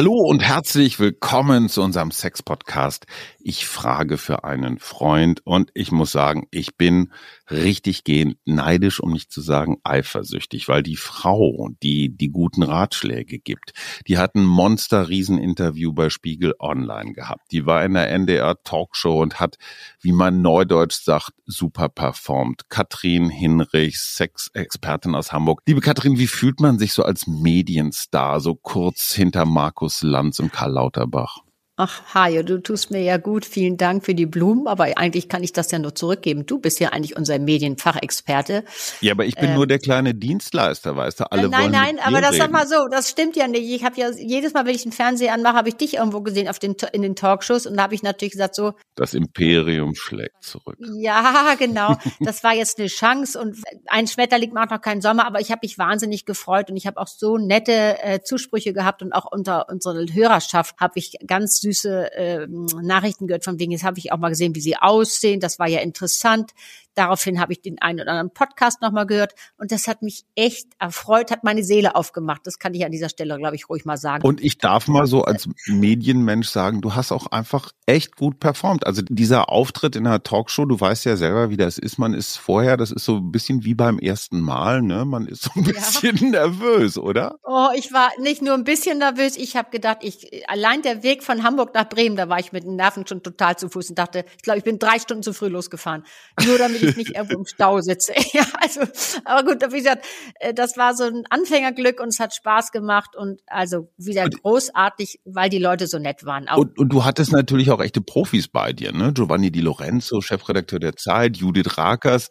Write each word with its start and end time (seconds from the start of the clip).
Hallo 0.00 0.14
und 0.14 0.40
herzlich 0.40 0.98
willkommen 0.98 1.68
zu 1.68 1.82
unserem 1.82 2.10
Sex-Podcast. 2.10 3.04
Ich 3.38 3.66
frage 3.66 4.16
für 4.16 4.44
einen 4.44 4.78
Freund 4.78 5.42
und 5.44 5.70
ich 5.74 5.92
muss 5.92 6.10
sagen, 6.10 6.46
ich 6.50 6.78
bin 6.78 7.12
richtig 7.50 8.04
gehend 8.04 8.38
neidisch, 8.46 9.00
um 9.00 9.12
nicht 9.12 9.30
zu 9.30 9.42
sagen 9.42 9.76
eifersüchtig, 9.84 10.68
weil 10.68 10.82
die 10.82 10.96
Frau, 10.96 11.68
die 11.82 12.16
die 12.16 12.30
guten 12.30 12.62
Ratschläge 12.62 13.38
gibt, 13.38 13.72
die 14.06 14.16
hat 14.16 14.36
ein 14.36 14.46
Monster-Riesen-Interview 14.46 15.92
bei 15.92 16.08
Spiegel 16.08 16.54
Online 16.58 17.12
gehabt. 17.12 17.52
Die 17.52 17.66
war 17.66 17.84
in 17.84 17.92
der 17.92 18.10
NDR 18.10 18.56
Talkshow 18.62 19.20
und 19.20 19.38
hat, 19.38 19.56
wie 20.00 20.12
man 20.12 20.40
neudeutsch 20.40 21.02
sagt, 21.02 21.32
super 21.44 21.90
performt. 21.90 22.70
Katrin 22.70 23.28
Hinrichs, 23.28 24.16
Sexexpertin 24.16 25.14
aus 25.14 25.30
Hamburg. 25.32 25.60
Liebe 25.66 25.82
Katrin, 25.82 26.18
wie 26.18 26.26
fühlt 26.26 26.60
man 26.60 26.78
sich 26.78 26.94
so 26.94 27.02
als 27.02 27.26
Medienstar, 27.26 28.40
so 28.40 28.54
kurz 28.54 29.12
hinter 29.12 29.44
Markus 29.44 29.89
Lanz 30.02 30.38
und 30.40 30.52
Karl 30.52 30.72
Lauterbach? 30.72 31.42
Ach, 31.82 32.02
Hajo, 32.12 32.42
du 32.42 32.58
tust 32.58 32.90
mir 32.90 33.00
ja 33.00 33.16
gut. 33.16 33.46
Vielen 33.46 33.78
Dank 33.78 34.04
für 34.04 34.14
die 34.14 34.26
Blumen, 34.26 34.66
aber 34.66 34.98
eigentlich 34.98 35.30
kann 35.30 35.42
ich 35.42 35.54
das 35.54 35.70
ja 35.70 35.78
nur 35.78 35.94
zurückgeben. 35.94 36.44
Du 36.44 36.58
bist 36.58 36.78
ja 36.78 36.90
eigentlich 36.90 37.16
unser 37.16 37.38
Medienfachexperte. 37.38 38.64
Ja, 39.00 39.12
aber 39.12 39.24
ich 39.24 39.34
bin 39.34 39.48
ähm, 39.48 39.54
nur 39.54 39.66
der 39.66 39.78
kleine 39.78 40.14
Dienstleister, 40.14 40.94
weißt 40.94 41.20
du? 41.20 41.32
Alle 41.32 41.48
nein, 41.48 41.62
wollen 41.62 41.72
nein, 41.72 41.94
mit 41.94 42.06
aber 42.06 42.20
das 42.20 42.32
reden. 42.32 42.42
sag 42.42 42.52
mal 42.52 42.66
so, 42.66 42.86
das 42.90 43.08
stimmt 43.08 43.34
ja 43.34 43.48
nicht. 43.48 43.62
Ich 43.62 43.82
habe 43.82 43.98
ja 43.98 44.10
jedes 44.10 44.52
Mal, 44.52 44.66
wenn 44.66 44.74
ich 44.74 44.82
den 44.82 44.92
Fernseher 44.92 45.32
anmache, 45.32 45.54
habe 45.54 45.70
ich 45.70 45.76
dich 45.76 45.94
irgendwo 45.94 46.20
gesehen 46.20 46.48
auf 46.48 46.58
den 46.58 46.76
in 46.92 47.00
den 47.00 47.16
Talkshows 47.16 47.64
und 47.64 47.78
da 47.78 47.84
habe 47.84 47.94
ich 47.94 48.02
natürlich 48.02 48.32
gesagt 48.32 48.56
so, 48.56 48.74
Das 48.94 49.14
Imperium 49.14 49.94
schlägt 49.94 50.42
zurück. 50.42 50.76
ja, 50.98 51.54
genau, 51.58 51.96
das 52.20 52.44
war 52.44 52.54
jetzt 52.54 52.78
eine 52.78 52.88
Chance 52.88 53.40
und 53.40 53.56
ein 53.86 54.06
Schmetterling 54.06 54.52
macht 54.52 54.70
noch 54.70 54.82
keinen 54.82 55.00
Sommer, 55.00 55.26
aber 55.26 55.40
ich 55.40 55.50
habe 55.50 55.60
mich 55.62 55.78
wahnsinnig 55.78 56.26
gefreut 56.26 56.68
und 56.68 56.76
ich 56.76 56.86
habe 56.86 57.00
auch 57.00 57.08
so 57.08 57.38
nette 57.38 58.02
äh, 58.02 58.20
Zusprüche 58.22 58.74
gehabt 58.74 59.00
und 59.02 59.14
auch 59.14 59.24
unter 59.32 59.70
unserer 59.70 60.04
Hörerschaft 60.12 60.76
habe 60.78 60.98
ich 60.98 61.14
ganz 61.26 61.58
süße 61.72 62.12
äh, 62.14 62.46
Nachrichten 62.82 63.26
gehört 63.26 63.44
von 63.44 63.58
wegen, 63.58 63.72
jetzt 63.72 63.84
habe 63.84 63.98
ich 63.98 64.12
auch 64.12 64.18
mal 64.18 64.28
gesehen, 64.30 64.54
wie 64.54 64.60
sie 64.60 64.76
aussehen, 64.76 65.40
das 65.40 65.58
war 65.58 65.68
ja 65.68 65.80
interessant. 65.80 66.52
Daraufhin 66.94 67.40
habe 67.40 67.52
ich 67.52 67.62
den 67.62 67.80
einen 67.80 68.00
oder 68.00 68.10
anderen 68.10 68.32
Podcast 68.34 68.82
nochmal 68.82 69.06
gehört 69.06 69.34
und 69.58 69.72
das 69.72 69.86
hat 69.88 70.02
mich 70.02 70.24
echt 70.34 70.66
erfreut, 70.78 71.30
hat 71.30 71.44
meine 71.44 71.62
Seele 71.62 71.94
aufgemacht. 71.94 72.42
Das 72.44 72.58
kann 72.58 72.74
ich 72.74 72.84
an 72.84 72.92
dieser 72.92 73.08
Stelle, 73.08 73.36
glaube 73.38 73.56
ich, 73.56 73.68
ruhig 73.68 73.84
mal 73.84 73.96
sagen. 73.96 74.26
Und 74.26 74.40
ich 74.42 74.58
darf 74.58 74.88
mal 74.88 75.06
so 75.06 75.22
als 75.24 75.48
Medienmensch 75.66 76.48
sagen, 76.48 76.80
du 76.80 76.94
hast 76.94 77.12
auch 77.12 77.26
einfach 77.28 77.72
echt 77.86 78.16
gut 78.16 78.40
performt. 78.40 78.86
Also 78.86 79.02
dieser 79.08 79.48
Auftritt 79.50 79.96
in 79.96 80.06
einer 80.06 80.22
Talkshow, 80.22 80.64
du 80.64 80.78
weißt 80.78 81.04
ja 81.04 81.16
selber, 81.16 81.50
wie 81.50 81.56
das 81.56 81.78
ist. 81.78 81.98
Man 81.98 82.14
ist 82.14 82.36
vorher, 82.36 82.76
das 82.76 82.90
ist 82.90 83.04
so 83.04 83.16
ein 83.16 83.32
bisschen 83.32 83.64
wie 83.64 83.74
beim 83.74 83.98
ersten 83.98 84.40
Mal, 84.40 84.82
ne? 84.82 85.04
Man 85.04 85.26
ist 85.26 85.42
so 85.42 85.50
ein 85.56 85.64
Ja. 85.64 85.72
bisschen 85.72 86.30
nervös, 86.30 86.98
oder? 86.98 87.36
Oh, 87.42 87.68
ich 87.76 87.92
war 87.92 88.10
nicht 88.20 88.42
nur 88.42 88.54
ein 88.54 88.64
bisschen 88.64 88.98
nervös, 88.98 89.36
ich 89.36 89.56
habe 89.56 89.70
gedacht, 89.70 89.98
ich 90.02 90.48
allein 90.48 90.82
der 90.82 91.02
Weg 91.02 91.22
von 91.22 91.42
Hamburg 91.42 91.74
nach 91.74 91.88
Bremen, 91.88 92.16
da 92.16 92.28
war 92.28 92.38
ich 92.38 92.52
mit 92.52 92.64
den 92.64 92.76
Nerven 92.76 93.06
schon 93.06 93.22
total 93.22 93.56
zu 93.56 93.68
Fuß 93.68 93.90
und 93.90 93.98
dachte, 93.98 94.24
ich 94.36 94.42
glaube, 94.42 94.58
ich 94.58 94.64
bin 94.64 94.78
drei 94.78 94.98
Stunden 94.98 95.22
zu 95.22 95.32
früh 95.32 95.48
losgefahren, 95.48 96.04
nur 96.46 96.58
damit 96.58 96.79
ich 96.86 96.96
nicht 96.96 97.16
irgendwo 97.16 97.38
im 97.38 97.46
Stau 97.46 97.80
sitze. 97.80 98.12
Ja, 98.32 98.44
also, 98.60 98.80
aber 99.24 99.44
gut, 99.44 99.72
wie 99.72 99.78
gesagt, 99.78 100.06
äh, 100.38 100.54
das 100.54 100.76
war 100.76 100.94
so 100.94 101.04
ein 101.04 101.24
Anfängerglück 101.30 102.00
und 102.00 102.08
es 102.08 102.20
hat 102.20 102.32
Spaß 102.32 102.70
gemacht 102.70 103.16
und 103.16 103.40
also 103.46 103.88
wieder 103.96 104.28
großartig, 104.28 105.20
weil 105.24 105.48
die 105.48 105.58
Leute 105.58 105.88
so 105.88 105.98
nett 105.98 106.24
waren. 106.24 106.48
Auch 106.48 106.58
Und, 106.58 106.78
und 106.78 106.90
du 106.90 107.04
hattest 107.04 107.32
natürlich 107.32 107.70
auch 107.70 107.80
echte 107.80 108.00
Profis 108.00 108.46
bei 108.46 108.72
dir, 108.72 108.92
ne? 108.92 109.12
Giovanni 109.12 109.50
Di 109.50 109.60
Lorenzo, 109.60 110.20
Chefredakteur 110.20 110.78
der 110.78 110.94
Zeit, 110.94 111.38
Judith 111.38 111.76
Rakers. 111.76 112.30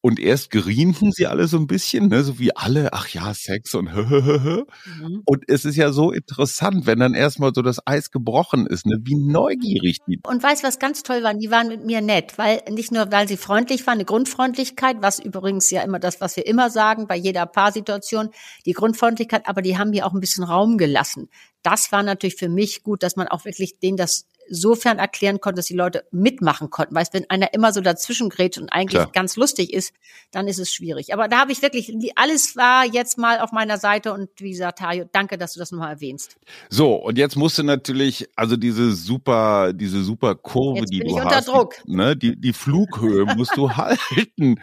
Und 0.00 0.20
erst 0.20 0.50
gerienten 0.50 1.10
sie 1.10 1.26
alle 1.26 1.48
so 1.48 1.56
ein 1.56 1.66
bisschen, 1.66 2.08
ne? 2.08 2.22
so 2.22 2.38
wie 2.38 2.54
alle, 2.54 2.92
ach 2.92 3.08
ja, 3.08 3.34
Sex 3.34 3.74
und 3.74 3.88
Mhm. 3.88 5.22
Und 5.24 5.44
es 5.48 5.64
ist 5.64 5.76
ja 5.76 5.92
so 5.92 6.12
interessant, 6.12 6.86
wenn 6.86 7.00
dann 7.00 7.14
erstmal 7.14 7.52
so 7.54 7.62
das 7.62 7.84
Eis 7.86 8.10
gebrochen 8.10 8.66
ist, 8.66 8.86
ne? 8.86 8.98
wie 9.02 9.16
neugierig 9.16 9.98
die 10.06 10.20
Und 10.24 10.42
weißt 10.42 10.62
was 10.62 10.78
ganz 10.78 11.02
toll 11.02 11.22
war? 11.22 11.34
Die 11.34 11.50
waren 11.50 11.68
mit 11.68 11.84
mir 11.84 12.00
nett, 12.00 12.38
weil 12.38 12.62
nicht 12.70 12.92
nur, 12.92 13.10
weil 13.10 13.26
sie 13.26 13.36
freundlich 13.36 13.86
waren, 13.86 13.94
eine 13.94 14.04
Grundfreundlichkeit, 14.04 14.98
was 15.00 15.18
übrigens 15.18 15.70
ja 15.70 15.82
immer 15.82 15.98
das, 15.98 16.20
was 16.20 16.36
wir 16.36 16.46
immer 16.46 16.70
sagen 16.70 17.06
bei 17.06 17.16
jeder 17.16 17.46
Paarsituation, 17.46 18.30
die 18.66 18.72
Grundfreundlichkeit, 18.72 19.48
aber 19.48 19.62
die 19.62 19.78
haben 19.78 19.90
mir 19.90 20.06
auch 20.06 20.14
ein 20.14 20.20
bisschen 20.20 20.44
Raum 20.44 20.78
gelassen. 20.78 21.28
Das 21.62 21.90
war 21.90 22.02
natürlich 22.02 22.36
für 22.36 22.48
mich 22.48 22.82
gut, 22.82 23.02
dass 23.02 23.16
man 23.16 23.26
auch 23.28 23.44
wirklich 23.44 23.78
denen 23.80 23.96
das 23.96 24.26
sofern 24.50 24.98
erklären 24.98 25.40
konnte, 25.40 25.56
dass 25.56 25.66
die 25.66 25.74
Leute 25.74 26.04
mitmachen 26.10 26.70
konnten. 26.70 26.94
Weißt, 26.94 27.14
wenn 27.14 27.28
einer 27.30 27.52
immer 27.54 27.72
so 27.72 27.80
dazwischen 27.80 28.28
grätscht 28.28 28.58
und 28.58 28.72
eigentlich 28.72 29.00
Klar. 29.00 29.12
ganz 29.12 29.36
lustig 29.36 29.72
ist, 29.72 29.92
dann 30.30 30.48
ist 30.48 30.58
es 30.58 30.72
schwierig. 30.72 31.12
Aber 31.12 31.28
da 31.28 31.38
habe 31.38 31.52
ich 31.52 31.62
wirklich, 31.62 31.92
alles 32.16 32.56
war 32.56 32.84
jetzt 32.84 33.18
mal 33.18 33.40
auf 33.40 33.52
meiner 33.52 33.78
Seite 33.78 34.12
und 34.12 34.28
wie 34.38 34.50
gesagt, 34.50 34.78
Tajo, 34.80 35.04
danke, 35.12 35.38
dass 35.38 35.54
du 35.54 35.60
das 35.60 35.72
nochmal 35.72 35.92
erwähnst. 35.92 36.36
So, 36.68 36.94
und 36.94 37.18
jetzt 37.18 37.36
musst 37.36 37.58
du 37.58 37.62
natürlich, 37.62 38.28
also 38.36 38.56
diese 38.56 38.92
super, 38.92 39.72
diese 39.72 40.02
super 40.02 40.34
Kurve, 40.34 40.80
Jetzt 40.80 40.92
die 40.92 40.98
bin 40.98 41.08
du 41.08 41.16
ich 41.16 41.22
unter 41.22 41.36
hast, 41.36 41.48
Druck. 41.48 41.74
Ne, 41.86 42.16
die, 42.16 42.36
die 42.40 42.52
Flughöhe 42.52 43.24
musst 43.36 43.56
du 43.56 43.70
halten. 43.76 44.60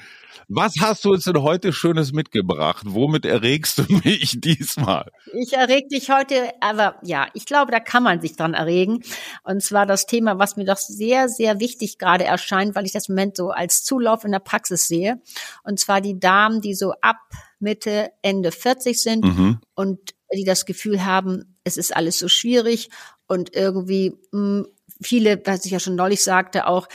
Was 0.47 0.73
hast 0.79 1.05
du 1.05 1.11
uns 1.13 1.23
denn 1.25 1.41
heute 1.41 1.73
Schönes 1.73 2.11
mitgebracht? 2.13 2.83
Womit 2.87 3.25
erregst 3.25 3.77
du 3.77 3.83
mich 4.03 4.39
diesmal? 4.41 5.11
Ich 5.33 5.53
erreg 5.53 5.89
dich 5.89 6.09
heute, 6.09 6.51
aber 6.61 6.95
ja, 7.03 7.27
ich 7.33 7.45
glaube, 7.45 7.71
da 7.71 7.79
kann 7.79 8.03
man 8.03 8.21
sich 8.21 8.35
dran 8.35 8.53
erregen. 8.53 9.03
Und 9.43 9.61
zwar 9.63 9.85
das 9.85 10.05
Thema, 10.05 10.37
was 10.39 10.55
mir 10.57 10.65
doch 10.65 10.77
sehr, 10.77 11.29
sehr 11.29 11.59
wichtig 11.59 11.97
gerade 11.97 12.23
erscheint, 12.23 12.75
weil 12.75 12.85
ich 12.85 12.91
das 12.93 13.09
im 13.09 13.15
Moment 13.15 13.37
so 13.37 13.49
als 13.51 13.83
Zulauf 13.83 14.23
in 14.25 14.31
der 14.31 14.39
Praxis 14.39 14.87
sehe. 14.87 15.21
Und 15.63 15.79
zwar 15.79 16.01
die 16.01 16.19
Damen, 16.19 16.61
die 16.61 16.73
so 16.75 16.93
ab 17.01 17.17
Mitte, 17.59 18.11
Ende 18.21 18.51
40 18.51 19.01
sind 19.01 19.25
Mhm. 19.25 19.59
und 19.75 19.99
die 20.33 20.43
das 20.43 20.65
Gefühl 20.65 21.05
haben, 21.05 21.55
es 21.63 21.77
ist 21.77 21.95
alles 21.95 22.19
so 22.19 22.27
schwierig 22.27 22.89
und 23.27 23.55
irgendwie 23.55 24.13
mh, 24.31 24.65
viele, 25.01 25.41
was 25.45 25.65
ich 25.65 25.71
ja 25.71 25.79
schon 25.79 25.95
neulich 25.95 26.23
sagte, 26.23 26.67
auch 26.67 26.87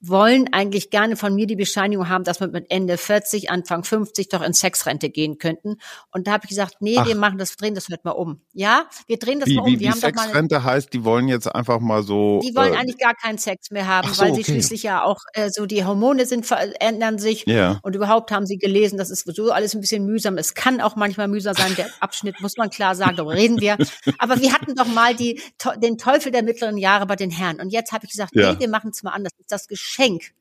wollen 0.00 0.52
eigentlich 0.52 0.90
gerne 0.90 1.16
von 1.16 1.34
mir 1.34 1.46
die 1.46 1.56
Bescheinigung 1.56 2.08
haben, 2.08 2.24
dass 2.24 2.40
wir 2.40 2.48
mit 2.48 2.70
Ende 2.70 2.98
40, 2.98 3.50
Anfang 3.50 3.84
50 3.84 4.28
doch 4.28 4.42
in 4.42 4.52
Sexrente 4.52 5.08
gehen 5.10 5.38
könnten. 5.38 5.76
Und 6.10 6.26
da 6.26 6.32
habe 6.32 6.44
ich 6.44 6.50
gesagt, 6.50 6.76
nee, 6.80 6.96
Ach. 6.98 7.06
wir 7.06 7.16
machen 7.16 7.38
das, 7.38 7.56
drehen 7.56 7.74
das 7.74 7.88
heute 7.88 8.02
mal 8.04 8.12
um. 8.12 8.40
Ja, 8.52 8.86
wir 9.06 9.18
drehen 9.18 9.40
das 9.40 9.48
Wie, 9.48 9.56
mal 9.56 9.62
um. 9.62 9.66
wie, 9.68 9.80
wir 9.80 9.94
wie 9.94 10.00
doch 10.00 10.12
mal 10.12 10.24
Sexrente 10.24 10.64
heißt, 10.64 10.92
die 10.92 11.04
wollen 11.04 11.28
jetzt 11.28 11.52
einfach 11.52 11.80
mal 11.80 12.02
so. 12.02 12.40
die 12.42 12.54
wollen 12.54 12.74
äh, 12.74 12.76
eigentlich 12.76 12.98
gar 12.98 13.14
keinen 13.14 13.38
Sex 13.38 13.70
mehr 13.70 13.86
haben, 13.86 14.12
so, 14.12 14.22
weil 14.22 14.34
sie 14.34 14.40
okay. 14.40 14.52
schließlich 14.52 14.82
ja 14.82 15.02
auch 15.02 15.20
äh, 15.32 15.50
so 15.50 15.66
die 15.66 15.84
Hormone 15.84 16.26
sind 16.26 16.46
verändern 16.46 17.18
sich 17.18 17.44
Ja. 17.46 17.78
und 17.82 17.94
überhaupt 17.96 18.30
haben 18.30 18.46
sie 18.46 18.58
gelesen, 18.58 18.98
das 18.98 19.10
ist 19.10 19.26
sowieso 19.26 19.52
alles 19.52 19.74
ein 19.74 19.80
bisschen 19.80 20.04
mühsam. 20.04 20.38
Es 20.38 20.54
kann 20.54 20.80
auch 20.80 20.96
manchmal 20.96 21.28
mühsam 21.28 21.54
sein. 21.54 21.74
Der 21.76 21.86
Abschnitt 22.00 22.40
muss 22.40 22.56
man 22.56 22.70
klar 22.70 22.94
sagen, 22.94 23.16
darüber 23.16 23.34
reden 23.34 23.60
wir. 23.60 23.76
Aber 24.18 24.40
wir 24.40 24.52
hatten 24.52 24.74
doch 24.74 24.86
mal 24.86 25.14
die, 25.14 25.40
den 25.82 25.98
Teufel 25.98 26.32
der 26.32 26.42
mittleren 26.42 26.76
Jahre 26.76 27.06
bei 27.06 27.16
den 27.16 27.30
Herren. 27.30 27.43
Und 27.60 27.70
jetzt 27.70 27.92
habe 27.92 28.04
ich 28.04 28.10
gesagt, 28.12 28.34
Ja. 28.34 28.52
nee, 28.52 28.60
wir 28.60 28.68
machen 28.68 28.90
es 28.90 29.02
mal 29.02 29.12
anders. 29.12 29.32
Das 29.36 29.40
ist 29.40 29.52
das 29.52 29.68
Geschenk 29.68 30.32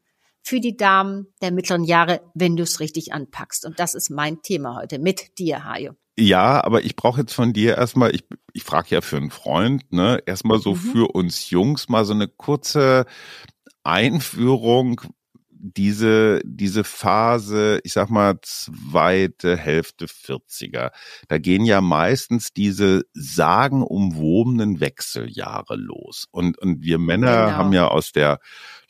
für 0.41 0.59
die 0.59 0.75
Damen 0.75 1.27
der 1.41 1.51
mittleren 1.51 1.83
Jahre, 1.85 2.21
wenn 2.33 2.55
du 2.57 2.63
es 2.63 2.79
richtig 2.79 3.13
anpackst. 3.13 3.65
Und 3.65 3.79
das 3.79 3.95
ist 3.95 4.09
mein 4.09 4.41
Thema 4.41 4.75
heute 4.75 4.99
mit 4.99 5.37
dir, 5.39 5.63
Hajo. 5.65 5.93
Ja, 6.17 6.63
aber 6.63 6.83
ich 6.83 6.95
brauche 6.95 7.21
jetzt 7.21 7.33
von 7.33 7.53
dir 7.53 7.75
erstmal, 7.77 8.13
ich, 8.13 8.23
ich 8.53 8.63
frage 8.63 8.89
ja 8.89 9.01
für 9.01 9.17
einen 9.17 9.31
Freund, 9.31 9.91
ne, 9.91 10.21
erstmal 10.25 10.59
so 10.59 10.71
Mhm. 10.73 10.77
für 10.77 11.15
uns 11.15 11.49
Jungs 11.49 11.89
mal 11.89 12.05
so 12.05 12.13
eine 12.13 12.27
kurze 12.27 13.05
Einführung, 13.83 15.01
diese, 15.65 16.41
diese 16.43 16.83
Phase, 16.83 17.79
ich 17.85 17.93
sag 17.93 18.09
mal, 18.09 18.35
zweite 18.41 19.55
Hälfte 19.55 20.07
40er. 20.07 20.91
Da 21.29 21.37
gehen 21.37 21.63
ja 21.63 21.79
meistens 21.79 22.51
diese 22.51 23.03
sagenumwobenen 23.13 24.81
Wechseljahre 24.81 25.77
los. 25.77 26.27
Und, 26.31 26.57
und 26.59 26.81
wir 26.83 26.99
Männer 26.99 27.45
Genau. 27.45 27.57
haben 27.57 27.71
ja 27.73 27.87
aus 27.87 28.11
der 28.11 28.39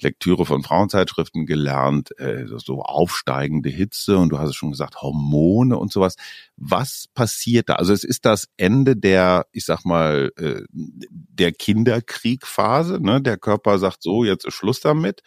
Lektüre 0.02 0.48
von 0.48 0.64
Frauenzeitschriften 0.64 1.46
gelernt, 1.46 2.20
äh, 2.20 2.46
so 2.48 2.82
aufsteigende 2.82 3.70
Hitze 3.70 4.18
und 4.18 4.30
du 4.30 4.40
hast 4.40 4.50
es 4.50 4.56
schon 4.56 4.72
gesagt, 4.72 5.00
Hormone 5.02 5.78
und 5.78 5.92
sowas. 5.92 6.16
Was 6.58 7.06
passiert 7.14 7.70
da? 7.70 7.76
Also 7.76 7.94
es 7.94 8.04
ist 8.04 8.26
das 8.26 8.50
Ende 8.58 8.98
der, 8.98 9.46
ich 9.52 9.66
sag 9.66 9.86
mal, 9.86 10.32
äh, 10.38 10.64
der 10.72 11.52
Kinderkriegphase. 11.52 13.00
Ne? 13.00 13.22
Der 13.22 13.38
Körper 13.38 13.78
sagt 13.78 14.02
so, 14.02 14.24
jetzt 14.24 14.46
ist 14.46 14.56
Schluss 14.56 14.80
damit. 14.80 15.22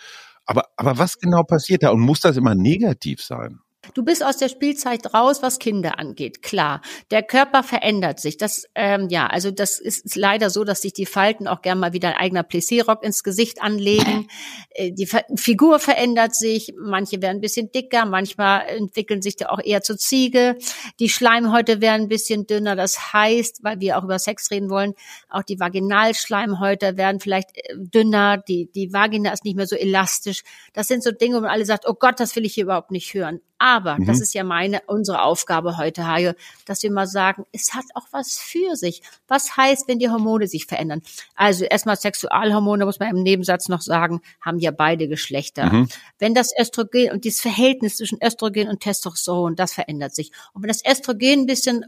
Aber, 0.47 0.65
aber 0.77 0.99
was 0.99 1.19
genau 1.19 1.43
passiert 1.43 1.83
da? 1.83 1.91
Und 1.91 2.01
muss 2.01 2.21
das 2.21 2.37
immer 2.37 2.55
negativ 2.55 3.23
sein? 3.23 3.61
Du 3.95 4.05
bist 4.05 4.25
aus 4.25 4.37
der 4.37 4.49
Spielzeit 4.49 5.15
raus, 5.15 5.43
was 5.43 5.59
Kinder 5.59 5.99
angeht. 5.99 6.43
Klar, 6.43 6.81
der 7.11 7.23
Körper 7.23 7.63
verändert 7.63 8.21
sich. 8.21 8.37
Das, 8.37 8.67
ähm, 8.75 9.09
ja, 9.09 9.27
also 9.27 9.51
das 9.51 9.79
ist, 9.79 10.17
leider 10.17 10.51
so, 10.51 10.65
dass 10.65 10.83
sich 10.83 10.93
die 10.93 11.07
Falten 11.07 11.47
auch 11.49 11.63
gern 11.63 11.79
mal 11.79 11.93
wieder 11.93 12.09
ein 12.09 12.17
eigener 12.17 12.43
Plissé-Rock 12.43 13.03
ins 13.03 13.23
Gesicht 13.23 13.63
anlegen. 13.63 14.29
Äh, 14.71 14.93
die 14.93 15.09
Figur 15.37 15.79
verändert 15.79 16.35
sich. 16.35 16.75
Manche 16.79 17.23
werden 17.23 17.39
ein 17.39 17.41
bisschen 17.41 17.73
dicker, 17.73 18.05
manchmal 18.05 18.67
entwickeln 18.67 19.23
sich 19.23 19.37
da 19.37 19.47
auch 19.49 19.61
eher 19.63 19.83
zur 19.83 19.97
Ziege. 19.97 20.57
Die 21.01 21.09
Schleimhäute 21.09 21.81
werden 21.81 22.03
ein 22.03 22.09
bisschen 22.09 22.47
dünner. 22.47 22.77
Das 22.77 23.13
heißt, 23.13 23.61
weil 23.63 23.81
wir 23.81 23.99
auch 23.99 24.05
über 24.05 24.19
Sex 24.19 24.51
reden 24.51 24.69
wollen, 24.69 24.95
auch 25.31 25.43
die 25.43 25.59
Vaginalschleimhäute 25.59 26.97
werden 26.97 27.21
vielleicht 27.21 27.57
äh, 27.57 27.75
dünner. 27.77 28.39
Die, 28.39 28.71
die 28.75 28.93
Vagina 28.93 29.33
ist 29.33 29.45
nicht 29.45 29.57
mehr 29.57 29.67
so 29.67 29.77
elastisch. 29.77 30.43
Das 30.73 30.89
sind 30.89 31.03
so 31.03 31.11
Dinge, 31.11 31.37
wo 31.37 31.41
man 31.41 31.51
alle 31.51 31.65
sagt, 31.65 31.87
oh 31.89 31.95
Gott, 31.95 32.21
das 32.21 32.37
will 32.37 32.45
ich 32.45 32.55
hier 32.55 32.65
überhaupt 32.65 32.91
nicht 32.91 33.15
hören. 33.15 33.41
Aber, 33.59 33.99
mhm. 33.99 34.07
das 34.07 34.21
ist 34.21 34.35
ja 34.35 34.45
meine, 34.45 34.83
unsere 34.87 35.23
Aufgabe 35.23 35.79
heute, 35.79 36.07
Hajo, 36.07 36.33
dass 36.67 36.83
wir 36.83 36.91
mal 36.91 37.07
sagen, 37.07 37.47
es 37.53 37.75
hat 37.75 37.85
auch 37.95 38.07
was 38.11 38.39
für 38.39 38.77
sich. 38.77 39.03
Was 39.29 39.57
heißt, 39.57 39.89
wenn 39.89 39.99
die 39.99 40.11
Hormone 40.11 40.47
sich 40.47 40.67
verändern? 40.67 41.03
Also 41.35 41.65
erstmal 41.65 41.97
Sexualhormone, 41.97 42.85
muss 42.85 42.99
man 42.99 43.17
im 43.17 43.23
Nebensatz 43.23 43.69
noch 43.69 43.81
sagen, 43.81 44.21
haben 44.41 44.59
ja 44.59 44.71
beide 44.73 45.09
Geschlechter. 45.09 45.73
Mhm. 45.73 45.89
Wenn 46.19 46.35
das 46.35 46.51
Östrogen 46.59 47.13
und 47.13 47.25
dieses 47.25 47.41
Verhältnis 47.41 47.97
zwischen 47.97 48.19
Östrogen 48.23 48.69
und 48.69 48.81
Testosteron, 48.81 49.57
das 49.57 49.73
verändert 49.73 50.15
sich. 50.15 50.33
Und 50.53 50.63
wenn 50.63 50.69
das 50.69 50.83
Östrogen 50.85 51.41
ein 51.41 51.47
bisschen 51.47 51.83
äh, 51.83 51.87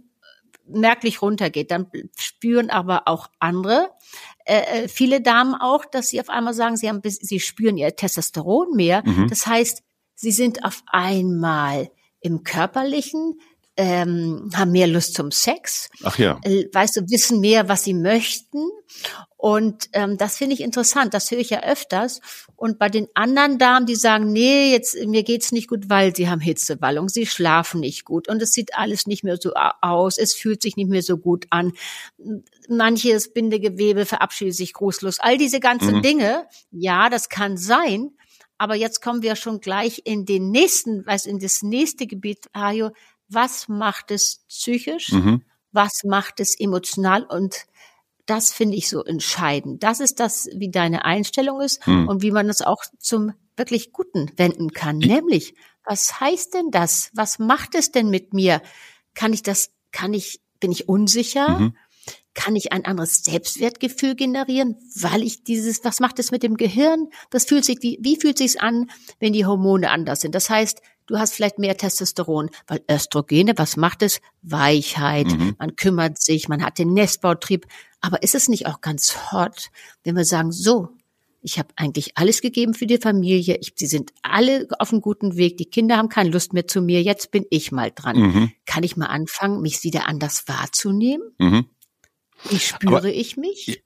merklich 0.66 1.20
runtergeht, 1.20 1.70
dann 1.70 1.86
spüren 2.16 2.70
aber 2.70 3.02
auch 3.06 3.28
andere, 3.40 3.90
äh, 4.46 4.84
äh, 4.84 4.88
viele 4.88 5.20
Damen 5.20 5.54
auch, 5.54 5.84
dass 5.84 6.08
sie 6.08 6.20
auf 6.20 6.30
einmal 6.30 6.54
sagen, 6.54 6.78
sie 6.78 6.88
haben, 6.88 7.02
sie 7.04 7.40
spüren 7.40 7.76
ihr 7.76 7.94
Testosteron 7.94 8.74
mehr. 8.74 9.02
Mhm. 9.04 9.28
Das 9.28 9.46
heißt, 9.46 9.82
sie 10.18 10.32
sind 10.32 10.64
auf 10.64 10.82
einmal 10.86 11.90
im 12.20 12.42
körperlichen, 12.42 13.40
ähm, 13.76 14.50
haben 14.54 14.72
mehr 14.72 14.88
Lust 14.88 15.14
zum 15.14 15.30
Sex. 15.30 15.88
Ach 16.02 16.18
ja. 16.18 16.40
Äh, 16.42 16.64
weißt 16.72 16.96
du, 16.96 17.00
wissen 17.08 17.38
mehr, 17.38 17.68
was 17.68 17.84
sie 17.84 17.94
möchten. 17.94 18.58
Und 19.36 19.88
ähm, 19.92 20.18
das 20.18 20.36
finde 20.36 20.54
ich 20.54 20.62
interessant. 20.62 21.14
Das 21.14 21.30
höre 21.30 21.38
ich 21.38 21.50
ja 21.50 21.62
öfters. 21.62 22.20
Und 22.56 22.80
bei 22.80 22.88
den 22.88 23.06
anderen 23.14 23.58
Damen, 23.58 23.86
die 23.86 23.94
sagen, 23.94 24.32
nee, 24.32 24.72
jetzt 24.72 24.96
mir 25.06 25.22
geht's 25.22 25.52
nicht 25.52 25.68
gut, 25.68 25.88
weil 25.88 26.16
sie 26.16 26.28
haben 26.28 26.40
Hitzewallung, 26.40 27.08
sie 27.08 27.24
schlafen 27.24 27.78
nicht 27.78 28.04
gut 28.04 28.28
und 28.28 28.42
es 28.42 28.50
sieht 28.50 28.74
alles 28.74 29.06
nicht 29.06 29.22
mehr 29.22 29.38
so 29.40 29.52
aus, 29.54 30.18
es 30.18 30.34
fühlt 30.34 30.60
sich 30.60 30.76
nicht 30.76 30.90
mehr 30.90 31.02
so 31.02 31.16
gut 31.16 31.46
an. 31.50 31.72
Manches 32.68 33.32
Bindegewebe 33.32 34.06
verabschiedet 34.06 34.56
sich 34.56 34.72
großlos. 34.72 35.20
All 35.20 35.38
diese 35.38 35.60
ganzen 35.60 35.98
mhm. 35.98 36.02
Dinge, 36.02 36.46
ja, 36.72 37.08
das 37.08 37.28
kann 37.28 37.56
sein. 37.56 38.10
Aber 38.58 38.74
jetzt 38.74 39.00
kommen 39.00 39.22
wir 39.22 39.36
schon 39.36 39.60
gleich 39.60 40.02
in 40.04 40.26
den 40.26 40.50
nächsten, 40.50 41.06
was 41.06 41.26
in 41.26 41.38
das 41.38 41.62
nächste 41.62 42.06
Gebiet, 42.06 42.50
Hajo. 42.54 42.90
Was 43.28 43.68
macht 43.68 44.10
es 44.10 44.44
psychisch? 44.48 45.12
Mhm. 45.12 45.42
Was 45.70 46.02
macht 46.04 46.40
es 46.40 46.58
emotional? 46.58 47.24
Und 47.24 47.66
das 48.26 48.52
finde 48.52 48.76
ich 48.76 48.88
so 48.88 49.04
entscheidend. 49.04 49.82
Das 49.82 50.00
ist 50.00 50.20
das, 50.20 50.48
wie 50.54 50.70
deine 50.70 51.04
Einstellung 51.04 51.60
ist 51.60 51.86
mhm. 51.86 52.08
und 52.08 52.22
wie 52.22 52.30
man 52.30 52.48
das 52.48 52.62
auch 52.62 52.82
zum 52.98 53.32
wirklich 53.56 53.92
Guten 53.92 54.30
wenden 54.36 54.72
kann. 54.72 54.98
Nämlich, 54.98 55.54
was 55.84 56.20
heißt 56.20 56.54
denn 56.54 56.70
das? 56.70 57.10
Was 57.14 57.38
macht 57.38 57.74
es 57.74 57.90
denn 57.90 58.10
mit 58.10 58.34
mir? 58.34 58.60
Kann 59.14 59.32
ich 59.32 59.42
das, 59.42 59.70
kann 59.92 60.14
ich, 60.14 60.40
bin 60.60 60.72
ich 60.72 60.88
unsicher? 60.88 61.58
Mhm. 61.58 61.76
Kann 62.38 62.54
ich 62.54 62.70
ein 62.70 62.84
anderes 62.84 63.24
Selbstwertgefühl 63.24 64.14
generieren, 64.14 64.76
weil 64.94 65.24
ich 65.24 65.42
dieses, 65.42 65.82
was 65.82 65.98
macht 65.98 66.20
es 66.20 66.30
mit 66.30 66.44
dem 66.44 66.56
Gehirn? 66.56 67.08
Das 67.30 67.44
fühlt 67.44 67.64
sich, 67.64 67.78
wie, 67.80 67.98
wie 68.00 68.14
fühlt 68.14 68.38
sich's 68.38 68.54
an, 68.54 68.88
wenn 69.18 69.32
die 69.32 69.44
Hormone 69.44 69.90
anders 69.90 70.20
sind? 70.20 70.36
Das 70.36 70.48
heißt, 70.48 70.80
du 71.06 71.18
hast 71.18 71.34
vielleicht 71.34 71.58
mehr 71.58 71.76
Testosteron, 71.76 72.50
weil 72.68 72.80
Östrogene, 72.88 73.54
was 73.56 73.76
macht 73.76 74.02
es? 74.02 74.20
Weichheit, 74.42 75.26
mhm. 75.26 75.56
man 75.58 75.74
kümmert 75.74 76.22
sich, 76.22 76.48
man 76.48 76.62
hat 76.62 76.78
den 76.78 76.92
Nestbautrieb. 76.92 77.66
Aber 78.00 78.22
ist 78.22 78.36
es 78.36 78.48
nicht 78.48 78.66
auch 78.66 78.82
ganz 78.82 79.32
hot, 79.32 79.70
wenn 80.04 80.14
wir 80.14 80.24
sagen, 80.24 80.52
so, 80.52 80.90
ich 81.40 81.58
habe 81.58 81.70
eigentlich 81.74 82.16
alles 82.16 82.40
gegeben 82.40 82.72
für 82.72 82.86
die 82.86 82.98
Familie, 82.98 83.58
ich, 83.60 83.72
sie 83.74 83.86
sind 83.86 84.12
alle 84.22 84.68
auf 84.78 84.92
einem 84.92 85.00
guten 85.00 85.36
Weg, 85.36 85.56
die 85.56 85.66
Kinder 85.66 85.96
haben 85.96 86.08
keine 86.08 86.30
Lust 86.30 86.52
mehr 86.52 86.68
zu 86.68 86.82
mir, 86.82 87.02
jetzt 87.02 87.32
bin 87.32 87.46
ich 87.50 87.72
mal 87.72 87.90
dran. 87.92 88.16
Mhm. 88.16 88.52
Kann 88.64 88.84
ich 88.84 88.96
mal 88.96 89.06
anfangen, 89.06 89.60
mich 89.60 89.82
wieder 89.82 90.06
anders 90.06 90.46
wahrzunehmen? 90.46 91.32
Mhm. 91.38 91.66
Wie 92.48 92.58
spüre 92.58 92.96
Aber 92.98 93.08
ich 93.08 93.36
mich? 93.36 93.82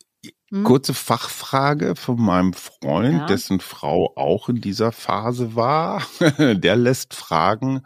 Hm? 0.50 0.64
Kurze 0.64 0.94
Fachfrage 0.94 1.96
von 1.96 2.20
meinem 2.20 2.52
Freund, 2.52 3.20
ja. 3.20 3.26
dessen 3.26 3.60
Frau 3.60 4.12
auch 4.16 4.49
in 4.49 4.60
dieser 4.60 4.93
Phase 4.93 5.56
war. 5.56 6.06
Der 6.38 6.76
lässt 6.76 7.14
fragen, 7.14 7.82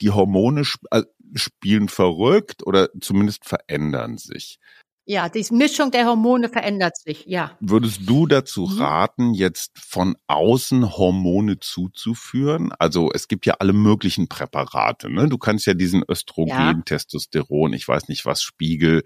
die 0.00 0.10
Hormone 0.10 0.62
sp 0.62 0.86
äh, 0.90 1.02
spielen 1.34 1.88
verrückt 1.88 2.66
oder 2.66 2.88
zumindest 3.00 3.46
verändern 3.46 4.18
sich. 4.18 4.58
Ja, 5.04 5.28
die 5.28 5.44
Mischung 5.50 5.90
der 5.90 6.06
Hormone 6.06 6.48
verändert 6.48 6.96
sich, 6.96 7.24
ja. 7.26 7.56
Würdest 7.60 8.02
du 8.04 8.26
dazu 8.26 8.66
mhm. 8.66 8.78
raten, 8.78 9.34
jetzt 9.34 9.72
von 9.76 10.16
außen 10.28 10.96
Hormone 10.96 11.58
zuzuführen? 11.58 12.72
Also 12.78 13.10
es 13.12 13.26
gibt 13.26 13.44
ja 13.44 13.54
alle 13.58 13.72
möglichen 13.72 14.28
Präparate. 14.28 15.10
Ne? 15.10 15.28
Du 15.28 15.38
kannst 15.38 15.66
ja 15.66 15.74
diesen 15.74 16.04
Östrogen, 16.08 16.50
ja. 16.50 16.80
Testosteron, 16.84 17.72
ich 17.72 17.88
weiß 17.88 18.08
nicht 18.08 18.26
was, 18.26 18.42
Spiegel, 18.42 19.02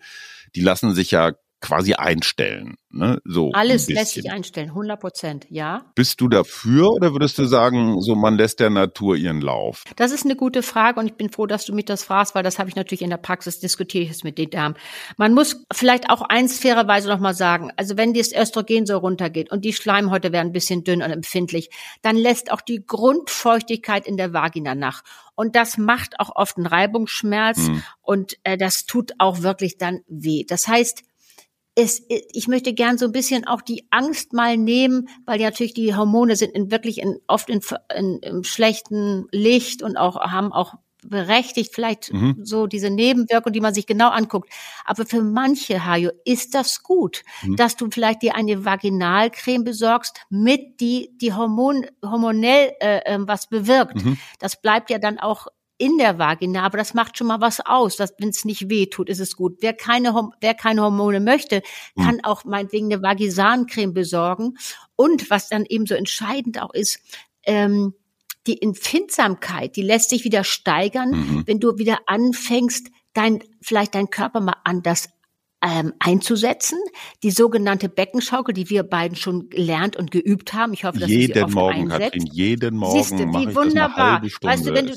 die 0.55 0.61
lassen 0.61 0.95
sich 0.95 1.13
ja 1.13 1.33
quasi 1.61 1.95
einstellen. 1.95 2.77
Ne? 2.91 3.19
So 3.25 3.51
Alles 3.53 3.89
lässt 3.89 4.13
sich 4.13 4.31
einstellen, 4.31 4.71
100 4.71 5.01
Prozent, 5.01 5.47
ja. 5.51 5.85
Bist 5.95 6.21
du 6.21 6.29
dafür 6.29 6.91
oder 6.91 7.13
würdest 7.13 7.39
du 7.39 7.45
sagen, 7.45 8.01
so 8.01 8.15
man 8.15 8.37
lässt 8.37 8.61
der 8.61 8.71
Natur 8.71 9.17
ihren 9.17 9.41
Lauf? 9.41 9.85
Das 9.97 10.13
ist 10.13 10.25
eine 10.25 10.37
gute 10.37 10.63
Frage 10.63 11.01
und 11.01 11.07
ich 11.07 11.15
bin 11.15 11.31
froh, 11.31 11.47
dass 11.47 11.65
du 11.65 11.75
mich 11.75 11.85
das 11.85 12.05
fragst, 12.05 12.35
weil 12.35 12.43
das 12.43 12.59
habe 12.59 12.69
ich 12.69 12.77
natürlich 12.77 13.03
in 13.03 13.11
der 13.11 13.17
Praxis 13.17 13.59
diskutiert 13.59 14.09
jetzt 14.09 14.25
mit 14.25 14.39
den 14.39 14.51
Damen. 14.51 14.77
Man 15.17 15.35
muss 15.35 15.65
vielleicht 15.73 16.09
auch 16.11 16.23
eins 16.23 16.59
fairerweise 16.59 17.09
nochmal 17.09 17.35
sagen, 17.35 17.71
also 17.77 17.97
wenn 17.97 18.15
das 18.15 18.33
Östrogen 18.33 18.87
so 18.87 18.97
runtergeht 18.99 19.51
und 19.51 19.65
die 19.65 19.73
Schleimhäute 19.73 20.33
werden 20.33 20.49
ein 20.49 20.53
bisschen 20.53 20.85
dünn 20.85 21.03
und 21.03 21.11
empfindlich, 21.11 21.71
dann 22.03 22.17
lässt 22.17 22.53
auch 22.53 22.61
die 22.61 22.85
Grundfeuchtigkeit 22.87 24.07
in 24.07 24.17
der 24.17 24.33
Vagina 24.33 24.75
nach. 24.75 25.03
Und 25.35 25.55
das 25.55 25.77
macht 25.77 26.19
auch 26.19 26.31
oft 26.35 26.57
einen 26.57 26.67
Reibungsschmerz 26.67 27.59
hm. 27.59 27.83
und 28.01 28.37
äh, 28.45 28.57
das 28.57 28.87
tut 28.87 29.13
auch 29.19 29.43
wirklich 29.43 29.77
dann 29.77 30.01
weh. 30.09 30.45
Das 30.49 30.67
heißt, 30.67 31.03
es, 31.77 32.03
ich 32.09 32.49
möchte 32.49 32.73
gern 32.73 32.97
so 32.97 33.05
ein 33.05 33.13
bisschen 33.13 33.47
auch 33.47 33.61
die 33.61 33.87
Angst 33.91 34.33
mal 34.33 34.57
nehmen, 34.57 35.09
weil 35.27 35.41
ja 35.41 35.51
natürlich 35.51 35.75
die 35.75 35.95
Hormone 35.95 36.35
sind 36.35 36.53
in 36.53 36.71
wirklich 36.71 36.99
in, 36.99 37.19
oft 37.29 37.51
in, 37.51 37.61
in, 37.95 38.19
im 38.21 38.45
schlechten 38.45 39.29
Licht 39.31 39.83
und 39.83 39.97
auch 39.97 40.17
haben 40.19 40.53
auch 40.53 40.75
berechtigt 41.03 41.75
vielleicht 41.75 42.13
mhm. 42.13 42.39
so 42.43 42.67
diese 42.67 42.91
Nebenwirkungen, 42.91 43.53
die 43.53 43.61
man 43.61 43.75
sich 43.75 43.87
genau 43.87 44.09
anguckt. 44.09 44.51
Aber 44.85 45.07
für 45.07 45.23
manche, 45.23 45.85
Hajo, 45.85 46.11
ist 46.25 46.55
das 46.55 46.83
gut, 46.83 47.23
mhm. 47.43 47.57
dass 47.57 47.77
du 47.77 47.89
vielleicht 47.91 48.23
dir 48.23 48.35
eine 48.35 48.65
Vaginalcreme 48.65 49.63
besorgst, 49.63 50.19
mit 50.31 50.81
die 50.81 51.11
die 51.21 51.35
Hormon, 51.35 51.87
hormonell 52.03 52.73
äh, 52.81 53.01
ähm, 53.05 53.29
was 53.29 53.49
bewirkt. 53.49 54.05
Mhm. 54.05 54.19
Das 54.39 54.61
bleibt 54.61 54.91
ja 54.91 54.99
dann 54.99 55.19
auch 55.19 55.47
in 55.79 55.99
der 55.99 56.19
Vagina, 56.19 56.63
aber 56.63 56.79
das 56.79 56.95
macht 56.95 57.19
schon 57.19 57.27
mal 57.27 57.41
was 57.41 57.61
aus. 57.61 57.99
Wenn 57.99 58.31
es 58.31 58.45
nicht 58.45 58.71
weh 58.71 58.87
tut, 58.87 59.09
ist 59.09 59.21
es 59.21 59.37
gut. 59.37 59.59
Wer 59.61 59.75
keine, 59.75 60.15
wer 60.41 60.55
keine 60.55 60.83
Hormone 60.83 61.21
möchte, 61.21 61.63
hm. 61.97 62.05
kann 62.05 62.25
auch 62.25 62.45
meinetwegen 62.45 62.93
eine 62.93 63.03
Vagisancreme 63.03 63.93
besorgen. 63.93 64.57
Und 64.97 65.31
was 65.31 65.49
dann 65.49 65.65
eben 65.67 65.87
so 65.87 65.95
entscheidend 65.95 66.61
auch 66.63 66.73
ist, 66.73 67.01
ähm, 67.45 67.95
die 68.47 68.63
Empfindsamkeit, 68.63 69.77
die 69.77 69.83
lässt 69.83 70.11
sich 70.11 70.25
wieder 70.25 70.45
steigern, 70.45 71.11
mhm. 71.11 71.43
wenn 71.47 71.61
du 71.61 71.79
wieder 71.79 71.99
anfängst, 72.07 72.89
dein, 73.13 73.43
vielleicht 73.61 73.95
dein 73.95 74.11
Körper 74.11 74.41
mal 74.41 74.57
anders 74.65 75.09
ähm, 75.63 75.93
einzusetzen. 75.99 76.79
Die 77.23 77.31
sogenannte 77.31 77.89
Beckenschaukel, 77.89 78.55
die 78.55 78.71
wir 78.71 78.83
beiden 78.83 79.17
schon 79.17 79.49
gelernt 79.49 79.97
und 79.97 80.11
geübt 80.11 80.53
haben. 80.53 80.73
Ich 80.75 80.85
hoffe, 80.85 80.99
dass 80.99 81.09
jeden 81.09 81.33
du 81.33 81.39
sie 81.39 81.45
oft 81.45 81.55
Morgen, 81.55 81.93
einsetzt. 81.93 82.13
Katrin, 82.13 82.27
jeden 82.33 82.77
Morgen 82.77 83.03
Siehste, 83.03 83.27
wie 83.27 83.55
wunderbar. 83.55 84.23
Weißt 84.43 84.67
du, 84.67 84.75
wenn 84.75 84.87
du, 84.87 84.95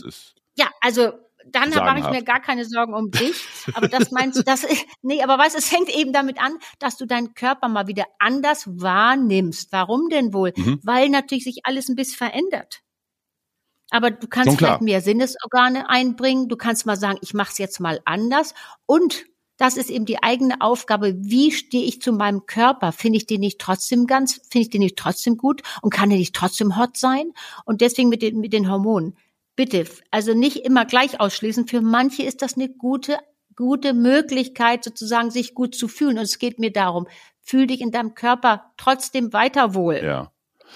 ja, 0.59 0.69
also 0.81 1.13
dann 1.45 1.69
mache 1.69 1.99
ich 1.99 2.09
mir 2.09 2.23
gar 2.23 2.41
keine 2.41 2.65
Sorgen 2.65 2.93
um 2.93 3.11
dich. 3.11 3.47
Aber 3.73 3.87
das 3.87 4.11
meinst 4.11 4.37
du, 4.37 4.43
das 4.43 4.67
nee, 5.01 5.23
aber 5.23 5.37
weißt, 5.37 5.57
es 5.57 5.69
fängt 5.69 5.89
eben 5.89 6.13
damit 6.13 6.39
an, 6.39 6.53
dass 6.79 6.97
du 6.97 7.05
deinen 7.05 7.33
Körper 7.33 7.69
mal 7.69 7.87
wieder 7.87 8.05
anders 8.19 8.65
wahrnimmst. 8.67 9.71
Warum 9.71 10.09
denn 10.09 10.33
wohl? 10.33 10.53
Mhm. 10.55 10.79
Weil 10.83 11.09
natürlich 11.09 11.45
sich 11.45 11.61
alles 11.63 11.87
ein 11.89 11.95
bisschen 11.95 12.17
verändert. 12.17 12.81
Aber 13.89 14.11
du 14.11 14.27
kannst 14.27 14.57
vielleicht 14.57 14.81
mehr 14.81 15.01
Sinnesorgane 15.01 15.89
einbringen. 15.89 16.47
Du 16.47 16.57
kannst 16.57 16.85
mal 16.85 16.97
sagen, 16.97 17.17
ich 17.21 17.33
mache 17.33 17.51
es 17.51 17.57
jetzt 17.57 17.79
mal 17.79 18.01
anders. 18.05 18.53
Und 18.85 19.25
das 19.57 19.77
ist 19.77 19.89
eben 19.89 20.05
die 20.05 20.21
eigene 20.21 20.61
Aufgabe. 20.61 21.15
Wie 21.17 21.51
stehe 21.51 21.85
ich 21.85 22.01
zu 22.01 22.11
meinem 22.11 22.45
Körper? 22.45 22.91
Finde 22.91 23.17
ich 23.17 23.25
den 23.25 23.39
nicht 23.39 23.59
trotzdem 23.59 24.05
ganz, 24.05 24.41
finde 24.49 24.59
ich 24.65 24.69
den 24.69 24.81
nicht 24.81 24.97
trotzdem 24.97 25.37
gut 25.37 25.63
und 25.81 25.89
kann 25.91 26.11
er 26.11 26.17
nicht 26.17 26.35
trotzdem 26.35 26.77
hot 26.77 26.97
sein? 26.97 27.31
Und 27.65 27.81
deswegen 27.81 28.09
mit 28.09 28.21
den, 28.21 28.39
mit 28.39 28.53
den 28.53 28.69
Hormonen. 28.69 29.17
Bitte, 29.59 29.83
also 30.09 30.33
nicht 30.33 30.63
immer 30.63 30.85
gleich 30.85 31.19
ausschließen. 31.19 31.67
Für 31.67 31.81
manche 31.81 32.23
ist 32.23 32.41
das 32.41 32.55
eine 32.55 32.69
gute, 32.69 33.17
gute 33.57 33.93
Möglichkeit, 33.93 34.85
sozusagen 34.85 35.31
sich 35.31 35.53
gut 35.53 35.75
zu 35.75 35.89
fühlen. 35.89 36.17
Und 36.17 36.23
es 36.23 36.39
geht 36.39 36.59
mir 36.59 36.71
darum, 36.71 37.09
fühl 37.41 37.67
dich 37.67 37.81
in 37.81 37.91
deinem 37.91 38.15
Körper 38.15 38.71
trotzdem 38.77 39.33
weiter 39.33 39.73
wohl. 39.73 39.99
Ja. 40.01 40.31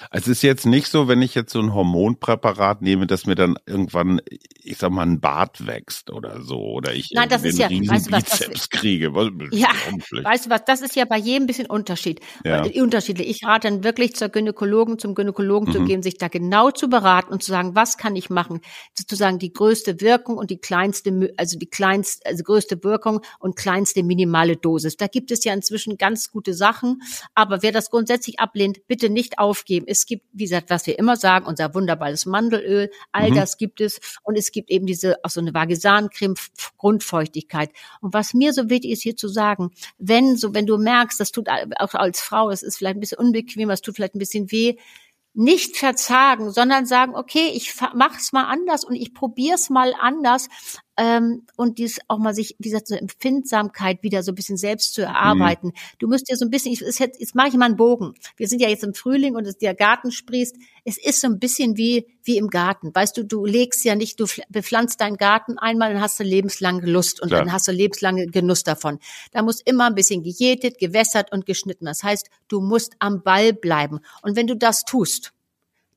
Also 0.09 0.31
es 0.31 0.37
ist 0.37 0.43
jetzt 0.43 0.65
nicht 0.65 0.87
so, 0.87 1.07
wenn 1.07 1.21
ich 1.21 1.35
jetzt 1.35 1.51
so 1.53 1.59
ein 1.59 1.73
Hormonpräparat 1.73 2.81
nehme, 2.81 3.07
dass 3.07 3.25
mir 3.25 3.35
dann 3.35 3.57
irgendwann, 3.65 4.21
ich 4.63 4.77
sag 4.77 4.91
mal, 4.91 5.03
ein 5.03 5.19
Bart 5.19 5.65
wächst 5.65 6.11
oder 6.11 6.41
so 6.41 6.59
oder 6.59 6.93
ich 6.93 7.11
Nein, 7.13 7.29
das 7.29 7.43
ist 7.43 7.59
ja, 7.59 7.69
weißt 7.69 8.07
du 8.07 8.11
was, 8.11 8.23
Bizeps 8.23 8.69
kriege. 8.69 9.13
Was, 9.13 9.29
ja, 9.51 9.69
weißt 10.11 10.45
du 10.45 10.49
was, 10.49 10.65
das 10.65 10.81
ist 10.81 10.95
ja 10.95 11.05
bei 11.05 11.17
jedem 11.17 11.43
ein 11.43 11.47
bisschen 11.47 11.67
Unterschied, 11.67 12.19
ja. 12.43 12.65
Äh, 12.65 12.81
unterschiedlich. 12.81 13.29
Ich 13.29 13.45
rate 13.45 13.69
dann 13.69 13.83
wirklich 13.83 14.15
zur 14.15 14.29
Gynäkologen, 14.29 14.99
zum 14.99 15.15
Gynäkologen 15.15 15.69
mhm. 15.69 15.73
zu 15.73 15.83
gehen, 15.85 16.03
sich 16.03 16.17
da 16.17 16.27
genau 16.27 16.71
zu 16.71 16.89
beraten 16.89 17.31
und 17.31 17.43
zu 17.43 17.51
sagen, 17.51 17.75
was 17.75 17.97
kann 17.97 18.15
ich 18.15 18.29
machen? 18.29 18.61
Sozusagen 18.97 19.39
die 19.39 19.53
größte 19.53 20.01
Wirkung 20.01 20.37
und 20.37 20.49
die 20.49 20.59
kleinste, 20.59 21.33
also 21.37 21.57
die 21.57 21.69
kleinste, 21.69 22.25
also 22.27 22.43
größte 22.43 22.83
Wirkung 22.83 23.21
und 23.39 23.55
kleinste 23.55 24.03
minimale 24.03 24.57
Dosis. 24.57 24.97
Da 24.97 25.07
gibt 25.07 25.31
es 25.31 25.43
ja 25.43 25.53
inzwischen 25.53 25.97
ganz 25.97 26.31
gute 26.31 26.53
Sachen, 26.53 27.01
aber 27.35 27.61
wer 27.61 27.71
das 27.71 27.89
grundsätzlich 27.89 28.39
ablehnt, 28.39 28.87
bitte 28.87 29.09
nicht 29.09 29.39
aufgeben 29.39 29.82
es 29.87 30.05
gibt, 30.05 30.25
wie 30.31 30.43
gesagt, 30.43 30.69
was 30.69 30.87
wir 30.87 30.97
immer 30.97 31.15
sagen, 31.15 31.45
unser 31.45 31.73
wunderbares 31.73 32.25
Mandelöl, 32.25 32.89
all 33.11 33.31
mhm. 33.31 33.35
das 33.35 33.57
gibt 33.57 33.81
es. 33.81 33.99
Und 34.23 34.37
es 34.37 34.51
gibt 34.51 34.69
eben 34.69 34.85
diese, 34.85 35.23
auch 35.23 35.29
so 35.29 35.41
eine 35.41 35.53
Vagisancreme, 35.53 36.35
Grundfeuchtigkeit. 36.77 37.71
Und 38.01 38.13
was 38.13 38.33
mir 38.33 38.53
so 38.53 38.69
wichtig 38.69 38.91
ist 38.91 39.03
hier 39.03 39.15
zu 39.15 39.27
sagen, 39.27 39.71
wenn 39.97 40.37
so, 40.37 40.53
wenn 40.53 40.65
du 40.65 40.77
merkst, 40.77 41.19
das 41.19 41.31
tut 41.31 41.47
auch 41.49 41.93
als 41.93 42.21
Frau, 42.21 42.49
es 42.49 42.63
ist 42.63 42.77
vielleicht 42.77 42.97
ein 42.97 42.99
bisschen 42.99 43.19
unbequem, 43.19 43.69
es 43.69 43.81
tut 43.81 43.95
vielleicht 43.95 44.15
ein 44.15 44.19
bisschen 44.19 44.51
weh, 44.51 44.77
nicht 45.33 45.77
verzagen, 45.77 46.51
sondern 46.51 46.85
sagen, 46.85 47.15
okay, 47.15 47.51
ich 47.53 47.73
mach's 47.95 48.33
mal 48.33 48.45
anders 48.45 48.85
und 48.85 48.95
ich 48.95 49.13
probier's 49.13 49.69
mal 49.69 49.93
anders 49.99 50.47
ähm, 50.97 51.43
und 51.55 51.77
dies 51.79 51.99
auch 52.07 52.19
mal 52.19 52.33
sich, 52.33 52.55
wie 52.59 52.69
gesagt, 52.69 52.87
so 52.87 52.95
Empfindsamkeit 52.95 54.03
wieder 54.03 54.23
so 54.23 54.31
ein 54.31 54.35
bisschen 54.35 54.57
selbst 54.57 54.93
zu 54.93 55.01
erarbeiten. 55.01 55.67
Mhm. 55.67 55.97
Du 55.99 56.07
musst 56.07 56.29
dir 56.29 56.37
so 56.37 56.45
ein 56.45 56.51
bisschen, 56.51 56.71
ich, 56.73 56.81
jetzt, 56.81 56.99
jetzt 56.99 57.35
mache 57.35 57.47
ich 57.49 57.53
mal 57.55 57.65
einen 57.65 57.77
Bogen. 57.77 58.13
Wir 58.37 58.47
sind 58.47 58.61
ja 58.61 58.69
jetzt 58.69 58.83
im 58.83 58.93
Frühling 58.93 59.35
und 59.35 59.47
der 59.61 59.75
Garten 59.75 60.11
sprießt. 60.11 60.55
Es 60.85 60.97
ist 60.97 61.21
so 61.21 61.27
ein 61.27 61.39
bisschen 61.39 61.77
wie 61.77 62.05
wie 62.23 62.37
im 62.37 62.49
Garten. 62.49 62.93
Weißt 62.93 63.17
du, 63.17 63.23
du 63.23 63.45
legst 63.45 63.83
ja 63.83 63.95
nicht, 63.95 64.19
du 64.19 64.25
bepflanzt 64.49 65.01
deinen 65.01 65.17
Garten 65.17 65.57
einmal, 65.57 65.93
dann 65.93 66.01
hast 66.01 66.19
du 66.19 66.23
lebenslange 66.23 66.85
Lust 66.85 67.21
und 67.21 67.29
Klar. 67.29 67.41
dann 67.41 67.51
hast 67.51 67.67
du 67.67 67.71
lebenslange 67.71 68.27
Genuss 68.27 68.63
davon. 68.63 68.99
Da 69.31 69.41
muss 69.41 69.61
immer 69.61 69.87
ein 69.87 69.95
bisschen 69.95 70.23
gejätet, 70.23 70.79
gewässert 70.79 71.31
und 71.31 71.45
geschnitten. 71.45 71.85
Das 71.85 72.03
heißt, 72.03 72.29
du 72.47 72.61
musst 72.61 72.93
am 72.99 73.23
Ball 73.23 73.53
bleiben. 73.53 73.99
Und 74.21 74.35
wenn 74.35 74.47
du 74.47 74.55
das 74.55 74.85
tust, 74.85 75.33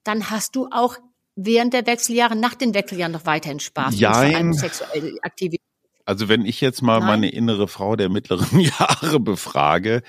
dann 0.04 0.30
hast 0.30 0.56
du 0.56 0.68
auch 0.70 0.98
während 1.36 1.72
der 1.74 1.86
Wechseljahre, 1.86 2.34
nach 2.34 2.54
den 2.54 2.74
Wechseljahren 2.74 3.12
noch 3.12 3.26
weiterhin 3.26 3.60
Spaß 3.60 3.98
Jein. 3.98 4.52
sexuelle 4.52 5.16
Aktivität. 5.22 5.60
Also 6.04 6.28
wenn 6.28 6.44
ich 6.44 6.60
jetzt 6.60 6.82
mal 6.82 6.98
Nein. 7.00 7.08
meine 7.08 7.30
innere 7.30 7.68
Frau 7.68 7.94
der 7.94 8.08
mittleren 8.08 8.60
Jahre 8.78 9.20
befrage, 9.20 10.02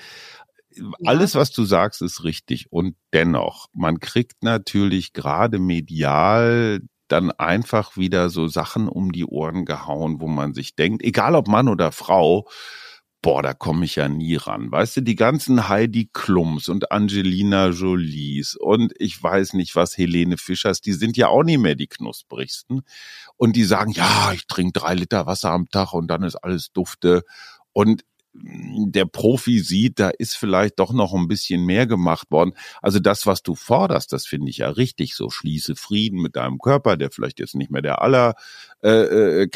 alles, 1.04 1.34
was 1.34 1.50
du 1.50 1.64
sagst, 1.64 2.02
ist 2.02 2.24
richtig. 2.24 2.70
Und 2.70 2.96
dennoch, 3.12 3.66
man 3.72 4.00
kriegt 4.00 4.42
natürlich 4.42 5.12
gerade 5.12 5.58
medial 5.58 6.80
dann 7.08 7.30
einfach 7.32 7.96
wieder 7.96 8.30
so 8.30 8.48
Sachen 8.48 8.86
um 8.88 9.12
die 9.12 9.24
Ohren 9.24 9.64
gehauen, 9.64 10.20
wo 10.20 10.28
man 10.28 10.52
sich 10.54 10.76
denkt, 10.76 11.02
egal 11.02 11.34
ob 11.34 11.48
Mann 11.48 11.68
oder 11.68 11.90
Frau, 11.90 12.48
boah, 13.22 13.42
da 13.42 13.52
komme 13.52 13.84
ich 13.84 13.96
ja 13.96 14.08
nie 14.08 14.36
ran. 14.36 14.70
Weißt 14.70 14.98
du, 14.98 15.00
die 15.02 15.16
ganzen 15.16 15.68
Heidi 15.68 16.08
Klums 16.12 16.68
und 16.68 16.92
Angelina 16.92 17.68
Jolies 17.68 18.54
und 18.54 18.92
ich 18.98 19.20
weiß 19.22 19.54
nicht 19.54 19.74
was, 19.76 19.98
Helene 19.98 20.36
Fischers, 20.36 20.80
die 20.80 20.92
sind 20.92 21.16
ja 21.16 21.28
auch 21.28 21.42
nicht 21.42 21.58
mehr 21.58 21.74
die 21.74 21.88
knusprigsten. 21.88 22.82
Und 23.36 23.56
die 23.56 23.64
sagen, 23.64 23.90
ja, 23.92 24.32
ich 24.32 24.46
trinke 24.46 24.80
drei 24.80 24.94
Liter 24.94 25.26
Wasser 25.26 25.50
am 25.50 25.68
Tag 25.68 25.94
und 25.94 26.08
dann 26.08 26.22
ist 26.22 26.36
alles 26.36 26.72
dufte. 26.72 27.22
Und 27.72 28.04
der 28.42 29.04
Profi 29.04 29.60
sieht, 29.60 29.98
da 29.98 30.10
ist 30.10 30.36
vielleicht 30.36 30.78
doch 30.78 30.92
noch 30.92 31.14
ein 31.14 31.28
bisschen 31.28 31.64
mehr 31.64 31.86
gemacht 31.86 32.30
worden. 32.30 32.52
Also 32.82 32.98
das, 32.98 33.26
was 33.26 33.42
du 33.42 33.54
forderst, 33.54 34.12
das 34.12 34.26
finde 34.26 34.50
ich 34.50 34.58
ja 34.58 34.68
richtig. 34.70 35.14
So 35.14 35.30
schließe 35.30 35.76
Frieden 35.76 36.20
mit 36.20 36.36
deinem 36.36 36.58
Körper, 36.58 36.96
der 36.96 37.10
vielleicht 37.10 37.40
jetzt 37.40 37.54
nicht 37.54 37.70
mehr 37.70 37.82
der 37.82 38.02
aller 38.02 38.34
äh, 38.82 39.44
äh, 39.44 39.48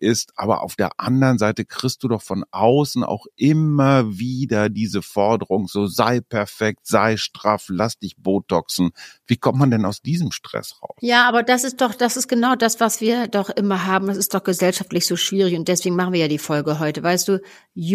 ist, 0.00 0.32
aber 0.36 0.62
auf 0.62 0.76
der 0.76 1.00
anderen 1.00 1.38
Seite 1.38 1.64
kriegst 1.64 2.02
du 2.02 2.08
doch 2.08 2.22
von 2.22 2.44
außen 2.50 3.02
auch 3.02 3.26
immer 3.36 4.18
wieder 4.18 4.68
diese 4.68 5.02
Forderung, 5.02 5.66
so 5.66 5.86
sei 5.86 6.20
perfekt, 6.20 6.86
sei 6.86 7.16
straff, 7.16 7.66
lass 7.68 7.98
dich 7.98 8.16
botoxen. 8.16 8.90
Wie 9.26 9.36
kommt 9.36 9.58
man 9.58 9.70
denn 9.70 9.84
aus 9.84 10.00
diesem 10.00 10.30
Stress 10.30 10.80
raus? 10.82 10.96
Ja, 11.00 11.28
aber 11.28 11.42
das 11.42 11.64
ist 11.64 11.80
doch, 11.80 11.94
das 11.94 12.16
ist 12.16 12.28
genau 12.28 12.54
das, 12.54 12.78
was 12.80 13.00
wir 13.00 13.26
doch 13.26 13.50
immer 13.50 13.86
haben. 13.86 14.06
Das 14.06 14.16
ist 14.16 14.34
doch 14.34 14.44
gesellschaftlich 14.44 15.06
so 15.06 15.16
schwierig 15.16 15.56
und 15.56 15.68
deswegen 15.68 15.96
machen 15.96 16.12
wir 16.12 16.20
ja 16.20 16.28
die 16.28 16.38
Folge 16.38 16.78
heute. 16.78 17.02
Weißt 17.02 17.28
du, 17.28 17.40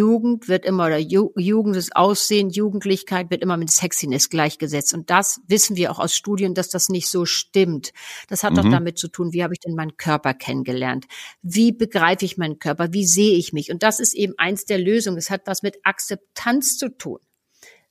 Jugend 0.01 0.48
wird 0.48 0.65
immer 0.65 0.88
oder 0.88 0.98
Ju 0.98 1.31
Jugend, 1.38 1.75
das 1.75 1.91
Aussehen, 1.91 2.50
Jugendlichkeit 2.50 3.29
wird 3.29 3.43
immer 3.43 3.55
mit 3.55 3.70
Sexiness 3.70 4.29
gleichgesetzt 4.29 4.96
und 4.96 5.12
das 5.12 5.41
wissen 5.48 5.75
wir 5.75 5.91
auch 5.91 6.00
aus 6.00 6.15
Studien, 6.15 6.55
dass 6.55 6.70
das 6.70 6.89
nicht 6.89 7.08
so 7.08 7.25
stimmt. 7.25 7.91
Das 8.27 8.43
hat 8.43 8.53
mhm. 8.53 8.55
doch 8.55 8.70
damit 8.72 8.98
zu 8.98 9.10
tun, 9.10 9.31
wie 9.31 9.43
habe 9.43 9.53
ich 9.53 9.60
denn 9.60 9.75
meinen 9.75 9.98
Körper 9.98 10.34
kennengelernt? 10.34 11.05
Wie 11.43 11.72
begreife 11.72 12.25
ich 12.25 12.38
meinen 12.38 12.58
Körper? 12.58 12.93
Wie 12.93 13.05
sehe 13.05 13.38
ich 13.38 13.53
mich? 13.53 13.72
Und 13.72 13.84
das 13.84 14.00
ist 14.00 14.15
eben 14.15 14.34
eins 14.38 14.65
der 14.65 14.79
Lösungen. 14.79 15.20
Es 15.20 15.29
hat 15.29 15.41
was 15.46 15.62
mit 15.62 15.77
Akzeptanz 15.84 16.77
zu 16.77 16.89
tun. 16.89 17.20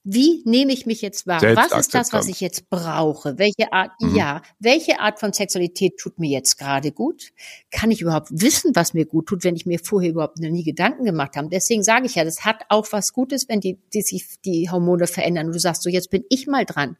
Wie 0.02 0.42
nehme 0.46 0.72
ich 0.72 0.86
mich 0.86 1.02
jetzt 1.02 1.26
wahr? 1.26 1.42
Was 1.42 1.72
ist 1.72 1.94
das, 1.94 2.14
was 2.14 2.26
ich 2.28 2.40
jetzt 2.40 2.70
brauche? 2.70 3.36
Welche 3.36 3.70
Art, 3.72 3.92
mhm. 4.00 4.16
ja, 4.16 4.40
welche 4.58 4.98
Art 4.98 5.20
von 5.20 5.34
Sexualität 5.34 5.98
tut 5.98 6.18
mir 6.18 6.30
jetzt 6.30 6.56
gerade 6.56 6.90
gut? 6.90 7.32
Kann 7.70 7.90
ich 7.90 8.00
überhaupt 8.00 8.28
wissen, 8.30 8.74
was 8.74 8.94
mir 8.94 9.04
gut 9.04 9.26
tut, 9.26 9.44
wenn 9.44 9.56
ich 9.56 9.66
mir 9.66 9.78
vorher 9.78 10.10
überhaupt 10.10 10.38
noch 10.38 10.48
nie 10.48 10.64
Gedanken 10.64 11.04
gemacht 11.04 11.36
habe? 11.36 11.48
Deswegen 11.50 11.82
sage 11.82 12.06
ich 12.06 12.14
ja, 12.14 12.24
das 12.24 12.46
hat 12.46 12.64
auch 12.70 12.86
was 12.92 13.12
Gutes, 13.12 13.46
wenn 13.48 13.60
die, 13.60 13.78
die 13.92 14.00
sich 14.00 14.40
die 14.42 14.70
Hormone 14.70 15.06
verändern 15.06 15.48
und 15.48 15.52
du 15.52 15.60
sagst 15.60 15.82
so, 15.82 15.90
jetzt 15.90 16.10
bin 16.10 16.24
ich 16.30 16.46
mal 16.46 16.64
dran. 16.64 16.96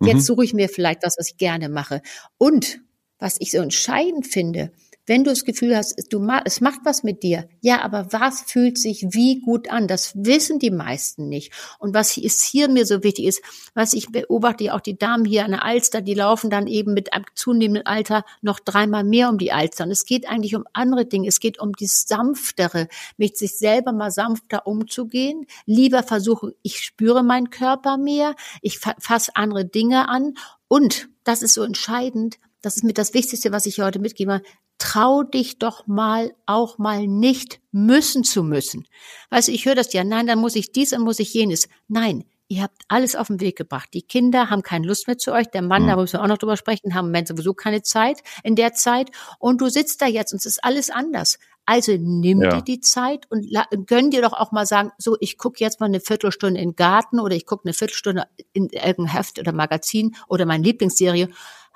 Jetzt 0.00 0.14
mhm. 0.14 0.20
suche 0.20 0.44
ich 0.44 0.54
mir 0.54 0.68
vielleicht 0.68 1.02
was, 1.02 1.16
was 1.18 1.30
ich 1.30 1.38
gerne 1.38 1.68
mache. 1.68 2.00
Und 2.38 2.80
was 3.18 3.40
ich 3.40 3.50
so 3.50 3.58
entscheidend 3.58 4.26
finde, 4.26 4.70
wenn 5.06 5.24
du 5.24 5.30
das 5.30 5.44
Gefühl 5.44 5.76
hast, 5.76 5.96
du, 6.10 6.26
es 6.44 6.60
macht 6.60 6.80
was 6.84 7.02
mit 7.02 7.22
dir, 7.22 7.48
ja, 7.60 7.82
aber 7.82 8.12
was 8.12 8.42
fühlt 8.42 8.78
sich 8.78 9.06
wie 9.10 9.40
gut 9.40 9.70
an? 9.70 9.86
Das 9.88 10.12
wissen 10.16 10.58
die 10.58 10.70
meisten 10.70 11.28
nicht. 11.28 11.52
Und 11.78 11.94
was 11.94 12.16
ist 12.16 12.42
hier 12.42 12.68
mir 12.68 12.86
so 12.86 13.02
wichtig 13.02 13.26
ist, 13.26 13.42
was 13.74 13.92
ich 13.92 14.10
beobachte, 14.10 14.74
auch 14.74 14.80
die 14.80 14.98
Damen 14.98 15.24
hier 15.24 15.44
an 15.44 15.52
der 15.52 15.64
Alster, 15.64 16.00
die 16.00 16.14
laufen 16.14 16.50
dann 16.50 16.66
eben 16.66 16.92
mit 16.94 17.12
einem 17.12 17.24
zunehmenden 17.34 17.86
Alter 17.86 18.24
noch 18.42 18.60
dreimal 18.60 19.04
mehr 19.04 19.28
um 19.28 19.38
die 19.38 19.52
Alster. 19.52 19.84
Und 19.84 19.90
es 19.90 20.04
geht 20.04 20.28
eigentlich 20.28 20.56
um 20.56 20.64
andere 20.72 21.06
Dinge. 21.06 21.28
Es 21.28 21.40
geht 21.40 21.60
um 21.60 21.72
die 21.72 21.86
sanftere, 21.86 22.88
mit 23.16 23.36
sich 23.36 23.56
selber 23.56 23.92
mal 23.92 24.10
sanfter 24.10 24.66
umzugehen. 24.66 25.46
Lieber 25.66 26.02
versuchen, 26.02 26.52
ich 26.62 26.80
spüre 26.80 27.22
meinen 27.22 27.50
Körper 27.50 27.96
mehr, 27.96 28.34
ich 28.62 28.78
fasse 28.78 29.32
andere 29.34 29.64
Dinge 29.64 30.08
an 30.08 30.34
und 30.68 31.08
das 31.24 31.42
ist 31.42 31.54
so 31.54 31.62
entscheidend, 31.62 32.38
das 32.62 32.76
ist 32.76 32.84
mit 32.84 32.98
das 32.98 33.14
Wichtigste, 33.14 33.52
was 33.52 33.66
ich 33.66 33.80
heute 33.80 33.98
mitgebe, 33.98 34.42
trau 34.78 35.22
dich 35.22 35.58
doch 35.58 35.86
mal 35.86 36.34
auch 36.46 36.78
mal 36.78 37.06
nicht 37.06 37.60
müssen 37.72 38.24
zu 38.24 38.42
müssen. 38.42 38.86
Weißt 39.30 39.48
du, 39.48 39.52
ich 39.52 39.64
höre 39.66 39.74
das 39.74 39.92
ja, 39.92 40.04
nein, 40.04 40.26
dann 40.26 40.38
muss 40.38 40.56
ich 40.56 40.72
dies 40.72 40.92
und 40.92 41.02
muss 41.02 41.18
ich 41.18 41.32
jenes. 41.32 41.68
Nein, 41.88 42.24
ihr 42.48 42.62
habt 42.62 42.82
alles 42.88 43.16
auf 43.16 43.28
den 43.28 43.40
Weg 43.40 43.56
gebracht. 43.56 43.88
Die 43.94 44.02
Kinder 44.02 44.50
haben 44.50 44.62
keine 44.62 44.86
Lust 44.86 45.06
mehr 45.06 45.18
zu 45.18 45.32
euch. 45.32 45.46
Der 45.48 45.62
Mann, 45.62 45.84
mhm. 45.84 45.88
da 45.88 45.96
müssen 45.96 46.14
wir 46.14 46.22
auch 46.22 46.28
noch 46.28 46.38
drüber 46.38 46.56
sprechen, 46.56 46.94
haben 46.94 47.06
im 47.06 47.12
Moment 47.12 47.28
sowieso 47.28 47.54
keine 47.54 47.82
Zeit 47.82 48.22
in 48.42 48.56
der 48.56 48.72
Zeit. 48.74 49.10
Und 49.38 49.60
du 49.60 49.68
sitzt 49.68 50.02
da 50.02 50.06
jetzt 50.06 50.32
und 50.32 50.38
es 50.38 50.46
ist 50.46 50.64
alles 50.64 50.90
anders. 50.90 51.38
Also 51.68 51.92
nimm 51.98 52.42
ja. 52.42 52.50
dir 52.50 52.62
die 52.62 52.80
Zeit 52.80 53.26
und 53.28 53.48
gönn 53.86 54.12
dir 54.12 54.22
doch 54.22 54.32
auch 54.32 54.52
mal 54.52 54.66
sagen, 54.66 54.92
so, 54.98 55.16
ich 55.18 55.36
gucke 55.36 55.58
jetzt 55.58 55.80
mal 55.80 55.86
eine 55.86 55.98
Viertelstunde 55.98 56.60
in 56.60 56.70
den 56.70 56.76
Garten 56.76 57.18
oder 57.18 57.34
ich 57.34 57.44
gucke 57.44 57.64
eine 57.64 57.74
Viertelstunde 57.74 58.28
in 58.52 58.68
irgendein 58.68 59.12
Heft 59.12 59.40
oder 59.40 59.52
Magazin 59.52 60.14
oder 60.28 60.46
meine 60.46 60.62
Lieblingsserie 60.62 61.28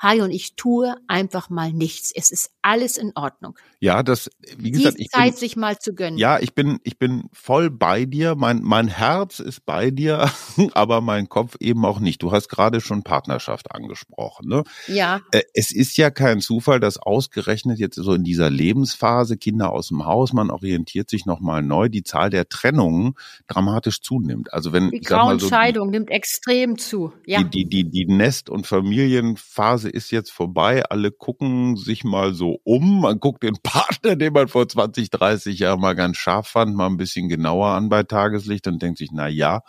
Hi 0.03 0.23
und 0.23 0.31
ich 0.31 0.57
tue 0.57 0.97
einfach 1.09 1.51
mal 1.51 1.75
nichts. 1.75 2.11
Es 2.15 2.31
ist 2.31 2.51
alles 2.63 2.97
in 2.97 3.13
Ordnung. 3.17 3.55
Ja, 3.81 4.03
das, 4.03 4.31
wie 4.57 4.71
gesagt, 4.71 4.99
Die 4.99 5.03
ich 5.03 5.11
Zeit 5.11 5.33
bin, 5.33 5.37
sich 5.37 5.57
mal 5.57 5.79
zu 5.79 5.95
gönnen. 5.95 6.19
Ja, 6.19 6.39
ich 6.39 6.55
bin, 6.55 6.81
ich 6.85 6.99
bin 6.99 7.25
voll 7.35 7.69
bei 7.69 8.07
dir. 8.07 8.35
Mein, 8.35 8.63
mein 8.63 8.89
Herz 8.89 9.41
ist 9.41 9.67
bei 9.67 9.91
dir, 9.91 10.31
aber 10.73 11.03
mein 11.03 11.29
Kopf 11.29 11.57
eben 11.61 11.85
auch 11.85 12.01
nicht. 12.01 12.23
Du 12.23 12.33
hast 12.33 12.49
gerade 12.49 12.81
schon 12.81 13.03
Partnerschaft 13.03 13.73
angesprochen, 13.73 14.49
ne? 14.49 14.65
Ja. 14.87 15.21
Äh, 15.33 15.43
es 15.53 15.71
ist 15.71 15.99
ja 15.99 16.11
kein 16.11 16.41
Zufall, 16.41 16.81
dass 16.81 16.97
ausgerechnet 16.97 17.79
jetzt 17.79 17.97
so 17.97 18.15
in 18.15 18.25
dieser 18.25 18.49
Lebensphase 18.49 19.37
Kinder 19.37 19.71
aus 19.71 19.89
dem 19.89 20.07
Haus, 20.07 20.33
man 20.33 20.51
orientiert 20.51 21.11
sich 21.11 21.27
nochmal 21.27 21.63
neu, 21.63 21.91
die 21.91 22.05
Zahl 22.05 22.31
der 22.31 22.49
Trennungen 22.49 23.17
dramatisch 23.49 24.01
zunimmt. 24.01 24.55
Also 24.55 24.73
wenn, 24.73 24.91
die 24.91 25.01
grauen 25.01 25.39
so, 25.39 25.51
nimmt 25.85 26.11
extrem 26.11 26.79
zu. 26.79 27.13
Ja. 27.27 27.43
Die, 27.43 27.67
die, 27.67 27.85
die, 27.85 27.91
die 27.91 28.07
Nest- 28.07 28.49
und 28.49 28.67
Familienphase 28.67 29.90
ist 29.91 30.11
jetzt 30.11 30.31
vorbei. 30.31 30.85
Alle 30.89 31.11
gucken 31.11 31.77
sich 31.77 32.05
mal 32.05 32.33
so 32.35 32.59
um. 32.65 33.03
Man 33.03 33.21
guckt 33.21 33.43
den 33.43 33.57
Partner, 33.63 34.17
den 34.17 34.33
man 34.33 34.49
vor 34.49 34.69
20, 34.69 35.11
30 35.11 35.59
Jahren 35.59 35.81
mal 35.81 35.95
ganz 35.95 36.17
scharf 36.17 36.49
fand, 36.49 36.75
mal 36.75 36.87
ein 36.87 36.97
bisschen 36.97 37.29
genauer 37.29 37.69
an 37.69 37.89
bei 37.89 38.03
Tageslicht 38.03 38.67
und 38.67 38.81
denkt 38.81 38.99
sich, 38.99 39.11
na 39.13 39.29
ja, 39.29 39.63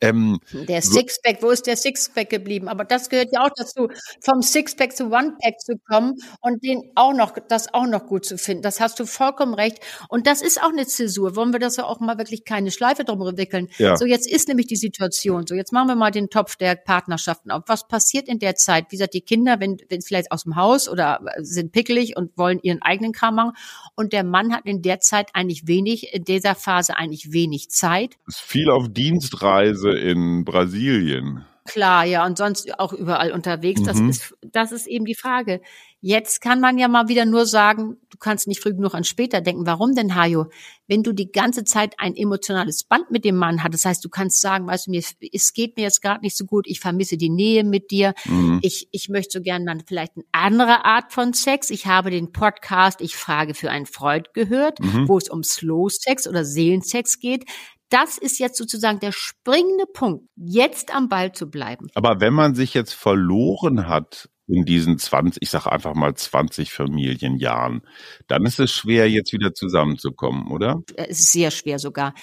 Ähm, 0.00 0.40
der 0.52 0.82
Sixpack, 0.82 1.42
wo 1.42 1.50
ist 1.50 1.66
der 1.66 1.76
Sixpack 1.76 2.30
geblieben? 2.30 2.68
Aber 2.68 2.84
das 2.84 3.10
gehört 3.10 3.28
ja 3.32 3.44
auch 3.44 3.50
dazu, 3.54 3.88
vom 4.20 4.40
Sixpack 4.42 4.96
zu 4.96 5.06
One-Pack 5.06 5.60
zu 5.60 5.74
kommen 5.88 6.14
und 6.40 6.64
den 6.64 6.90
auch 6.94 7.12
noch, 7.12 7.34
das 7.48 7.72
auch 7.74 7.86
noch 7.86 8.06
gut 8.06 8.24
zu 8.24 8.38
finden. 8.38 8.62
Das 8.62 8.80
hast 8.80 8.98
du 8.98 9.06
vollkommen 9.06 9.54
recht. 9.54 9.78
Und 10.08 10.26
das 10.26 10.40
ist 10.40 10.62
auch 10.62 10.70
eine 10.70 10.86
Zäsur. 10.86 11.36
Wollen 11.36 11.52
wir 11.52 11.60
das 11.60 11.76
ja 11.76 11.84
auch 11.84 12.00
mal 12.00 12.18
wirklich 12.18 12.44
keine 12.44 12.70
Schleife 12.70 13.04
drum 13.04 13.20
wickeln? 13.36 13.68
Ja. 13.76 13.96
So, 13.96 14.06
jetzt 14.06 14.30
ist 14.30 14.48
nämlich 14.48 14.66
die 14.66 14.76
Situation. 14.76 15.46
So, 15.46 15.54
jetzt 15.54 15.72
machen 15.72 15.88
wir 15.88 15.96
mal 15.96 16.10
den 16.10 16.30
Topf 16.30 16.56
der 16.56 16.76
Partnerschaften 16.76 17.50
auf. 17.50 17.64
Was 17.66 17.86
passiert 17.86 18.28
in 18.28 18.38
der 18.38 18.54
Zeit? 18.54 18.86
Wie 18.88 18.96
gesagt, 18.96 19.14
die 19.14 19.20
Kinder, 19.20 19.60
wenn, 19.60 19.76
wenn 19.90 20.00
vielleicht 20.00 20.32
aus 20.32 20.44
dem 20.44 20.56
Haus 20.56 20.88
oder 20.88 21.20
sind 21.38 21.72
pickelig 21.72 22.16
und 22.16 22.36
wollen 22.38 22.58
ihren 22.62 22.80
eigenen 22.80 23.12
Kram 23.12 23.34
machen. 23.34 23.52
Und 23.96 24.14
der 24.14 24.24
Mann 24.24 24.54
hat 24.54 24.64
in 24.64 24.80
der 24.80 25.00
Zeit 25.00 25.30
eigentlich 25.34 25.66
wenig, 25.66 26.14
in 26.14 26.24
dieser 26.24 26.54
Phase 26.54 26.96
eigentlich 26.96 27.32
wenig 27.32 27.68
Zeit. 27.70 28.16
Ist 28.26 28.40
viel 28.40 28.70
auf 28.70 28.88
Dienstreise 28.88 29.89
in 29.96 30.44
Brasilien. 30.44 31.44
Klar, 31.66 32.04
ja, 32.04 32.26
und 32.26 32.38
sonst 32.38 32.78
auch 32.78 32.92
überall 32.92 33.32
unterwegs. 33.32 33.82
Das 33.82 33.98
mhm. 33.98 34.08
ist, 34.08 34.34
das 34.42 34.72
ist 34.72 34.86
eben 34.86 35.04
die 35.04 35.14
Frage. 35.14 35.60
Jetzt 36.02 36.40
kann 36.40 36.60
man 36.60 36.78
ja 36.78 36.88
mal 36.88 37.08
wieder 37.08 37.26
nur 37.26 37.44
sagen, 37.44 37.98
du 38.08 38.16
kannst 38.16 38.48
nicht 38.48 38.62
früh 38.62 38.70
genug 38.70 38.94
an 38.94 39.04
später 39.04 39.42
denken. 39.42 39.66
Warum 39.66 39.94
denn, 39.94 40.14
Hajo? 40.14 40.46
Wenn 40.86 41.02
du 41.02 41.12
die 41.12 41.30
ganze 41.30 41.64
Zeit 41.64 41.94
ein 41.98 42.16
emotionales 42.16 42.84
Band 42.84 43.10
mit 43.10 43.26
dem 43.26 43.36
Mann 43.36 43.62
hast, 43.62 43.74
das 43.74 43.84
heißt, 43.84 44.04
du 44.04 44.08
kannst 44.08 44.40
sagen, 44.40 44.66
weißt 44.66 44.86
du, 44.86 44.92
mir, 44.92 45.02
es 45.32 45.52
geht 45.52 45.76
mir 45.76 45.82
jetzt 45.82 46.00
gerade 46.00 46.22
nicht 46.22 46.38
so 46.38 46.46
gut, 46.46 46.66
ich 46.66 46.80
vermisse 46.80 47.18
die 47.18 47.28
Nähe 47.28 47.64
mit 47.64 47.90
dir, 47.90 48.14
mhm. 48.24 48.60
ich, 48.62 48.88
ich 48.92 49.10
möchte 49.10 49.38
so 49.38 49.42
gerne 49.42 49.66
dann 49.66 49.82
vielleicht 49.86 50.16
eine 50.16 50.24
andere 50.32 50.86
Art 50.86 51.12
von 51.12 51.34
Sex. 51.34 51.68
Ich 51.68 51.86
habe 51.86 52.10
den 52.10 52.32
Podcast, 52.32 53.02
ich 53.02 53.14
frage 53.14 53.52
für 53.52 53.70
einen 53.70 53.86
Freund 53.86 54.32
gehört, 54.32 54.80
mhm. 54.80 55.06
wo 55.06 55.18
es 55.18 55.28
um 55.28 55.42
Slow 55.42 55.90
Sex 55.90 56.26
oder 56.26 56.44
Seelensex 56.44 57.18
geht 57.18 57.44
das 57.90 58.18
ist 58.18 58.38
jetzt 58.38 58.56
sozusagen 58.56 59.00
der 59.00 59.10
springende 59.12 59.84
Punkt, 59.84 60.24
jetzt 60.36 60.94
am 60.94 61.08
Ball 61.08 61.32
zu 61.32 61.50
bleiben. 61.50 61.88
Aber 61.94 62.20
wenn 62.20 62.32
man 62.32 62.54
sich 62.54 62.72
jetzt 62.72 62.94
verloren 62.94 63.88
hat 63.88 64.30
in 64.50 64.64
diesen 64.64 64.98
20, 64.98 65.42
ich 65.42 65.50
sage 65.50 65.70
einfach 65.70 65.94
mal 65.94 66.14
20 66.14 66.72
Familienjahren, 66.72 67.82
dann 68.26 68.44
ist 68.46 68.60
es 68.60 68.72
schwer, 68.72 69.08
jetzt 69.08 69.32
wieder 69.32 69.54
zusammenzukommen, 69.54 70.48
oder? 70.48 70.82
Es 70.96 71.20
ist 71.20 71.32
sehr 71.32 71.50
schwer 71.50 71.78
sogar. 71.78 72.14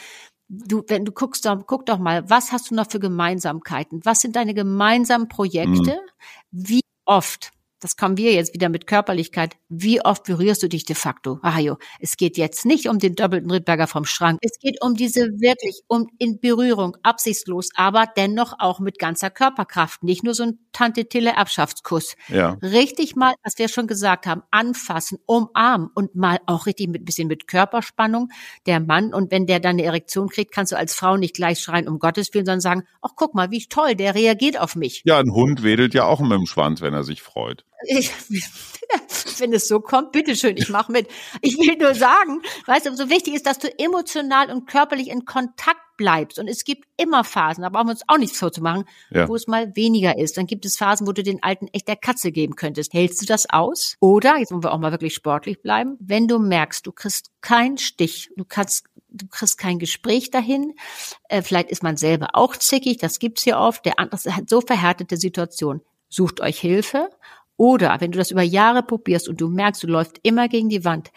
Du, 0.50 0.84
wenn 0.88 1.04
du 1.04 1.12
guckst, 1.12 1.48
guck 1.66 1.86
doch 1.86 2.00
mal, 2.00 2.30
was 2.30 2.52
hast 2.52 2.72
du 2.72 2.76
noch 2.76 2.90
für 2.90 3.00
Gemeinsamkeiten? 3.00 4.02
Was 4.06 4.22
sind 4.22 4.36
deine 4.36 4.54
gemeinsamen 4.54 5.28
Projekte? 5.28 5.92
Mhm. 5.92 6.00
Wie 6.52 6.82
oft 7.06 7.52
das 7.80 7.96
kommen 7.96 8.18
wir 8.18 8.34
jetzt 8.34 8.54
wieder 8.54 8.70
mit 8.70 8.88
Körperlichkeit. 8.88 9.56
Wie 9.70 10.02
oft 10.04 10.24
berührst 10.24 10.64
du 10.64 10.70
dich 10.70 10.86
de 10.86 10.96
facto? 10.96 11.40
Ajo, 11.42 11.78
es 12.00 12.18
geht 12.18 12.38
jetzt 12.38 12.66
nicht 12.66 12.90
um 12.90 13.00
den 13.00 13.16
doppelten 13.16 13.52
Rittberger 13.52 13.88
vom 13.88 14.06
Schrank. 14.06 14.40
Es 14.42 14.58
geht 14.60 14.82
um 14.82 14.96
diese 14.96 15.22
wirklich, 15.40 15.82
um 15.88 16.08
in 16.18 16.40
Berührung, 16.40 16.98
absichtslos, 17.04 17.70
aber 17.76 18.06
dennoch 18.18 18.54
auch 18.58 18.80
mit 18.80 18.98
ganzer 18.98 19.30
Körperkraft. 19.30 20.04
Nicht 20.04 20.24
nur 20.24 20.34
so 20.34 20.44
ein 20.44 20.60
Tante-Tille-Abschaftskuss. 20.72 22.16
Ja. 22.30 22.58
Richtig 22.62 23.16
mal, 23.16 23.34
was 23.44 23.58
wir 23.58 23.68
schon 23.68 23.88
gesagt 23.88 24.26
haben, 24.26 24.42
anfassen, 24.50 25.20
umarmen 25.26 25.90
und 25.94 26.16
mal 26.16 26.40
auch 26.48 26.66
richtig 26.66 26.90
mit 26.90 27.06
bisschen 27.06 27.28
mit 27.28 27.48
Körperspannung 27.48 28.30
der 28.66 28.80
Mann. 28.80 29.14
Und 29.14 29.32
wenn 29.32 29.46
der 29.46 29.60
dann 29.60 29.72
eine 29.72 29.84
Erektion 29.84 30.30
kriegt, 30.30 30.52
kannst 30.52 30.72
du 30.72 30.78
als 30.78 30.96
Frau 30.96 31.18
nicht 31.18 31.36
gleich 31.36 31.60
schreien, 31.60 31.88
um 31.88 32.00
Gottes 32.00 32.34
Willen, 32.34 32.46
sondern 32.46 32.62
sagen, 32.62 32.84
ach 33.02 33.12
guck 33.16 33.36
mal, 33.36 33.52
wie 33.52 33.58
toll, 33.70 33.96
der 33.96 34.16
reagiert 34.16 34.60
auf 34.60 34.76
mich. 34.76 35.02
Ja, 35.06 35.20
ein 35.20 35.32
Hund 35.32 35.64
wedelt 35.64 35.94
ja 35.94 36.06
auch 36.06 36.20
mit 36.20 36.32
dem 36.32 36.46
Schwanz, 36.46 36.82
wenn 36.82 36.94
er 36.94 37.04
sich 37.04 37.22
freut. 37.22 37.67
Ich, 37.86 38.12
wenn 39.40 39.54
es 39.54 39.68
so 39.68 39.80
kommt, 39.80 40.12
bitteschön, 40.12 40.58
ich 40.58 40.70
mache 40.70 40.92
mit. 40.92 41.08
Ich 41.42 41.58
will 41.58 41.78
nur 41.78 41.94
sagen, 41.94 42.42
weißt 42.66 42.88
du, 42.88 42.96
so 42.96 43.10
wichtig 43.10 43.36
ist, 43.36 43.46
dass 43.46 43.60
du 43.60 43.68
emotional 43.80 44.52
und 44.52 44.68
körperlich 44.68 45.10
in 45.10 45.26
Kontakt 45.26 45.82
bleibst. 45.98 46.40
Und 46.40 46.48
es 46.48 46.64
gibt 46.64 46.86
immer 46.96 47.24
Phasen, 47.24 47.64
da 47.64 47.70
brauchen 47.70 47.88
wir 47.88 47.92
uns 47.92 48.04
auch 48.08 48.18
nichts 48.18 48.38
vorzumachen, 48.38 48.86
ja. 49.10 49.28
wo 49.28 49.36
es 49.36 49.48
mal 49.48 49.76
weniger 49.76 50.18
ist. 50.18 50.38
Dann 50.38 50.48
gibt 50.48 50.66
es 50.66 50.78
Phasen, 50.78 51.08
wo 51.08 51.12
du 51.12 51.24
den 51.24 51.44
Alten 51.44 51.68
echt 51.74 51.88
der 51.88 51.96
Katze 51.96 52.32
geben 52.32 52.56
könntest. 52.56 52.94
Hältst 52.94 53.22
du 53.22 53.26
das 53.26 53.50
aus? 53.50 53.96
Oder, 54.00 54.38
jetzt 54.38 54.52
wollen 54.52 54.64
wir 54.64 54.72
auch 54.72 54.80
mal 54.80 54.92
wirklich 54.92 55.14
sportlich 55.14 55.62
bleiben, 55.62 55.98
wenn 56.00 56.28
du 56.28 56.40
merkst, 56.40 56.86
du 56.86 56.92
kriegst 56.92 57.32
keinen 57.42 57.78
Stich, 57.78 58.30
du 58.38 58.46
kannst 58.46 58.86
du 59.10 59.28
kriegst 59.28 59.58
kein 59.58 59.80
Gespräch 59.80 60.30
dahin. 60.32 60.74
Äh, 61.30 61.42
vielleicht 61.42 61.70
ist 61.70 61.82
man 61.82 61.98
selber 61.98 62.30
auch 62.34 62.56
zickig, 62.56 62.98
das 62.98 63.20
gibt's 63.20 63.44
hier 63.44 63.58
oft. 63.58 63.86
Der 63.86 64.00
andere 64.00 64.36
hat 64.36 64.50
so 64.50 64.62
verhärtete 64.62 65.18
Situation. 65.18 65.82
Sucht 66.10 66.40
euch 66.40 66.60
Hilfe 66.60 67.10
oder 67.58 68.00
wenn 68.00 68.12
du 68.12 68.18
das 68.18 68.32
über 68.32 68.44
Jahre 68.44 68.84
probierst 68.84 69.28
und 69.28 69.42
du 69.42 69.50
merkst, 69.50 69.84
du 69.84 69.88
läufst 69.88 70.20
immer 70.24 70.48
gegen 70.48 70.70
die 70.70 70.86
Wand, 70.86 71.12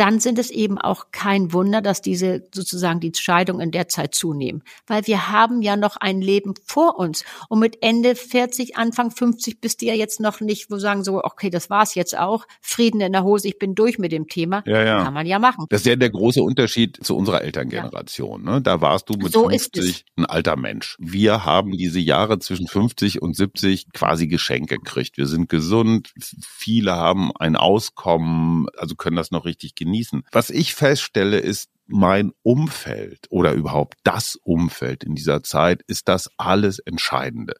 dann 0.00 0.18
sind 0.18 0.38
es 0.38 0.50
eben 0.50 0.78
auch 0.78 1.08
kein 1.12 1.52
Wunder, 1.52 1.82
dass 1.82 2.00
diese 2.00 2.48
sozusagen 2.54 3.00
die 3.00 3.12
Scheidung 3.14 3.60
in 3.60 3.70
der 3.70 3.86
Zeit 3.88 4.14
zunehmen. 4.14 4.62
Weil 4.86 5.06
wir 5.06 5.28
haben 5.28 5.60
ja 5.60 5.76
noch 5.76 5.98
ein 5.98 6.22
Leben 6.22 6.54
vor 6.64 6.98
uns. 6.98 7.22
Und 7.50 7.58
mit 7.58 7.82
Ende 7.82 8.14
40, 8.14 8.78
Anfang 8.78 9.10
50 9.10 9.60
bist 9.60 9.82
du 9.82 9.86
ja 9.86 9.92
jetzt 9.92 10.18
noch 10.18 10.40
nicht, 10.40 10.70
wo 10.70 10.78
sagen 10.78 11.04
so, 11.04 11.22
okay, 11.22 11.50
das 11.50 11.68
war's 11.68 11.94
jetzt 11.94 12.16
auch. 12.16 12.46
Frieden 12.62 13.02
in 13.02 13.12
der 13.12 13.24
Hose, 13.24 13.46
ich 13.48 13.58
bin 13.58 13.74
durch 13.74 13.98
mit 13.98 14.10
dem 14.10 14.26
Thema. 14.26 14.62
Ja, 14.64 14.82
ja. 14.82 15.04
Kann 15.04 15.12
man 15.12 15.26
ja 15.26 15.38
machen. 15.38 15.66
Das 15.68 15.82
ist 15.82 15.86
ja 15.86 15.96
der 15.96 16.08
große 16.08 16.42
Unterschied 16.42 16.98
zu 17.04 17.14
unserer 17.14 17.42
Elterngeneration. 17.42 18.46
Ja. 18.46 18.52
Ne? 18.54 18.62
Da 18.62 18.80
warst 18.80 19.10
du 19.10 19.18
mit 19.18 19.34
so 19.34 19.50
50 19.50 20.06
ein 20.16 20.24
alter 20.24 20.56
Mensch. 20.56 20.96
Wir 20.98 21.44
haben 21.44 21.72
diese 21.72 22.00
Jahre 22.00 22.38
zwischen 22.38 22.68
50 22.68 23.20
und 23.20 23.36
70 23.36 23.92
quasi 23.92 24.28
Geschenke 24.28 24.78
gekriegt. 24.78 25.18
Wir 25.18 25.26
sind 25.26 25.50
gesund. 25.50 26.14
Viele 26.42 26.92
haben 26.92 27.32
ein 27.38 27.54
Auskommen, 27.54 28.66
also 28.78 28.94
können 28.94 29.16
das 29.16 29.30
noch 29.30 29.44
richtig 29.44 29.74
genießen 29.74 29.89
genießen. 29.90 30.22
Was 30.32 30.50
ich 30.50 30.74
feststelle, 30.74 31.38
ist, 31.38 31.68
mein 31.92 32.30
Umfeld 32.42 33.26
oder 33.30 33.52
überhaupt 33.52 33.98
das 34.04 34.36
Umfeld 34.36 35.02
in 35.02 35.16
dieser 35.16 35.42
Zeit 35.42 35.82
ist 35.88 36.08
das 36.08 36.30
alles 36.36 36.78
Entscheidende 36.78 37.54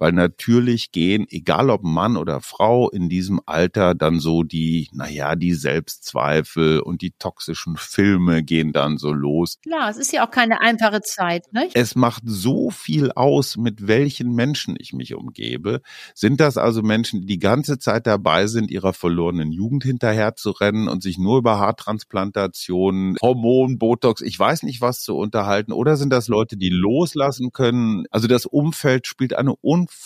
weil 0.00 0.12
natürlich 0.12 0.90
gehen, 0.90 1.26
egal 1.28 1.70
ob 1.70 1.84
Mann 1.84 2.16
oder 2.16 2.40
Frau, 2.40 2.90
in 2.90 3.08
diesem 3.08 3.40
Alter 3.46 3.94
dann 3.94 4.18
so 4.18 4.42
die, 4.42 4.88
naja, 4.92 5.36
die 5.36 5.54
Selbstzweifel 5.54 6.80
und 6.80 7.02
die 7.02 7.12
toxischen 7.12 7.76
Filme 7.76 8.42
gehen 8.42 8.72
dann 8.72 8.98
so 8.98 9.12
los. 9.12 9.58
Klar, 9.62 9.90
es 9.90 9.98
ist 9.98 10.12
ja 10.12 10.26
auch 10.26 10.30
keine 10.30 10.60
einfache 10.62 11.02
Zeit, 11.02 11.52
nicht? 11.52 11.76
Es 11.76 11.94
macht 11.94 12.22
so 12.24 12.70
viel 12.70 13.12
aus, 13.12 13.56
mit 13.58 13.86
welchen 13.86 14.34
Menschen 14.34 14.74
ich 14.78 14.92
mich 14.94 15.14
umgebe. 15.14 15.82
Sind 16.14 16.40
das 16.40 16.56
also 16.56 16.82
Menschen, 16.82 17.20
die 17.20 17.26
die 17.26 17.38
ganze 17.38 17.78
Zeit 17.78 18.06
dabei 18.06 18.46
sind, 18.46 18.70
ihrer 18.70 18.94
verlorenen 18.94 19.52
Jugend 19.52 19.84
hinterher 19.84 20.34
zu 20.34 20.50
rennen 20.50 20.88
und 20.88 21.02
sich 21.02 21.18
nur 21.18 21.38
über 21.38 21.58
Haartransplantationen, 21.58 23.16
Hormon, 23.20 23.78
Botox, 23.78 24.22
ich 24.22 24.38
weiß 24.38 24.62
nicht 24.62 24.80
was 24.80 25.00
zu 25.00 25.16
unterhalten? 25.16 25.72
Oder 25.72 25.96
sind 25.96 26.10
das 26.10 26.28
Leute, 26.28 26.56
die 26.56 26.70
loslassen 26.70 27.52
können? 27.52 28.04
Also 28.10 28.28
das 28.28 28.46
Umfeld 28.46 29.06
spielt 29.06 29.36
eine 29.36 29.54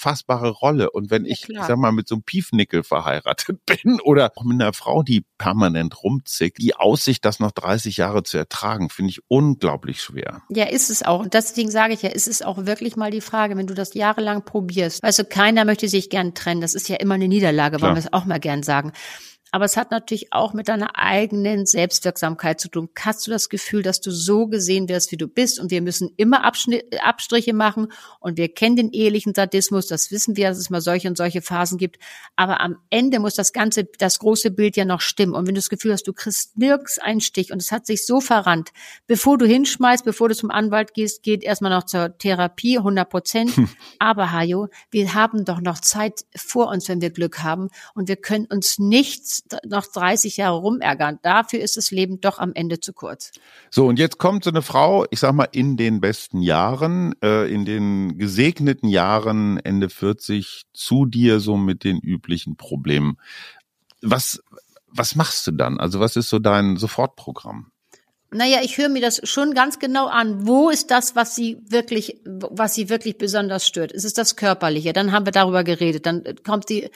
unfassbare 0.05 0.51
Rolle. 0.51 0.91
Und 0.91 1.11
wenn 1.11 1.25
ich, 1.25 1.47
ja, 1.49 1.61
ich 1.61 1.67
sag 1.67 1.77
mal, 1.77 1.93
mit 1.93 2.09
so 2.09 2.17
einem 2.17 2.23
Piefnickel 2.23 2.83
verheiratet 2.83 3.59
bin 3.67 4.01
oder 4.01 4.33
auch 4.35 4.45
mit 4.45 4.61
einer 4.61 4.73
Frau, 4.73 5.03
die 5.03 5.25
permanent 5.39 6.03
rumzickt, 6.03 6.59
die 6.59 6.75
Aussicht, 6.75 7.25
das 7.25 7.41
noch 7.41 7.53
30 7.53 7.97
Jahre 7.97 8.23
zu 8.23 8.39
ertragen, 8.39 8.91
finde 8.91 9.11
ich 9.11 9.21
unglaublich 9.29 10.01
schwer. 10.01 10.43
Ja, 10.51 10.65
ist 10.67 10.91
es 10.91 11.03
auch. 11.03 11.21
Und 11.21 11.35
deswegen 11.35 11.71
sage 11.71 11.95
ich 11.95 12.03
ja, 12.03 12.11
ist 12.11 12.29
es 12.29 12.43
auch 12.43 12.67
wirklich 12.67 12.97
mal 12.97 13.11
die 13.11 13.21
Frage, 13.21 13.57
wenn 13.57 13.67
du 13.67 13.75
das 13.75 13.95
jahrelang 13.95 14.45
probierst. 14.45 15.03
Weißt 15.03 15.19
du, 15.19 15.25
keiner 15.25 15.65
möchte 15.65 15.89
sich 15.89 16.11
gern 16.11 16.35
trennen. 16.35 16.61
Das 16.61 16.75
ist 16.75 16.89
ja 16.89 16.97
immer 16.97 17.15
eine 17.15 17.29
Niederlage, 17.29 17.81
wollen 17.81 17.95
wir 17.95 18.01
es 18.01 18.13
auch 18.13 18.25
mal 18.25 18.41
gern 18.41 18.63
sagen. 18.63 18.93
Aber 19.55 19.67
es 19.67 19.77
hat 19.77 19.93
natürlich 19.93 20.33
auch 20.33 20.53
mit 20.53 20.67
deiner 20.67 20.99
eigenen 20.99 21.65
Selbstwirksamkeit 21.65 22.59
zu 22.59 22.69
tun. 22.69 22.89
Hast 22.99 23.25
du 23.25 23.31
das 23.31 23.49
Gefühl, 23.49 23.85
dass 23.85 24.01
du 24.01 24.11
so 24.11 24.49
gesehen 24.49 24.89
wirst, 24.89 25.13
wie 25.13 25.17
du 25.17 25.29
bist? 25.29 25.61
Und 25.61 25.71
wir 25.71 25.81
müssen 25.81 26.11
immer 26.17 26.43
Abstriche 26.43 27.53
machen. 27.53 27.93
Und 28.19 28.37
wir 28.37 28.53
kennen 28.53 28.75
den 28.75 28.91
ehelichen 28.91 29.33
Sadismus. 29.33 29.87
Das 29.87 30.11
wissen 30.11 30.37
wir, 30.37 30.49
dass 30.49 30.59
es 30.59 30.71
mal 30.71 30.81
solche 30.81 31.07
und 31.07 31.17
solche 31.17 31.41
Phasen 31.41 31.79
gibt. 31.79 32.01
Aber 32.35 32.61
am 32.63 32.79
Ende 32.91 33.21
muss 33.21 33.35
das 33.35 33.53
ganze, 33.53 33.85
das 33.85 34.19
große 34.19 34.51
Bild 34.51 34.77
ja 34.77 34.85
noch 34.85 35.01
stimmen. 35.01 35.35
Und 35.35 35.47
wenn 35.47 35.55
du 35.55 35.61
das 35.61 35.71
Gefühl 35.71 35.93
hast, 35.93 36.09
du 36.09 36.13
kriegst 36.13 36.59
nirgends 36.59 36.99
einen 36.99 37.21
Stich 37.21 37.53
und 37.53 37.63
es 37.63 37.71
hat 37.71 37.87
sich 37.87 38.05
so 38.07 38.21
verrannt, 38.21 38.71
bevor 39.07 39.39
du 39.39 39.47
hinschmeißt, 39.47 40.05
bevor 40.05 40.29
du 40.29 40.35
zum 40.35 40.51
Anwalt 40.51 40.95
gehst, 40.95 41.23
geht 41.23 41.45
erstmal 41.45 41.71
noch 41.71 41.85
zur 41.85 42.19
Therapie, 42.19 42.79
100 42.79 43.09
Prozent. 43.09 43.57
Hm. 43.57 43.69
Aber 44.01 44.33
Hajo, 44.33 44.67
wir 44.91 45.15
haben 45.15 45.45
doch 45.45 45.61
noch 45.61 45.79
Zeit 45.79 46.25
vor 46.35 46.71
uns, 46.71 46.89
wenn 46.89 47.01
wir 47.01 47.11
Glück 47.11 47.45
haben. 47.45 47.69
Und 47.95 48.09
wir 48.09 48.17
können 48.17 48.47
uns 48.47 48.81
nichts 48.81 49.44
noch 49.67 49.87
30 49.87 50.37
Jahre 50.37 50.59
rumärgern. 50.59 51.19
Dafür 51.23 51.61
ist 51.61 51.77
das 51.77 51.91
Leben 51.91 52.21
doch 52.21 52.39
am 52.39 52.53
Ende 52.55 52.81
zu 52.81 52.93
kurz. 52.93 53.33
So, 53.71 53.87
und 53.87 53.99
jetzt 53.99 54.19
kommt 54.19 54.45
so 54.45 54.51
eine 54.51 54.63
Frau, 54.63 55.05
ich 55.11 55.21
sag 55.21 55.35
mal, 55.35 55.49
in 55.53 55.77
den 55.77 56.01
besten 56.01 56.41
Jahren, 56.41 57.15
äh, 57.23 57.53
in 57.53 57.65
den 57.65 58.19
gesegneten 58.19 58.89
Jahren, 58.89 59.59
Ende 59.59 59.91
40, 59.91 60.65
zu 60.73 61.07
dir 61.07 61.41
so 61.41 61.57
mit 61.57 61.85
den 61.85 61.99
üblichen 61.99 62.57
Problemen. 62.57 63.19
Was, 64.01 64.43
was 64.89 65.15
machst 65.15 65.47
du 65.47 65.53
dann? 65.53 65.79
Also 65.79 66.01
was 66.01 66.17
ist 66.17 66.29
so 66.29 66.39
dein 66.39 66.77
Sofortprogramm? 66.77 67.71
Naja, 68.35 68.59
ich 68.63 68.79
höre 68.79 68.89
mir 68.89 69.01
das 69.01 69.21
schon 69.23 69.55
ganz 69.55 69.79
genau 69.79 70.07
an. 70.07 70.45
Wo 70.47 70.69
ist 70.69 70.91
das, 70.91 71.15
was 71.15 71.37
sie 71.37 71.59
wirklich, 71.69 72.21
was 72.25 72.75
sie 72.75 72.89
wirklich 72.89 73.17
besonders 73.17 73.65
stört? 73.65 73.93
Ist 73.93 74.05
es 74.05 74.13
das 74.13 74.35
Körperliche? 74.35 74.93
Dann 74.93 75.13
haben 75.13 75.25
wir 75.25 75.31
darüber 75.31 75.63
geredet. 75.63 76.05
Dann 76.05 76.25
kommt 76.45 76.67
sie, 76.67 76.91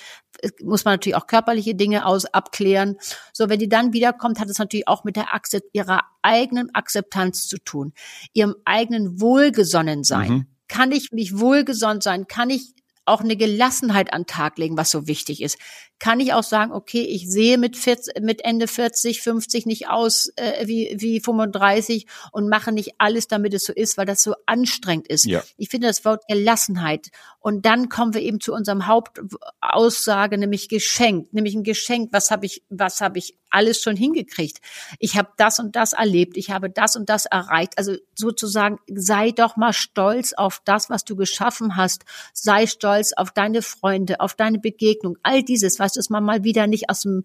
muss 0.60 0.84
man 0.84 0.94
natürlich 0.94 1.16
auch 1.16 1.28
körperliche 1.28 1.76
Dinge 1.76 2.06
aus 2.06 2.26
abklären. 2.26 2.96
So, 3.32 3.48
wenn 3.48 3.60
die 3.60 3.68
dann 3.68 3.92
wiederkommt, 3.92 4.40
hat 4.40 4.50
es 4.50 4.58
natürlich 4.58 4.88
auch 4.88 5.04
mit 5.04 5.14
der 5.14 5.32
Akzept, 5.32 5.68
ihrer 5.74 6.00
eigenen 6.22 6.74
Akzeptanz 6.74 7.46
zu 7.46 7.58
tun, 7.58 7.92
ihrem 8.32 8.56
eigenen 8.64 9.20
Wohlgesonnensein. 9.20 10.30
Mhm 10.32 10.46
Kann 10.68 10.92
ich 10.92 11.12
mich 11.12 11.38
wohlgesonnen 11.38 12.00
sein? 12.00 12.26
Kann 12.26 12.50
ich 12.50 12.74
auch 13.08 13.20
eine 13.20 13.36
Gelassenheit 13.36 14.12
an 14.12 14.26
Tag 14.26 14.58
legen, 14.58 14.76
was 14.76 14.90
so 14.90 15.06
wichtig 15.06 15.42
ist. 15.42 15.58
Kann 15.98 16.20
ich 16.20 16.32
auch 16.32 16.42
sagen, 16.42 16.72
okay, 16.72 17.02
ich 17.02 17.28
sehe 17.28 17.58
mit, 17.58 17.76
40, 17.76 18.22
mit 18.22 18.44
Ende 18.44 18.68
40, 18.68 19.20
50 19.20 19.66
nicht 19.66 19.88
aus 19.88 20.30
äh, 20.36 20.66
wie, 20.66 20.94
wie 20.98 21.20
35 21.20 22.06
und 22.30 22.48
mache 22.48 22.70
nicht 22.70 22.94
alles, 22.98 23.26
damit 23.26 23.54
es 23.54 23.64
so 23.64 23.72
ist, 23.72 23.96
weil 23.98 24.06
das 24.06 24.22
so 24.22 24.34
anstrengend 24.46 25.08
ist. 25.08 25.24
Ja. 25.24 25.42
Ich 25.56 25.70
finde 25.70 25.88
das 25.88 26.04
Wort 26.04 26.24
Gelassenheit. 26.28 27.08
Und 27.40 27.66
dann 27.66 27.88
kommen 27.88 28.14
wir 28.14 28.20
eben 28.20 28.40
zu 28.40 28.52
unserem 28.52 28.86
Hauptaussage, 28.86 30.38
nämlich 30.38 30.68
Geschenk, 30.68 31.32
nämlich 31.32 31.54
ein 31.54 31.64
Geschenk. 31.64 32.10
Was 32.12 32.30
habe 32.30 32.46
ich, 32.46 32.62
was 32.68 33.00
habe 33.00 33.18
ich 33.18 33.37
alles 33.50 33.80
schon 33.80 33.96
hingekriegt? 33.96 34.58
Ich 34.98 35.16
habe 35.16 35.30
das 35.36 35.58
und 35.58 35.76
das 35.76 35.92
erlebt. 35.92 36.36
Ich 36.36 36.50
habe 36.50 36.70
das 36.70 36.96
und 36.96 37.08
das 37.08 37.26
erreicht. 37.26 37.76
Also 37.76 37.96
sozusagen, 38.14 38.78
sei 38.88 39.30
doch 39.30 39.56
mal 39.56 39.72
stolz 39.72 40.32
auf 40.32 40.60
das, 40.64 40.90
was 40.90 41.04
du 41.04 41.16
geschaffen 41.16 41.76
hast. 41.76 42.04
Sei 42.32 42.66
stolz 42.66 43.12
auf 43.12 43.32
deine 43.32 43.62
Freunde, 43.62 44.20
auf 44.20 44.34
deine 44.34 44.58
Begegnung. 44.58 45.16
All 45.22 45.42
dieses, 45.42 45.78
was 45.78 45.92
dass 45.92 46.10
man 46.10 46.24
mal 46.24 46.44
wieder 46.44 46.66
nicht 46.66 46.90
aus 46.90 47.00
dem 47.00 47.24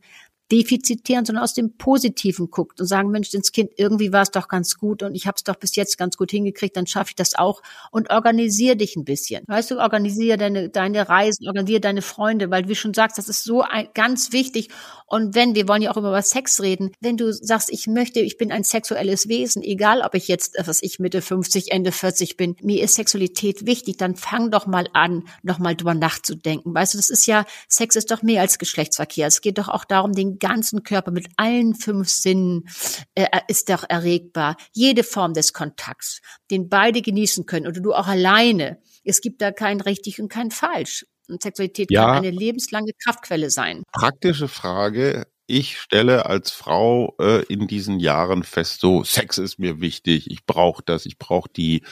defizitären, 0.54 1.26
sondern 1.26 1.44
aus 1.44 1.56
dem 1.56 1.78
Positiven 1.78 2.52
guckt 2.52 2.80
und 2.80 2.86
sagen, 2.86 3.10
Mensch, 3.10 3.34
ins 3.34 3.52
Kind, 3.52 3.72
irgendwie 3.76 4.14
war 4.14 4.22
es 4.22 4.30
doch 4.30 4.48
ganz 4.48 4.78
gut 4.78 5.02
und 5.02 5.16
ich 5.16 5.26
habe 5.26 5.36
es 5.36 5.44
doch 5.44 5.56
bis 5.56 5.76
jetzt 5.76 5.98
ganz 5.98 6.16
gut 6.16 6.30
hingekriegt, 6.30 6.78
dann 6.78 6.86
schaffe 6.86 7.10
ich 7.10 7.16
das 7.16 7.34
auch 7.34 7.64
und 7.90 8.12
organisier 8.12 8.76
dich 8.76 8.96
ein 8.96 9.04
bisschen. 9.04 9.44
Weißt 9.48 9.72
du, 9.72 9.80
organisier 9.80 10.38
deine, 10.38 10.70
deine 10.70 11.10
Reisen, 11.10 11.48
organisier 11.48 11.80
deine 11.80 12.04
Freunde, 12.04 12.52
weil 12.52 12.68
wie 12.68 12.76
schon 12.76 12.94
sagst, 12.94 13.18
das 13.18 13.30
ist 13.30 13.44
so 13.44 13.64
ein, 13.64 13.88
ganz 13.96 14.32
wichtig. 14.32 14.70
Und 15.08 15.34
wenn, 15.34 15.56
wir 15.56 15.68
wollen 15.68 15.82
ja 15.82 15.92
auch 15.92 15.98
über 15.98 16.22
Sex 16.22 16.62
reden, 16.62 16.92
wenn 17.00 17.18
du 17.18 17.34
sagst, 17.34 17.72
ich 17.72 17.88
möchte, 17.88 18.20
ich 18.20 18.38
bin 18.38 18.52
ein 18.52 18.64
sexuelles 18.64 19.28
Wesen, 19.28 19.64
egal 19.64 20.02
ob 20.02 20.14
ich 20.14 20.28
jetzt, 20.28 20.56
was 20.64 20.84
ich 20.84 21.00
Mitte 21.00 21.24
50, 21.24 21.72
Ende 21.72 21.92
40 21.92 22.38
bin, 22.38 22.56
mir 22.62 22.84
ist 22.84 22.94
Sexualität 22.94 23.66
wichtig, 23.66 23.98
dann 23.98 24.16
fang 24.16 24.52
doch 24.52 24.68
mal 24.68 24.88
an, 24.94 25.24
noch 25.42 25.58
mal 25.58 25.76
drüber 25.76 25.96
nachzudenken. 25.96 26.76
Weißt 26.76 26.94
du, 26.94 27.00
das 27.00 27.10
ist 27.10 27.26
ja, 27.26 27.46
Sex 27.68 27.96
ist 27.96 28.12
doch 28.12 28.22
mehr 28.22 28.42
als 28.42 28.60
Geschlechtsverkehr. 28.60 29.26
Es 29.26 29.42
geht 29.42 29.58
doch 29.58 29.70
auch 29.70 29.86
darum, 29.86 30.14
den 30.14 30.38
ganzen 30.44 30.84
Körper 30.84 31.12
mit 31.12 31.28
allen 31.38 31.74
fünf 31.74 32.10
Sinnen 32.10 32.68
äh, 33.16 33.26
ist 33.48 33.70
doch 33.70 33.86
erregbar. 33.88 34.58
Jede 34.74 35.04
Form 35.04 35.34
des 35.34 35.54
Kontakts, 35.54 36.20
den 36.52 36.68
beide 36.68 37.02
genießen 37.02 37.46
können 37.46 37.66
oder 37.66 37.80
du 37.80 37.94
auch 37.94 38.08
alleine. 38.08 38.82
Es 39.06 39.22
gibt 39.22 39.42
da 39.42 39.52
kein 39.52 39.80
richtig 39.80 40.22
und 40.22 40.28
kein 40.28 40.52
falsch. 40.52 41.06
Und 41.30 41.42
Sexualität 41.42 41.90
ja. 41.92 42.06
kann 42.06 42.18
eine 42.18 42.32
lebenslange 42.32 42.92
Kraftquelle 43.02 43.50
sein. 43.50 43.84
Praktische 43.94 44.50
Frage. 44.50 45.26
Ich 45.48 45.80
stelle 45.80 46.26
als 46.26 46.52
Frau 46.52 47.16
äh, 47.20 47.44
in 47.44 47.68
diesen 47.68 48.00
Jahren 48.00 48.44
fest, 48.44 48.82
so 48.82 49.04
Sex 49.04 49.38
ist 49.38 49.60
mir 49.60 49.80
wichtig, 49.80 50.30
ich 50.30 50.46
brauche 50.46 50.84
das, 50.86 51.06
ich 51.06 51.18
brauche 51.18 51.50
die, 51.50 51.84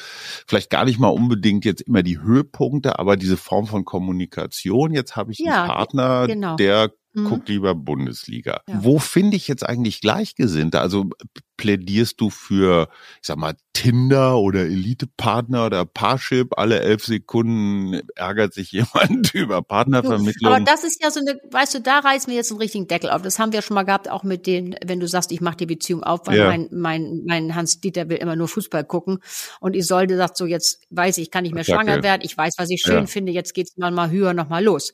vielleicht 0.48 0.70
gar 0.70 0.86
nicht 0.86 1.00
mal 1.00 1.10
unbedingt 1.10 1.64
jetzt 1.64 1.82
immer 1.82 2.02
die 2.04 2.20
Höhepunkte, 2.20 3.00
aber 3.00 3.18
diese 3.18 3.38
Form 3.38 3.68
von 3.68 3.86
Kommunikation. 3.86 4.94
Jetzt 4.94 5.16
habe 5.16 5.32
ich 5.32 5.40
ja, 5.40 5.64
einen 5.64 5.72
Partner, 5.72 6.28
genau. 6.28 6.56
der 6.56 6.92
mhm. 7.13 7.26
guck 7.26 7.47
lieber 7.47 7.76
Bundesliga. 7.76 8.62
Ja. 8.67 8.84
Wo 8.84 9.00
finde 9.00 9.38
ich 9.38 9.47
jetzt 9.47 9.67
eigentlich 9.67 10.02
Gleichgesinnte? 10.02 10.80
Also 10.80 11.10
plädierst 11.58 12.19
du 12.19 12.30
für, 12.32 12.89
ich 13.21 13.28
sag 13.28 13.38
mal, 13.38 13.54
Tinder 13.74 14.39
oder 14.39 14.62
Elite-Partner 14.62 15.67
oder 15.67 15.86
Parship? 15.86 16.58
Alle 16.58 16.80
elf 16.80 17.06
Sekunden 17.06 18.02
ärgert 18.15 18.54
sich 18.54 18.71
jemand 18.71 19.34
über 19.34 19.62
Partnervermittlung. 19.62 20.52
Aber 20.52 20.63
das 20.63 20.84
ist 20.84 21.02
ja 21.04 21.12
so 21.12 21.19
eine, 21.19 21.39
weißt 21.52 21.76
du, 21.76 21.82
da 21.82 22.00
reißen 22.00 22.30
wir 22.30 22.36
jetzt 22.36 22.52
einen 22.52 22.60
richtigen 22.60 22.88
Deckel 22.88 23.12
auf. 23.12 23.21
Das 23.21 23.38
haben 23.38 23.54
wir 23.54 23.62
schon 23.62 23.76
mal 23.76 23.84
gehabt, 23.84 24.10
auch 24.10 24.24
mit 24.24 24.47
den, 24.47 24.76
wenn 24.84 25.00
du 25.00 25.08
sagst, 25.08 25.32
ich 25.32 25.41
mache 25.41 25.58
die 25.58 25.67
Beziehung 25.67 26.04
auf, 26.04 26.21
weil 26.26 26.38
ja. 26.39 26.47
mein, 26.47 26.67
mein, 26.71 27.21
mein 27.26 27.56
Hans-Dieter 27.56 28.10
will 28.10 28.17
immer 28.17 28.36
nur 28.36 28.47
Fußball 28.47 28.84
gucken 28.84 29.19
und 29.60 29.76
Isolde 29.76 30.17
sagt 30.17 30.38
so, 30.38 30.45
jetzt 30.45 30.84
weiß 30.89 31.17
ich, 31.19 31.30
kann 31.30 31.43
nicht 31.43 31.54
mehr 31.54 31.63
schwanger 31.63 32.02
werden, 32.02 32.21
ich 32.24 32.36
weiß, 32.36 32.54
was 32.58 32.69
ich 32.69 32.82
schön 32.82 32.95
ja. 32.95 33.06
finde, 33.06 33.32
jetzt 33.32 33.54
geht's 33.54 33.78
mal, 33.78 33.91
mal 33.91 34.10
höher 34.10 34.34
noch 34.34 34.50
mal 34.50 34.63
los 34.63 34.93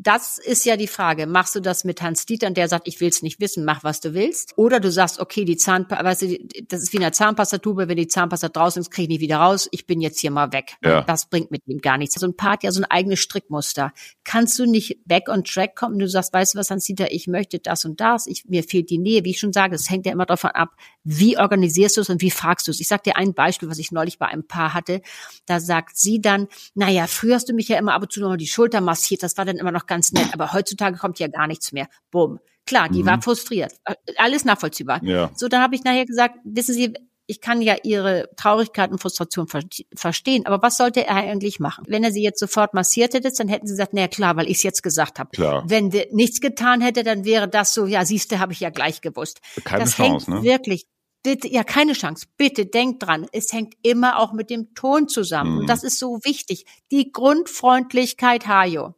das 0.00 0.38
ist 0.38 0.64
ja 0.64 0.76
die 0.76 0.86
Frage. 0.86 1.26
Machst 1.26 1.56
du 1.56 1.60
das 1.60 1.82
mit 1.82 2.00
Hans 2.02 2.24
Dieter, 2.24 2.48
der 2.50 2.68
sagt, 2.68 2.86
ich 2.86 3.00
will 3.00 3.08
es 3.08 3.22
nicht 3.22 3.40
wissen, 3.40 3.64
mach 3.64 3.82
was 3.82 4.00
du 4.00 4.14
willst? 4.14 4.52
Oder 4.56 4.78
du 4.78 4.92
sagst, 4.92 5.18
okay, 5.18 5.44
die 5.44 5.56
Zahnpasta, 5.56 6.04
weißt 6.04 6.22
du, 6.22 6.38
das 6.68 6.82
ist 6.82 6.92
wie 6.92 6.98
eine 6.98 7.10
Zahnpastatube, 7.10 7.88
wenn 7.88 7.96
die 7.96 8.06
Zahnpasta 8.06 8.48
draußen 8.48 8.80
ist, 8.80 8.92
kriege 8.92 9.04
ich 9.04 9.08
nicht 9.08 9.20
wieder 9.20 9.38
raus, 9.38 9.68
ich 9.72 9.86
bin 9.86 10.00
jetzt 10.00 10.20
hier 10.20 10.30
mal 10.30 10.52
weg. 10.52 10.76
Ja. 10.84 11.02
Das 11.02 11.28
bringt 11.28 11.50
mit 11.50 11.66
ihm 11.66 11.80
gar 11.80 11.98
nichts. 11.98 12.14
So 12.14 12.26
ein 12.26 12.36
Paar 12.36 12.52
hat 12.52 12.62
ja 12.62 12.70
so 12.70 12.80
ein 12.80 12.84
eigenes 12.84 13.18
Strickmuster. 13.18 13.92
Kannst 14.22 14.56
du 14.60 14.66
nicht 14.66 15.00
back 15.04 15.28
on 15.28 15.42
track 15.42 15.74
kommen? 15.74 15.98
Du 15.98 16.08
sagst, 16.08 16.32
weißt 16.32 16.54
du 16.54 16.58
was, 16.58 16.70
Hans 16.70 16.84
Dieter, 16.84 17.10
ich 17.10 17.26
möchte 17.26 17.58
das 17.58 17.84
und 17.84 18.00
das, 18.00 18.28
ich, 18.28 18.44
mir 18.46 18.62
fehlt 18.62 18.90
die 18.90 18.98
Nähe. 18.98 19.24
Wie 19.24 19.30
ich 19.30 19.40
schon 19.40 19.52
sage, 19.52 19.74
es 19.74 19.90
hängt 19.90 20.06
ja 20.06 20.12
immer 20.12 20.26
davon 20.26 20.50
ab, 20.50 20.76
wie 21.02 21.38
organisierst 21.38 21.96
du 21.96 22.02
es 22.02 22.08
und 22.08 22.22
wie 22.22 22.30
fragst 22.30 22.68
du 22.68 22.70
es. 22.70 22.78
Ich 22.78 22.86
sag 22.86 23.02
dir 23.02 23.16
ein 23.16 23.34
Beispiel, 23.34 23.68
was 23.68 23.78
ich 23.78 23.90
neulich 23.90 24.20
bei 24.20 24.26
einem 24.26 24.46
Paar 24.46 24.74
hatte. 24.74 25.00
Da 25.46 25.58
sagt 25.58 25.96
sie 25.96 26.20
dann, 26.20 26.46
naja, 26.74 27.08
früher 27.08 27.34
hast 27.34 27.48
du 27.48 27.52
mich 27.52 27.66
ja 27.66 27.78
immer 27.78 27.94
ab 27.94 28.02
und 28.02 28.12
zu 28.12 28.20
noch 28.20 28.36
die 28.36 28.46
Schulter 28.46 28.80
massiert, 28.80 29.24
das 29.24 29.36
war 29.36 29.44
dann 29.44 29.56
immer 29.56 29.72
noch 29.72 29.87
ganz 29.88 30.12
nett, 30.12 30.28
aber 30.32 30.52
heutzutage 30.52 30.96
kommt 30.96 31.18
ja 31.18 31.26
gar 31.26 31.46
nichts 31.46 31.72
mehr. 31.72 31.88
Bumm. 32.10 32.38
Klar, 32.66 32.88
die 32.88 33.02
mhm. 33.02 33.06
war 33.06 33.22
frustriert. 33.22 33.72
Äh, 33.84 33.94
alles 34.18 34.44
nachvollziehbar. 34.44 35.02
Ja. 35.02 35.30
So, 35.34 35.48
dann 35.48 35.62
habe 35.62 35.74
ich 35.74 35.84
nachher 35.84 36.04
gesagt, 36.04 36.36
wissen 36.44 36.74
Sie, 36.74 36.94
ich 37.26 37.42
kann 37.42 37.60
ja 37.60 37.76
ihre 37.82 38.30
Traurigkeit 38.36 38.90
und 38.90 39.00
Frustration 39.00 39.48
ver 39.48 39.62
verstehen, 39.94 40.46
aber 40.46 40.62
was 40.62 40.78
sollte 40.78 41.06
er 41.06 41.16
eigentlich 41.16 41.60
machen? 41.60 41.84
Wenn 41.86 42.02
er 42.02 42.10
sie 42.10 42.22
jetzt 42.22 42.40
sofort 42.40 42.72
massiert 42.72 43.12
hätte, 43.12 43.30
dann 43.30 43.48
hätten 43.48 43.66
sie 43.66 43.74
gesagt, 43.74 43.92
naja 43.92 44.08
klar, 44.08 44.36
weil 44.36 44.46
ich 44.46 44.58
es 44.58 44.62
jetzt 44.62 44.82
gesagt 44.82 45.18
habe. 45.18 45.30
Klar. 45.30 45.62
Wenn 45.66 45.92
wir 45.92 46.06
nichts 46.10 46.40
getan 46.40 46.80
hätte, 46.80 47.02
dann 47.02 47.26
wäre 47.26 47.46
das 47.46 47.74
so, 47.74 47.84
ja, 47.84 48.06
siehste, 48.06 48.38
habe 48.38 48.54
ich 48.54 48.60
ja 48.60 48.70
gleich 48.70 49.02
gewusst. 49.02 49.40
Keine 49.64 49.84
das 49.84 49.94
Chance, 49.94 50.32
hängt 50.32 50.42
ne? 50.42 50.48
wirklich 50.48 50.86
bitte, 51.22 51.48
ja, 51.48 51.64
keine 51.64 51.92
Chance. 51.92 52.26
Bitte 52.38 52.66
denkt 52.66 53.02
dran. 53.02 53.26
Es 53.32 53.52
hängt 53.52 53.74
immer 53.82 54.18
auch 54.18 54.32
mit 54.32 54.48
dem 54.50 54.74
Ton 54.74 55.08
zusammen. 55.08 55.52
Mhm. 55.52 55.58
Und 55.58 55.66
das 55.66 55.84
ist 55.84 55.98
so 55.98 56.20
wichtig. 56.24 56.64
Die 56.90 57.12
Grundfreundlichkeit, 57.12 58.46
Hajo. 58.46 58.94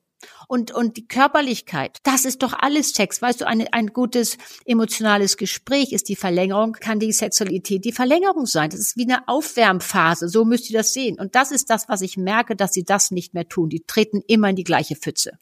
Und, 0.48 0.72
und 0.72 0.96
die 0.96 1.06
Körperlichkeit, 1.06 1.98
das 2.02 2.24
ist 2.24 2.42
doch 2.42 2.52
alles 2.52 2.92
Sex. 2.92 3.22
Weißt 3.22 3.40
du, 3.40 3.46
ein, 3.46 3.66
ein 3.72 3.88
gutes 3.88 4.36
emotionales 4.64 5.36
Gespräch 5.36 5.92
ist 5.92 6.08
die 6.08 6.16
Verlängerung, 6.16 6.72
kann 6.72 6.98
die 6.98 7.12
Sexualität 7.12 7.84
die 7.84 7.92
Verlängerung 7.92 8.46
sein. 8.46 8.70
Das 8.70 8.80
ist 8.80 8.96
wie 8.96 9.04
eine 9.04 9.28
Aufwärmphase. 9.28 10.28
So 10.28 10.44
müsst 10.44 10.70
ihr 10.70 10.78
das 10.78 10.92
sehen. 10.92 11.18
Und 11.18 11.34
das 11.34 11.50
ist 11.50 11.70
das, 11.70 11.88
was 11.88 12.02
ich 12.02 12.16
merke, 12.16 12.56
dass 12.56 12.72
sie 12.72 12.84
das 12.84 13.10
nicht 13.10 13.34
mehr 13.34 13.48
tun. 13.48 13.68
Die 13.68 13.84
treten 13.86 14.22
immer 14.26 14.50
in 14.50 14.56
die 14.56 14.64
gleiche 14.64 14.96
Pfütze. 14.96 15.38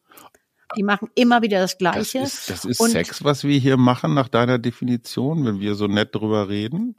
Die 0.76 0.82
machen 0.82 1.08
immer 1.14 1.40
wieder 1.42 1.60
das 1.60 1.78
Gleiche. 1.78 2.20
Das 2.20 2.34
ist, 2.34 2.50
das 2.50 2.64
ist 2.64 2.90
Sex, 2.90 3.24
was 3.24 3.44
wir 3.44 3.58
hier 3.58 3.78
machen, 3.78 4.12
nach 4.12 4.28
deiner 4.28 4.58
Definition, 4.58 5.44
wenn 5.46 5.60
wir 5.60 5.74
so 5.74 5.86
nett 5.86 6.14
drüber 6.14 6.48
reden? 6.48 6.94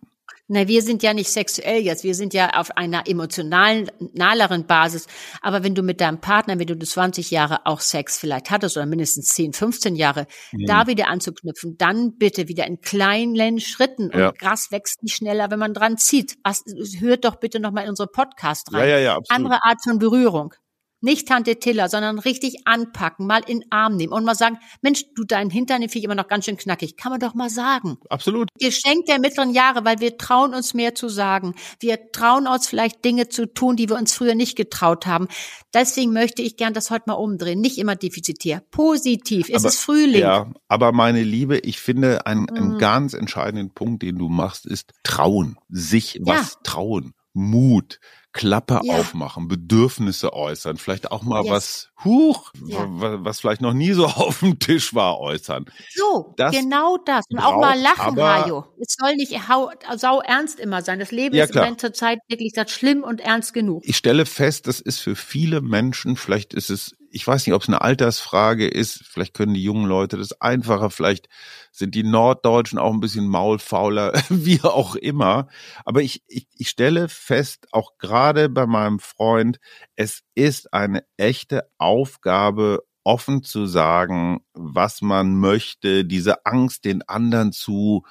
Na, 0.51 0.67
wir 0.67 0.81
sind 0.81 1.03
ja 1.03 1.13
nicht 1.13 1.29
sexuell 1.29 1.79
jetzt, 1.83 2.03
wir 2.03 2.15
sind 2.15 2.33
ja 2.33 2.49
auf 2.59 2.75
einer 2.75 3.07
emotionalen, 3.07 3.91
nahleren 4.13 4.65
Basis. 4.65 5.05
Aber 5.43 5.63
wenn 5.63 5.75
du 5.75 5.83
mit 5.83 6.01
deinem 6.01 6.21
Partner, 6.21 6.57
wenn 6.57 6.65
du 6.65 6.75
20 6.75 7.29
Jahre 7.29 7.67
auch 7.67 7.81
Sex 7.81 8.17
vielleicht 8.17 8.49
hattest 8.49 8.75
oder 8.75 8.87
mindestens 8.87 9.27
10, 9.27 9.53
15 9.53 9.95
Jahre, 9.95 10.25
mhm. 10.51 10.65
da 10.65 10.87
wieder 10.87 11.07
anzuknüpfen, 11.07 11.77
dann 11.77 12.17
bitte 12.17 12.47
wieder 12.47 12.65
in 12.65 12.81
kleinen 12.81 13.59
Schritten. 13.59 14.05
Und 14.05 14.19
ja. 14.19 14.31
Gras 14.31 14.71
wächst 14.71 15.03
nicht 15.03 15.15
schneller, 15.15 15.51
wenn 15.51 15.59
man 15.59 15.75
dran 15.75 15.99
zieht. 15.99 16.37
Was, 16.43 16.63
hört 16.99 17.25
doch 17.25 17.35
bitte 17.35 17.59
nochmal 17.59 17.83
in 17.83 17.91
unsere 17.91 18.07
Podcast 18.07 18.73
rein. 18.73 18.81
Ja, 18.81 18.87
ja, 18.87 18.97
ja, 18.97 19.15
absolut. 19.17 19.45
Andere 19.45 19.63
Art 19.63 19.83
von 19.83 19.99
Berührung. 19.99 20.55
Nicht 21.01 21.27
Tante 21.27 21.57
Tiller, 21.57 21.87
sondern 21.87 22.19
richtig 22.19 22.67
anpacken, 22.67 23.25
mal 23.25 23.41
in 23.47 23.61
den 23.61 23.71
Arm 23.71 23.95
nehmen 23.95 24.11
und 24.11 24.25
mal 24.25 24.35
sagen, 24.35 24.57
Mensch, 24.81 25.05
du, 25.15 25.23
dein 25.23 25.49
Hintern 25.49 25.79
finde 25.81 25.97
ich 25.97 26.03
immer 26.03 26.15
noch 26.15 26.27
ganz 26.27 26.45
schön 26.45 26.57
knackig. 26.57 26.97
Kann 26.97 27.11
man 27.11 27.21
doch 27.21 27.33
mal 27.33 27.49
sagen. 27.49 27.97
Absolut. 28.09 28.49
Geschenk 28.59 29.05
der 29.05 29.19
mittleren 29.19 29.53
Jahre, 29.53 29.85
weil 29.85 29.99
wir 29.99 30.17
trauen 30.17 30.53
uns 30.53 30.73
mehr 30.73 30.95
zu 30.95 31.07
sagen. 31.07 31.55
Wir 31.79 32.11
trauen 32.11 32.47
uns 32.47 32.67
vielleicht 32.67 33.05
Dinge 33.05 33.29
zu 33.29 33.45
tun, 33.45 33.75
die 33.75 33.87
wir 33.87 33.95
uns 33.95 34.13
früher 34.13 34.35
nicht 34.35 34.55
getraut 34.55 35.05
haben. 35.05 35.27
Deswegen 35.73 36.11
möchte 36.11 36.41
ich 36.41 36.57
gern 36.57 36.73
das 36.73 36.91
heute 36.91 37.05
mal 37.07 37.13
umdrehen. 37.13 37.61
Nicht 37.61 37.77
immer 37.77 37.95
defizitär. 37.95 38.61
Positiv. 38.71 39.47
Es 39.49 39.63
aber, 39.63 39.69
ist 39.69 39.79
Frühling. 39.79 40.21
Ja, 40.21 40.51
aber 40.67 40.91
meine 40.91 41.23
Liebe, 41.23 41.59
ich 41.59 41.79
finde, 41.79 42.25
ein, 42.25 42.39
mhm. 42.39 42.49
einen 42.49 42.77
ganz 42.77 43.13
entscheidenden 43.13 43.73
Punkt, 43.73 44.03
den 44.03 44.17
du 44.17 44.27
machst, 44.27 44.65
ist 44.65 44.91
trauen. 45.03 45.57
Sich 45.69 46.19
was 46.23 46.53
ja. 46.53 46.59
trauen. 46.63 47.13
Mut. 47.33 47.99
Klappe 48.31 48.79
ja. 48.83 48.93
aufmachen, 48.93 49.47
Bedürfnisse 49.47 50.33
äußern, 50.33 50.77
vielleicht 50.77 51.11
auch 51.11 51.23
mal 51.23 51.43
yes. 51.43 51.51
was, 51.51 51.89
huch, 52.05 52.51
ja. 52.63 52.85
was 52.87 53.39
vielleicht 53.39 53.61
noch 53.61 53.73
nie 53.73 53.93
so 53.93 54.05
auf 54.05 54.41
dem 54.41 54.59
Tisch 54.59 54.93
war, 54.93 55.19
äußern. 55.19 55.65
So, 55.95 56.35
das 56.37 56.55
genau 56.55 56.97
das. 56.97 57.25
Und 57.29 57.39
auch 57.39 57.59
mal 57.59 57.79
lachen, 57.79 58.21
Hajo. 58.21 58.65
Es 58.79 58.95
soll 58.99 59.15
nicht 59.15 59.35
sau 59.97 60.21
ernst 60.21 60.59
immer 60.59 60.83
sein. 60.83 60.99
Das 60.99 61.11
Leben 61.11 61.35
ja, 61.35 61.45
ist 61.45 61.55
in 61.55 61.79
zur 61.79 61.93
Zeit 61.93 62.19
wirklich 62.27 62.53
das 62.53 62.69
schlimm 62.69 63.03
und 63.03 63.19
ernst 63.19 63.53
genug. 63.53 63.81
Ich 63.83 63.97
stelle 63.97 64.27
fest, 64.27 64.67
das 64.67 64.79
ist 64.79 64.99
für 64.99 65.15
viele 65.15 65.61
Menschen, 65.61 66.15
vielleicht 66.15 66.53
ist 66.53 66.69
es 66.69 66.95
ich 67.11 67.25
weiß 67.25 67.45
nicht, 67.45 67.53
ob 67.55 67.61
es 67.61 67.67
eine 67.67 67.81
Altersfrage 67.81 68.67
ist. 68.67 69.03
Vielleicht 69.05 69.33
können 69.33 69.53
die 69.53 69.63
jungen 69.63 69.85
Leute 69.87 70.17
das 70.17 70.39
einfacher. 70.41 70.89
Vielleicht 70.89 71.27
sind 71.71 71.95
die 71.95 72.03
Norddeutschen 72.03 72.79
auch 72.79 72.93
ein 72.93 72.99
bisschen 72.99 73.27
maulfauler, 73.27 74.13
wie 74.29 74.61
auch 74.61 74.95
immer. 74.95 75.47
Aber 75.85 76.01
ich, 76.01 76.23
ich, 76.27 76.47
ich 76.55 76.69
stelle 76.69 77.09
fest, 77.09 77.67
auch 77.71 77.97
gerade 77.97 78.49
bei 78.49 78.65
meinem 78.65 78.99
Freund, 78.99 79.59
es 79.95 80.23
ist 80.35 80.73
eine 80.73 81.03
echte 81.17 81.69
Aufgabe, 81.77 82.83
offen 83.03 83.43
zu 83.43 83.65
sagen, 83.65 84.41
was 84.53 85.01
man 85.01 85.39
möchte, 85.39 86.05
diese 86.05 86.45
Angst, 86.45 86.85
den 86.85 87.01
anderen 87.07 87.51
zu 87.51 88.03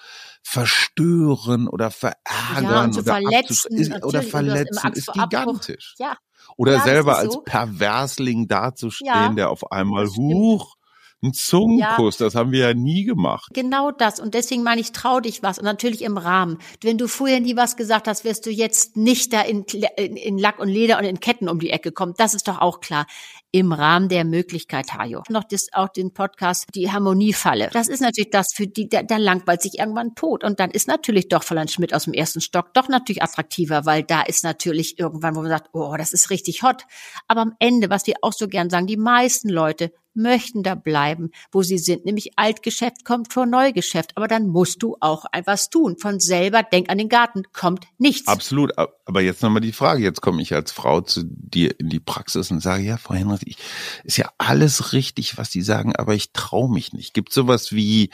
verstören 0.43 1.69
oder 1.69 1.91
verärgern 1.91 2.65
Ja, 2.93 2.99
oder, 2.99 3.03
verletzen, 3.05 3.77
ist, 3.77 4.05
oder 4.05 4.23
verletzen 4.23 4.93
ist 4.95 5.13
gigantisch. 5.13 5.95
Ja, 5.99 6.17
Oder 6.57 6.75
Ja, 6.75 6.81
selber 6.85 7.19
als 7.19 7.35
so. 7.35 7.43
Perversling 7.43 8.49
dazustehen, 8.49 9.37
der 9.37 9.51
auf 9.51 9.71
einmal, 9.71 10.07
huch, 10.09 10.77
ein 11.21 11.33
Zungenkuss, 11.33 12.17
das 12.17 12.37
haben 12.37 12.53
wir 12.53 12.61
ja 12.61 12.75
nie 12.75 13.05
gemacht. 13.05 13.51
Genau 13.53 13.91
das. 13.91 14.21
Und 14.21 14.35
deswegen 14.35 14.63
meine 14.63 14.81
ich, 14.81 14.93
trau 14.93 15.19
dich 15.19 15.43
was. 15.43 15.59
Und 15.59 15.65
natürlich 15.65 16.03
im 16.03 16.17
Rahmen. 16.17 16.59
Wenn 16.81 16.97
du 16.97 17.09
früher 17.09 17.41
nie 17.41 17.57
was 17.57 17.77
gesagt 17.77 18.07
hast, 18.07 18.25
wirst 18.25 18.47
du 18.47 18.51
jetzt 18.51 18.97
nicht 18.97 19.33
da 19.33 19.43
in, 19.43 19.65
in, 19.97 20.17
in 20.17 20.39
Lack 20.39 20.61
und 20.61 20.69
Leder 20.69 20.99
und 20.99 21.05
in 21.05 21.19
Ketten 21.19 21.49
um 21.49 21.59
die 21.59 21.71
Ecke 21.71 21.91
kommen. 21.91 22.15
Das 22.17 22.35
ist 22.35 22.47
doch 22.47 22.61
auch 22.61 22.81
klar. 22.81 23.07
Im 23.51 23.73
Rahmen 23.73 24.09
der 24.09 24.25
Möglichkeit, 24.25 24.93
Hajo. 24.93 25.23
Noch 25.29 25.43
das, 25.43 25.69
auch 25.73 25.89
den 25.89 26.13
Podcast, 26.13 26.67
die 26.75 26.93
Harmoniefalle. 26.93 27.71
Das 27.73 27.89
ist 27.89 28.01
natürlich 28.01 28.31
das 28.31 28.49
für 28.55 28.69
die, 28.69 28.89
da, 28.89 29.03
da 29.03 29.17
langweilt 29.17 29.63
sich 29.63 29.79
irgendwann 29.79 30.15
tot. 30.15 30.45
Und 30.45 30.61
dann 30.61 30.71
ist 30.71 30.87
natürlich 30.87 31.29
doch 31.29 31.43
Fräulein 31.43 31.67
Schmidt 31.69 31.95
aus 31.95 32.05
dem 32.05 32.13
ersten 32.13 32.41
Stock 32.41 32.75
doch 32.75 32.89
natürlich 32.89 33.23
attraktiver, 33.23 33.87
weil 33.87 34.05
da 34.05 34.23
ist 34.23 34.45
natürlich 34.45 34.99
irgendwann, 34.99 35.35
wo 35.35 35.41
man 35.41 35.51
sagt, 35.51 35.71
oh, 35.73 35.97
das 35.97 36.13
ist 36.13 36.31
richtig 36.31 36.63
hot. 36.63 36.85
Aber 37.27 37.41
am 37.41 37.55
Ende, 37.59 37.91
was 37.91 38.07
wir 38.07 38.17
auch 38.21 38.35
so 38.35 38.47
gern 38.47 38.71
sagen, 38.71 38.87
die 38.87 38.97
meisten 38.97 39.49
Leute 39.49 39.93
möchten 40.19 40.63
da 40.63 40.75
bleiben, 40.75 41.31
wo 41.51 41.63
sie 41.63 41.79
sind. 41.79 42.05
Nämlich 42.05 42.39
Altgeschäft 42.39 43.05
kommt 43.05 43.33
vor 43.33 43.47
Neugeschäft. 43.47 44.17
Aber 44.17 44.29
dann 44.29 44.49
musst 44.49 44.83
du 44.83 44.97
auch 45.01 45.25
etwas 45.33 45.71
tun. 45.71 45.97
Von 45.99 46.21
selber, 46.21 46.63
denk 46.63 46.91
an 46.91 46.99
den 46.99 47.09
Garten, 47.09 47.45
kommt 47.53 47.87
nichts. 47.97 48.29
Absolut. 48.29 48.73
Aber 48.77 49.21
jetzt 49.23 49.43
nochmal 49.43 49.63
die 49.63 49.73
Frage. 49.73 50.03
Jetzt 50.03 50.21
komme 50.21 50.43
ich 50.43 50.55
als 50.55 50.73
Frau 50.73 51.01
zu 51.01 51.23
dir 51.25 51.79
in 51.81 51.89
die 51.89 52.01
Praxis 52.01 52.51
und 52.51 52.61
sage, 52.61 52.83
ja, 52.83 52.97
Frau 52.99 53.15
Henrich, 53.15 53.41
ich, 53.47 53.57
ist 54.05 54.19
ja 54.19 54.31
alles 54.37 54.93
richtig, 54.93 55.39
was 55.39 55.51
Sie 55.51 55.63
sagen, 55.63 55.97
aber 55.97 56.15
ich 56.15 56.33
traue 56.33 56.71
mich 56.71 56.93
nicht. 56.93 57.15
Gibt 57.15 57.33
sowas 57.33 57.73
wie, 57.73 58.11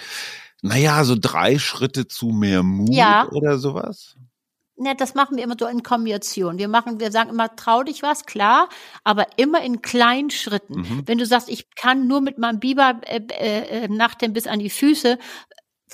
naja, 0.62 1.04
so 1.04 1.16
drei 1.18 1.58
Schritte 1.58 2.06
zu 2.06 2.28
mehr 2.28 2.62
Mut 2.62 2.94
Ja. 2.94 3.28
oder 3.30 3.58
sowas? 3.58 4.16
Ja, 4.76 4.94
das 4.94 5.14
machen 5.14 5.36
wir 5.36 5.44
immer 5.44 5.54
so 5.58 5.66
in 5.66 5.84
Kombination. 5.84 6.58
Wir 6.58 6.66
machen, 6.66 6.98
wir 6.98 7.12
sagen 7.12 7.30
immer, 7.30 7.54
trau 7.54 7.84
dich 7.84 8.02
was, 8.02 8.26
klar, 8.26 8.68
aber 9.04 9.26
immer 9.36 9.62
in 9.62 9.82
kleinen 9.82 10.30
Schritten. 10.30 10.80
Mhm. 10.80 11.02
Wenn 11.06 11.18
du 11.18 11.26
sagst, 11.26 11.48
ich 11.48 11.70
kann 11.76 12.08
nur 12.08 12.20
mit 12.20 12.38
meinem 12.38 12.58
Biber 12.58 13.00
äh, 13.06 13.20
äh, 13.28 13.88
Nachthemd 13.88 14.34
bis 14.34 14.48
an 14.48 14.58
die 14.58 14.70
Füße 14.70 15.18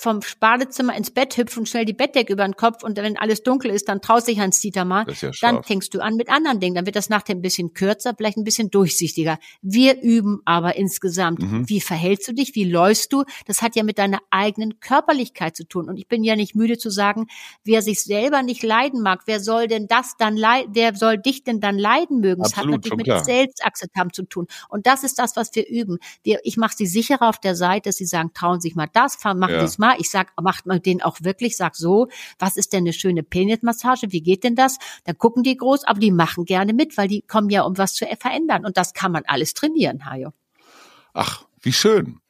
vom 0.01 0.21
Badezimmer 0.41 0.97
ins 0.97 1.11
Bett 1.11 1.37
hüpfen, 1.37 1.67
schnell 1.67 1.85
die 1.85 1.93
Bettdecke 1.93 2.33
über 2.33 2.45
den 2.45 2.57
Kopf 2.57 2.83
und 2.83 2.97
wenn 2.97 3.17
alles 3.19 3.43
dunkel 3.43 3.71
ist, 3.71 3.89
dann 3.89 4.01
traust 4.01 4.29
dich 4.29 4.39
Hans 4.41 4.61
Dieter 4.61 4.85
mal. 4.85 5.07
Ja 5.21 5.31
Dann 5.41 5.63
fängst 5.63 5.95
du 5.95 6.01
an 6.01 6.17
mit 6.17 6.29
anderen 6.31 6.61
Dingen. 6.61 6.75
Dann 6.75 6.87
wird 6.87 6.97
das 6.97 7.09
nachher 7.09 7.35
ein 7.35 7.43
bisschen 7.43 7.75
kürzer, 7.75 8.15
vielleicht 8.17 8.39
ein 8.39 8.45
bisschen 8.45 8.71
durchsichtiger. 8.71 9.39
Wir 9.63 10.01
üben 10.01 10.41
aber 10.45 10.77
insgesamt. 10.77 11.41
Mhm. 11.41 11.69
Wie 11.69 11.81
verhältst 11.81 12.29
du 12.29 12.33
dich? 12.33 12.55
Wie 12.55 12.65
läufst 12.65 13.13
du? 13.13 13.25
Das 13.47 13.63
hat 13.63 13.77
ja 13.77 13.83
mit 13.83 13.99
deiner 13.99 14.21
eigenen 14.31 14.81
Körperlichkeit 14.81 15.57
zu 15.57 15.65
tun. 15.65 15.89
Und 15.89 15.97
ich 15.97 16.09
bin 16.09 16.25
ja 16.25 16.37
nicht 16.37 16.55
müde 16.55 16.79
zu 16.79 16.91
sagen, 16.91 17.27
wer 17.65 17.83
sich 17.83 18.03
selber 18.03 18.43
nicht 18.43 18.63
leiden 18.63 19.03
mag, 19.03 19.23
wer 19.27 19.41
soll 19.41 19.67
denn 19.67 19.87
das 19.87 20.17
dann 20.19 20.37
leiden, 20.37 20.71
wer 20.75 20.95
soll 20.95 21.19
dich 21.19 21.45
denn 21.45 21.61
dann 21.61 21.79
leiden 21.79 22.21
mögen? 22.21 22.43
Das 22.43 22.53
hat 22.53 22.65
Absolut, 22.65 22.77
natürlich 22.85 22.97
mit 22.97 23.07
klar. 23.07 23.25
Selbstakzeptanz 23.25 24.15
zu 24.15 24.23
tun. 24.25 24.47
Und 24.69 24.87
das 24.87 25.05
ist 25.05 25.19
das, 25.19 25.37
was 25.37 25.55
wir 25.55 25.69
üben. 25.69 25.99
Wir, 26.23 26.41
ich 26.45 26.57
mache 26.57 26.75
sie 26.77 26.87
sicherer 26.87 27.29
auf 27.29 27.39
der 27.39 27.55
Seite, 27.55 27.91
dass 27.91 27.97
sie 27.97 28.07
sagen, 28.07 28.31
trauen 28.35 28.61
sich 28.61 28.75
mal 28.75 28.89
das, 28.93 29.19
machen 29.25 29.51
Ja. 29.51 29.61
Sie 29.61 29.67
es 29.67 29.79
mal. 29.79 29.89
Ich 29.98 30.11
sag, 30.11 30.33
macht 30.40 30.66
man 30.66 30.83
den 30.83 31.03
auch 31.03 31.18
wirklich, 31.20 31.57
sag 31.57 31.76
so, 31.76 32.09
was 32.38 32.57
ist 32.57 32.72
denn 32.72 32.85
eine 32.85 32.92
schöne 32.92 33.22
Penismassage? 33.22 34.12
Wie 34.12 34.22
geht 34.22 34.44
denn 34.44 34.57
das? 34.57 34.79
Dann 35.05 35.18
gucken 35.18 35.42
die 35.42 35.57
groß, 35.57 35.85
aber 35.85 36.00
die 36.00 36.11
machen 36.11 36.44
gerne 36.44 36.72
mit, 36.72 36.96
weil 36.96 37.09
die 37.09 37.22
kommen 37.22 37.50
ja, 37.50 37.62
um 37.62 37.79
was 37.79 37.94
zu 37.94 38.07
verändern. 38.18 38.64
Und 38.64 38.76
das 38.76 38.94
kann 38.94 39.12
man 39.12 39.24
alles 39.26 39.55
trainieren, 39.55 40.07
Hajo. 40.07 40.33
Ach, 41.12 41.44
wie 41.61 41.72
schön. 41.72 42.20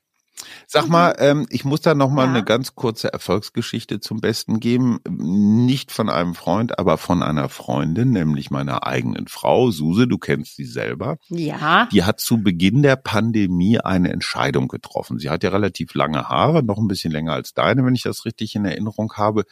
Sag 0.66 0.88
mal, 0.88 1.14
ähm, 1.18 1.46
ich 1.50 1.64
muss 1.64 1.80
da 1.80 1.94
noch 1.94 2.10
mal 2.10 2.26
Mhm. 2.26 2.32
Ja. 2.34 2.36
eine 2.38 2.44
ganz 2.44 2.74
kurze 2.74 3.12
Erfolgsgeschichte 3.12 4.00
zum 4.00 4.20
Besten 4.20 4.60
geben. 4.60 5.00
Nicht 5.08 5.90
von 5.92 6.08
einem 6.08 6.34
Freund, 6.34 6.78
aber 6.78 6.98
von 6.98 7.22
einer 7.22 7.48
Freundin, 7.48 8.10
nämlich 8.10 8.50
meiner 8.50 8.86
eigenen 8.86 9.26
Frau, 9.28 9.70
Suse, 9.70 10.06
du 10.06 10.18
kennst 10.18 10.56
sie 10.56 10.64
selber. 10.66 11.16
Ja. 11.28 11.88
Die 11.92 12.04
hat 12.04 12.20
zu 12.20 12.42
Beginn 12.42 12.82
der 12.82 12.96
Pandemie 12.96 13.78
eine 13.80 14.12
Entscheidung 14.12 14.68
getroffen. 14.68 15.18
Sie 15.18 15.30
hat 15.30 15.42
ja 15.42 15.50
relativ 15.50 15.94
lange 15.94 16.28
Haare, 16.28 16.62
noch 16.62 16.78
ein 16.78 16.88
bisschen 16.88 17.12
länger 17.12 17.32
als 17.32 17.54
deine, 17.54 17.84
wenn 17.84 17.94
ich 17.94 18.02
das 18.02 18.24
richtig 18.24 18.54
in 18.54 18.64
Erinnerung 18.64 19.12
habe. 19.16 19.44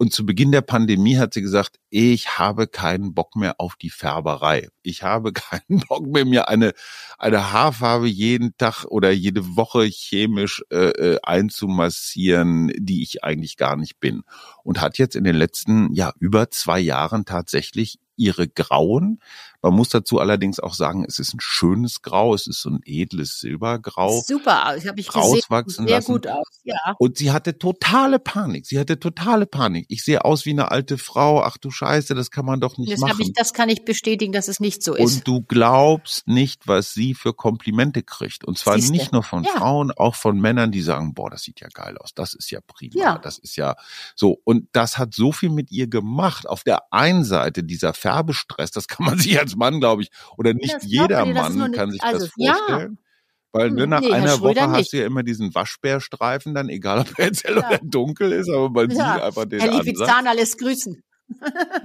Und 0.00 0.12
zu 0.12 0.24
Beginn 0.24 0.52
der 0.52 0.60
Pandemie 0.60 1.16
hat 1.18 1.34
sie 1.34 1.42
gesagt, 1.42 1.80
ich 1.90 2.38
habe 2.38 2.68
keinen 2.68 3.14
Bock 3.14 3.34
mehr 3.34 3.56
auf 3.58 3.74
die 3.74 3.90
Färberei. 3.90 4.68
Ich 4.82 5.02
habe 5.02 5.32
keinen 5.32 5.80
Bock 5.88 6.06
mehr, 6.06 6.24
mir 6.24 6.48
eine, 6.48 6.72
eine 7.18 7.52
Haarfarbe 7.52 8.06
jeden 8.06 8.56
Tag 8.58 8.84
oder 8.84 9.10
jede 9.10 9.56
Woche 9.56 9.82
chemisch 9.82 10.27
äh, 10.70 10.76
äh, 10.76 11.18
einzumassieren, 11.22 12.72
die 12.76 13.02
ich 13.02 13.24
eigentlich 13.24 13.56
gar 13.56 13.76
nicht 13.76 14.00
bin. 14.00 14.22
Und 14.62 14.80
hat 14.80 14.98
jetzt 14.98 15.16
in 15.16 15.24
den 15.24 15.36
letzten, 15.36 15.92
ja, 15.94 16.12
über 16.18 16.50
zwei 16.50 16.80
Jahren 16.80 17.24
tatsächlich 17.24 17.98
ihre 18.16 18.48
Grauen. 18.48 19.20
Man 19.62 19.74
muss 19.74 19.88
dazu 19.88 20.20
allerdings 20.20 20.60
auch 20.60 20.74
sagen, 20.74 21.04
es 21.08 21.18
ist 21.18 21.34
ein 21.34 21.40
schönes 21.40 22.02
Grau, 22.02 22.32
es 22.34 22.46
ist 22.46 22.62
so 22.62 22.70
ein 22.70 22.80
edles 22.84 23.40
Silbergrau. 23.40 24.22
Super, 24.26 24.76
ich 24.76 24.86
habe 24.86 25.00
ich 25.00 25.08
gesehen. 25.08 25.20
rauswachsen 25.22 25.86
Sehr 25.86 25.96
lassen. 25.96 26.12
gut 26.12 26.26
aus. 26.28 26.46
Ja. 26.64 26.76
Und 26.98 27.18
sie 27.18 27.32
hatte 27.32 27.58
totale 27.58 28.18
Panik. 28.18 28.66
Sie 28.66 28.78
hatte 28.78 29.00
totale 29.00 29.46
Panik. 29.46 29.86
Ich 29.88 30.04
sehe 30.04 30.24
aus 30.24 30.44
wie 30.44 30.50
eine 30.50 30.70
alte 30.70 30.96
Frau. 30.98 31.42
Ach 31.42 31.56
du 31.56 31.70
Scheiße, 31.70 32.14
das 32.14 32.30
kann 32.30 32.44
man 32.44 32.60
doch 32.60 32.78
nicht 32.78 32.92
Das, 32.92 33.00
machen. 33.00 33.16
ich, 33.20 33.32
das 33.32 33.52
kann 33.52 33.68
ich 33.68 33.84
bestätigen, 33.84 34.32
dass 34.32 34.48
es 34.48 34.60
nicht 34.60 34.82
so 34.82 34.94
ist. 34.94 35.16
Und 35.16 35.26
du 35.28 35.42
glaubst 35.42 36.28
nicht, 36.28 36.66
was 36.68 36.92
sie 36.94 37.14
für 37.14 37.32
Komplimente 37.34 38.02
kriegt. 38.02 38.44
Und 38.44 38.58
zwar 38.58 38.74
Siehste. 38.76 38.92
nicht 38.92 39.12
nur 39.12 39.22
von 39.22 39.42
Ja. 39.44 39.50
Frauen, 39.52 39.90
auch 39.90 40.14
von 40.14 40.38
Männern, 40.40 40.70
die 40.70 40.82
sagen, 40.82 41.14
boah, 41.14 41.30
das 41.30 41.42
sieht 41.42 41.60
ja 41.60 41.68
geil 41.72 41.98
aus. 41.98 42.14
Das 42.14 42.34
ist 42.34 42.50
ja 42.50 42.60
prima. 42.66 42.94
Ja. 42.94 43.18
Das 43.18 43.38
ist 43.38 43.56
ja 43.56 43.74
so. 44.14 44.38
Und 44.44 44.68
das 44.72 44.98
hat 44.98 45.14
so 45.14 45.32
viel 45.32 45.50
mit 45.50 45.70
ihr 45.72 45.88
gemacht. 45.88 46.48
Auf 46.48 46.62
der 46.64 46.92
einen 46.92 47.24
Seite 47.24 47.64
dieser 47.64 47.92
Färbestress, 47.94 48.70
das 48.70 48.86
kann 48.88 49.04
man 49.06 49.18
sich 49.18 49.32
als 49.48 49.56
Mann, 49.56 49.80
glaube 49.80 50.02
ich, 50.02 50.08
oder 50.36 50.54
nicht 50.54 50.74
Das 50.74 50.84
jeder 50.84 51.24
dir, 51.24 51.32
Mann 51.34 51.60
eine- 51.60 51.76
kann 51.76 51.90
sich 51.90 52.02
also, 52.02 52.26
das 52.26 52.34
ja. 52.36 52.54
vorstellen. 52.54 52.98
Weil 53.50 53.70
ne, 53.70 53.84
Hm, 53.84 53.90
nach 53.90 54.00
nee, 54.00 54.12
einer 54.12 54.40
Woche 54.40 54.60
hast 54.60 54.76
nicht. 54.76 54.92
du 54.92 54.98
ja 54.98 55.06
immer 55.06 55.22
diesen 55.22 55.54
Waschbärstreifen 55.54 56.54
dann, 56.54 56.68
egal 56.68 56.98
ob 57.00 57.18
er 57.18 57.26
jetzt 57.26 57.44
hell 57.44 57.56
Ja. 57.56 57.66
oder 57.68 57.78
dunkel 57.82 58.32
ist, 58.32 58.50
aber 58.50 58.68
man 58.70 58.90
Ja. 58.90 59.14
sieht 59.14 59.22
einfach 59.22 59.44
den 59.46 59.60
Herr 59.60 59.70
Ansatz. 59.70 59.86
Lipizzaner 59.86 60.34
lässt 60.34 60.58
grüßen. 60.58 61.02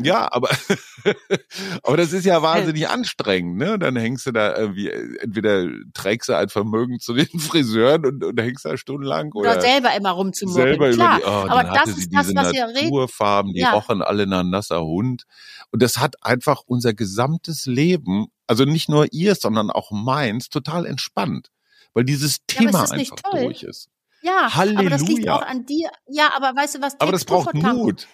Ja, 0.01 0.32
aber, 0.32 0.49
aber 1.84 1.97
das 1.97 2.13
ist 2.13 2.25
ja 2.25 2.41
wahnsinnig 2.41 2.88
anstrengend, 2.88 3.58
ne? 3.58 3.77
Dann 3.77 3.95
hängst 3.95 4.25
du 4.25 4.32
da 4.32 4.56
irgendwie, 4.58 4.89
entweder 4.89 5.67
trägst 5.93 6.29
du 6.29 6.38
ein 6.38 6.49
Vermögen 6.49 6.99
zu 6.99 7.13
den 7.13 7.27
Friseuren 7.39 8.06
und, 8.06 8.23
und 8.23 8.39
hängst 8.39 8.65
da 8.65 8.77
stundenlang 8.77 9.32
Oder, 9.34 9.51
oder, 9.51 9.62
selber 9.62 9.95
immer 9.95 10.12
rumzumurren. 10.12 10.62
selber 10.69 10.91
Klar, 10.91 11.17
die, 11.17 11.23
oh, 11.25 11.29
aber 11.29 11.63
das 11.63 11.89
ist 11.97 12.10
das, 12.13 12.34
was 12.34 12.53
wir 12.53 12.67
reden. 12.67 12.89
Naturfarben, 12.89 13.53
die 13.53 13.60
Ja. 13.62 13.71
rochen 13.73 14.01
alle 14.01 14.27
nach 14.27 14.43
nasser 14.43 14.82
Hund. 14.84 15.23
Und 15.71 15.82
das 15.82 15.97
hat 15.97 16.15
einfach 16.23 16.62
unser 16.65 16.93
gesamtes 16.93 17.65
Leben, 17.65 18.27
also 18.47 18.65
nicht 18.65 18.89
nur 18.89 19.08
ihr, 19.12 19.36
sondern 19.36 19.71
auch 19.71 19.91
meins, 19.91 20.49
total 20.49 20.86
entspannt. 20.86 21.49
Weil 21.93 22.06
dieses 22.06 22.38
Ja, 22.51 22.62
Thema 22.62 22.82
nicht 22.95 23.12
einfach 23.12 23.32
durch 23.32 23.63
ist. 23.63 23.89
Ja, 24.21 24.49
aber 24.53 24.89
das 24.89 25.01
liegt 25.01 25.27
Halleluja. 25.27 25.36
auch 25.36 25.41
an 25.41 25.65
dir. 25.65 25.89
Ja, 26.08 26.32
aber 26.36 26.56
weißt 26.56 26.75
du 26.75 26.82
was? 26.82 26.99
Aber 26.99 27.12
das 27.12 27.25
braucht 27.25 27.53
Mut. 27.53 28.08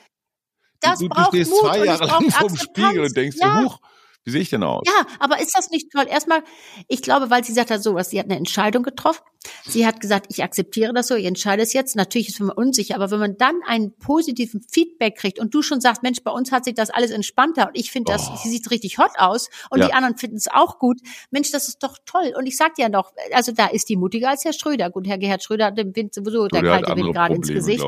Das 0.81 0.99
du, 0.99 1.07
du 1.07 1.15
braucht 1.15 1.27
stehst 1.29 1.51
Mut 1.51 1.59
zwei 1.59 1.85
Jahre 1.85 2.05
lang 2.05 2.29
vorm 2.31 2.57
Spiegel 2.57 3.01
und 3.01 3.15
denkst 3.15 3.37
Ja. 3.39 3.59
dir, 3.59 3.65
huch, 3.65 3.79
wie 4.23 4.31
sehe 4.31 4.41
ich 4.41 4.49
denn 4.49 4.63
aus? 4.63 4.83
Ja, 4.85 5.05
aber 5.19 5.39
ist 5.39 5.57
das 5.57 5.69
nicht 5.69 5.91
toll? 5.91 6.05
Erstmal, 6.07 6.43
ich 6.87 7.01
glaube, 7.01 7.29
weil 7.29 7.43
sie 7.43 7.53
sagt 7.53 7.71
hat 7.71 7.83
sowas, 7.83 8.09
sie 8.09 8.19
hat 8.19 8.25
eine 8.25 8.35
Entscheidung 8.37 8.83
getroffen. 8.83 9.21
Sie 9.65 9.85
hat 9.87 10.01
gesagt, 10.01 10.25
ich 10.29 10.43
akzeptiere 10.43 10.93
das 10.93 11.07
so, 11.07 11.15
ich 11.15 11.25
entscheide 11.25 11.61
es 11.63 11.71
jetzt. 11.71 11.95
Natürlich 11.95 12.27
ist 12.29 12.39
man 12.41 12.49
unsicher, 12.51 12.95
aber 12.95 13.09
wenn 13.09 13.19
man 13.19 13.37
dann 13.37 13.55
einen 13.65 13.93
positiven 13.93 14.61
Feedback 14.69 15.15
kriegt 15.15 15.39
und 15.39 15.53
du 15.53 15.61
schon 15.61 15.79
sagst, 15.79 16.03
Mensch, 16.03 16.21
bei 16.23 16.31
uns 16.31 16.51
hat 16.51 16.65
sich 16.65 16.73
das 16.73 16.89
alles 16.89 17.11
entspannter 17.11 17.67
und 17.67 17.77
ich 17.77 17.89
finde 17.91 18.11
das, 18.11 18.27
Oh. 18.29 18.35
sie 18.43 18.49
sieht 18.49 18.69
richtig 18.69 18.97
hot 18.97 19.11
aus 19.17 19.49
und 19.69 19.79
Ja. 19.79 19.87
die 19.87 19.93
anderen 19.93 20.17
finden 20.17 20.35
es 20.35 20.47
auch 20.51 20.77
gut. 20.77 20.99
Mensch, 21.31 21.51
das 21.51 21.69
ist 21.69 21.81
doch 21.83 21.97
toll. 22.05 22.33
Und 22.37 22.47
ich 22.47 22.57
sag 22.57 22.75
dir 22.75 22.83
ja 22.83 22.89
noch, 22.89 23.13
also 23.31 23.53
da 23.53 23.67
ist 23.67 23.87
die 23.87 23.95
mutiger 23.95 24.29
als 24.29 24.43
Herr 24.43 24.51
Schröder. 24.53 24.89
Gut, 24.89 25.07
Herr 25.07 25.17
Gerhard 25.17 25.41
Schröder 25.43 25.67
hat 25.67 25.77
dem 25.77 25.95
Wind 25.95 26.13
sowieso, 26.13 26.47
der 26.47 26.61
der 26.61 26.71
kalte 26.71 26.95
Wind 26.97 27.13
gerade 27.13 27.35
ins 27.35 27.47
Gesicht. 27.47 27.83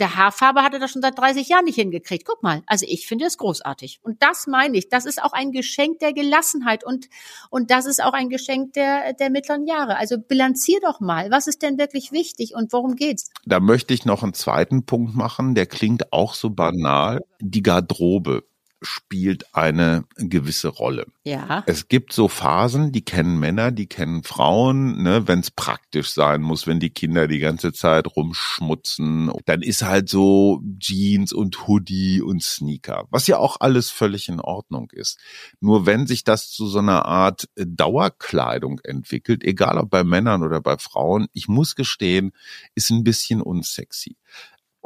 Der 0.00 0.16
Haarfarbe 0.16 0.62
hat 0.62 0.72
er 0.72 0.80
das 0.80 0.90
schon 0.90 1.02
seit 1.02 1.18
30 1.18 1.48
Jahren 1.48 1.64
nicht 1.66 1.76
hingekriegt. 1.76 2.24
Guck 2.26 2.42
mal, 2.42 2.62
also 2.66 2.86
ich 2.88 3.06
finde 3.06 3.26
es 3.26 3.36
großartig. 3.36 4.00
Und 4.02 4.22
das 4.22 4.46
meine 4.46 4.78
ich. 4.78 4.88
Das 4.88 5.04
ist 5.04 5.22
auch 5.22 5.32
ein 5.34 5.52
Geschenk 5.52 5.98
der 5.98 6.14
Gelassenheit 6.14 6.84
und, 6.84 7.08
und 7.50 7.70
das 7.70 7.84
ist 7.84 8.02
auch 8.02 8.14
ein 8.14 8.30
Geschenk 8.30 8.72
der, 8.72 9.12
der 9.12 9.28
mittleren 9.30 9.66
Jahre. 9.66 9.96
Also 9.98 10.16
bilanzier 10.18 10.80
doch 10.86 11.00
mal. 11.00 11.30
Was 11.30 11.46
ist 11.46 11.62
denn 11.62 11.78
wirklich 11.78 12.12
wichtig 12.12 12.54
und 12.54 12.72
worum 12.72 12.96
geht's? 12.96 13.30
Da 13.44 13.60
möchte 13.60 13.92
ich 13.92 14.04
noch 14.04 14.22
einen 14.22 14.34
zweiten 14.34 14.86
Punkt 14.86 15.14
machen, 15.14 15.54
der 15.54 15.66
klingt 15.66 16.12
auch 16.12 16.34
so 16.34 16.50
banal. 16.50 17.20
Die 17.40 17.62
Garderobe. 17.62 18.44
Spielt 18.82 19.54
eine 19.54 20.04
gewisse 20.16 20.68
Rolle. 20.68 21.06
Ja. 21.24 21.64
Es 21.66 21.88
gibt 21.88 22.12
so 22.12 22.28
Phasen, 22.28 22.92
die 22.92 23.04
kennen 23.04 23.38
Männer, 23.38 23.70
die 23.70 23.86
kennen 23.86 24.22
Frauen, 24.22 25.02
ne, 25.02 25.26
wenn 25.26 25.40
es 25.40 25.50
praktisch 25.50 26.10
sein 26.10 26.42
muss, 26.42 26.66
wenn 26.66 26.78
die 26.78 26.90
Kinder 26.90 27.26
die 27.26 27.38
ganze 27.38 27.72
Zeit 27.72 28.06
rumschmutzen, 28.16 29.32
dann 29.46 29.62
ist 29.62 29.82
halt 29.82 30.08
so 30.08 30.60
Jeans 30.78 31.32
und 31.32 31.66
Hoodie 31.66 32.20
und 32.20 32.42
Sneaker, 32.42 33.06
was 33.10 33.26
ja 33.26 33.38
auch 33.38 33.56
alles 33.60 33.90
völlig 33.90 34.28
in 34.28 34.40
Ordnung 34.40 34.90
ist. 34.92 35.18
Nur 35.60 35.86
wenn 35.86 36.06
sich 36.06 36.22
das 36.22 36.50
zu 36.50 36.66
so 36.66 36.78
einer 36.78 37.06
Art 37.06 37.48
Dauerkleidung 37.56 38.80
entwickelt, 38.84 39.42
egal 39.42 39.78
ob 39.78 39.90
bei 39.90 40.04
Männern 40.04 40.42
oder 40.42 40.60
bei 40.60 40.76
Frauen, 40.78 41.26
ich 41.32 41.48
muss 41.48 41.76
gestehen, 41.76 42.32
ist 42.74 42.90
ein 42.90 43.04
bisschen 43.04 43.40
unsexy. 43.40 44.16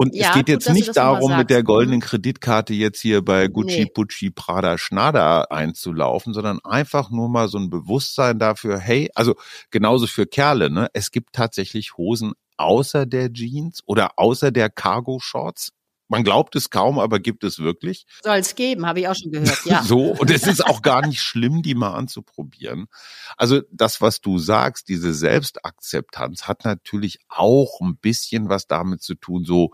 Und 0.00 0.14
ja, 0.14 0.30
es 0.30 0.34
geht 0.34 0.48
jetzt 0.48 0.66
gut, 0.66 0.76
nicht 0.76 0.96
darum, 0.96 1.36
mit 1.36 1.50
der 1.50 1.62
goldenen 1.62 1.98
mhm. 1.98 2.04
Kreditkarte 2.04 2.72
jetzt 2.72 3.02
hier 3.02 3.22
bei 3.22 3.48
Gucci, 3.48 3.80
nee. 3.80 3.84
Pucci, 3.84 4.30
Prada, 4.30 4.78
Schneider 4.78 5.52
einzulaufen, 5.52 6.32
sondern 6.32 6.58
einfach 6.64 7.10
nur 7.10 7.28
mal 7.28 7.48
so 7.48 7.58
ein 7.58 7.68
Bewusstsein 7.68 8.38
dafür, 8.38 8.78
hey, 8.78 9.10
also 9.14 9.34
genauso 9.70 10.06
für 10.06 10.24
Kerle, 10.24 10.70
ne? 10.70 10.88
Es 10.94 11.10
gibt 11.10 11.34
tatsächlich 11.34 11.98
Hosen 11.98 12.32
außer 12.56 13.04
der 13.04 13.30
Jeans 13.30 13.82
oder 13.84 14.12
außer 14.16 14.50
der 14.50 14.70
Cargo-Shorts 14.70 15.72
man 16.10 16.24
glaubt 16.24 16.56
es 16.56 16.70
kaum, 16.70 16.98
aber 16.98 17.20
gibt 17.20 17.44
es 17.44 17.60
wirklich. 17.60 18.04
Soll 18.22 18.38
es 18.38 18.56
geben, 18.56 18.84
habe 18.84 19.00
ich 19.00 19.08
auch 19.08 19.14
schon 19.14 19.30
gehört, 19.30 19.64
ja. 19.64 19.82
so, 19.84 20.10
und 20.12 20.30
es 20.30 20.46
ist 20.46 20.66
auch 20.66 20.82
gar 20.82 21.06
nicht 21.06 21.22
schlimm, 21.22 21.62
die 21.62 21.74
mal 21.74 21.94
anzuprobieren. 21.94 22.88
Also 23.36 23.62
das, 23.70 24.00
was 24.00 24.20
du 24.20 24.38
sagst, 24.38 24.88
diese 24.88 25.14
Selbstakzeptanz 25.14 26.48
hat 26.48 26.64
natürlich 26.64 27.20
auch 27.28 27.80
ein 27.80 27.96
bisschen 27.96 28.48
was 28.48 28.66
damit 28.66 29.02
zu 29.02 29.14
tun, 29.14 29.44
so 29.44 29.70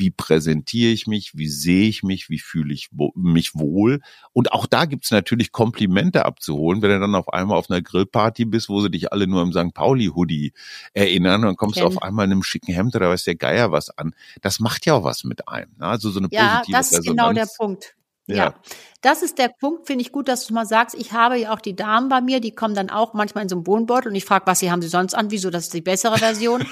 wie 0.00 0.10
präsentiere 0.10 0.90
ich 0.90 1.06
mich, 1.06 1.36
wie 1.36 1.48
sehe 1.48 1.88
ich 1.88 2.02
mich, 2.02 2.28
wie 2.28 2.40
fühle 2.40 2.74
ich 2.74 2.88
mich 3.14 3.54
wohl. 3.54 4.00
Und 4.32 4.52
auch 4.52 4.66
da 4.66 4.86
gibt's 4.86 5.12
natürlich 5.12 5.52
Komplimente 5.52 6.24
abzuholen, 6.24 6.82
wenn 6.82 6.90
du 6.90 6.98
dann 6.98 7.14
auf 7.14 7.32
einmal 7.32 7.56
auf 7.56 7.70
einer 7.70 7.82
Grillparty 7.82 8.46
bist, 8.46 8.68
wo 8.68 8.80
sie 8.80 8.90
dich 8.90 9.12
alle 9.12 9.28
nur 9.28 9.42
im 9.42 9.52
St. 9.52 9.72
Pauli-Hoodie 9.74 10.52
erinnern 10.94 11.42
und 11.42 11.46
dann 11.46 11.56
kommst 11.56 11.74
Ken. 11.74 11.82
du 11.82 11.86
auf 11.86 12.02
einmal 12.02 12.24
in 12.24 12.32
einem 12.32 12.42
schicken 12.42 12.72
Hemd 12.72 12.96
oder 12.96 13.10
weiß 13.10 13.24
der 13.24 13.36
Geier 13.36 13.70
was 13.70 13.96
an. 13.96 14.14
Das 14.40 14.58
macht 14.58 14.86
ja 14.86 14.94
auch 14.94 15.04
was 15.04 15.22
mit 15.22 15.46
einem. 15.46 15.70
Ne? 15.78 15.86
Also 15.86 16.10
so 16.10 16.18
eine 16.18 16.28
ja, 16.32 16.60
positive 16.60 16.72
Ja, 16.72 16.78
das 16.78 16.92
ist 16.92 17.04
genau 17.04 17.32
der 17.32 17.48
Punkt. 17.56 17.94
Ja. 18.36 18.54
das 19.00 19.22
ist 19.22 19.38
der 19.38 19.48
Punkt, 19.48 19.86
finde 19.86 20.02
ich 20.02 20.12
gut, 20.12 20.28
dass 20.28 20.46
du 20.46 20.54
mal 20.54 20.66
sagst, 20.66 20.94
ich 20.94 21.12
habe 21.12 21.38
ja 21.38 21.52
auch 21.52 21.60
die 21.60 21.74
Damen 21.74 22.08
bei 22.08 22.20
mir, 22.20 22.40
die 22.40 22.52
kommen 22.52 22.74
dann 22.74 22.90
auch 22.90 23.14
manchmal 23.14 23.42
in 23.42 23.48
so 23.48 23.56
einem 23.56 23.66
Wohnbeutel 23.66 24.10
und 24.10 24.14
ich 24.14 24.24
frage, 24.24 24.46
was 24.46 24.60
sie 24.60 24.70
haben 24.70 24.82
sie 24.82 24.88
sonst 24.88 25.14
an, 25.14 25.30
wieso, 25.30 25.50
das 25.50 25.64
ist 25.64 25.74
die 25.74 25.80
bessere 25.80 26.18
Version. 26.18 26.66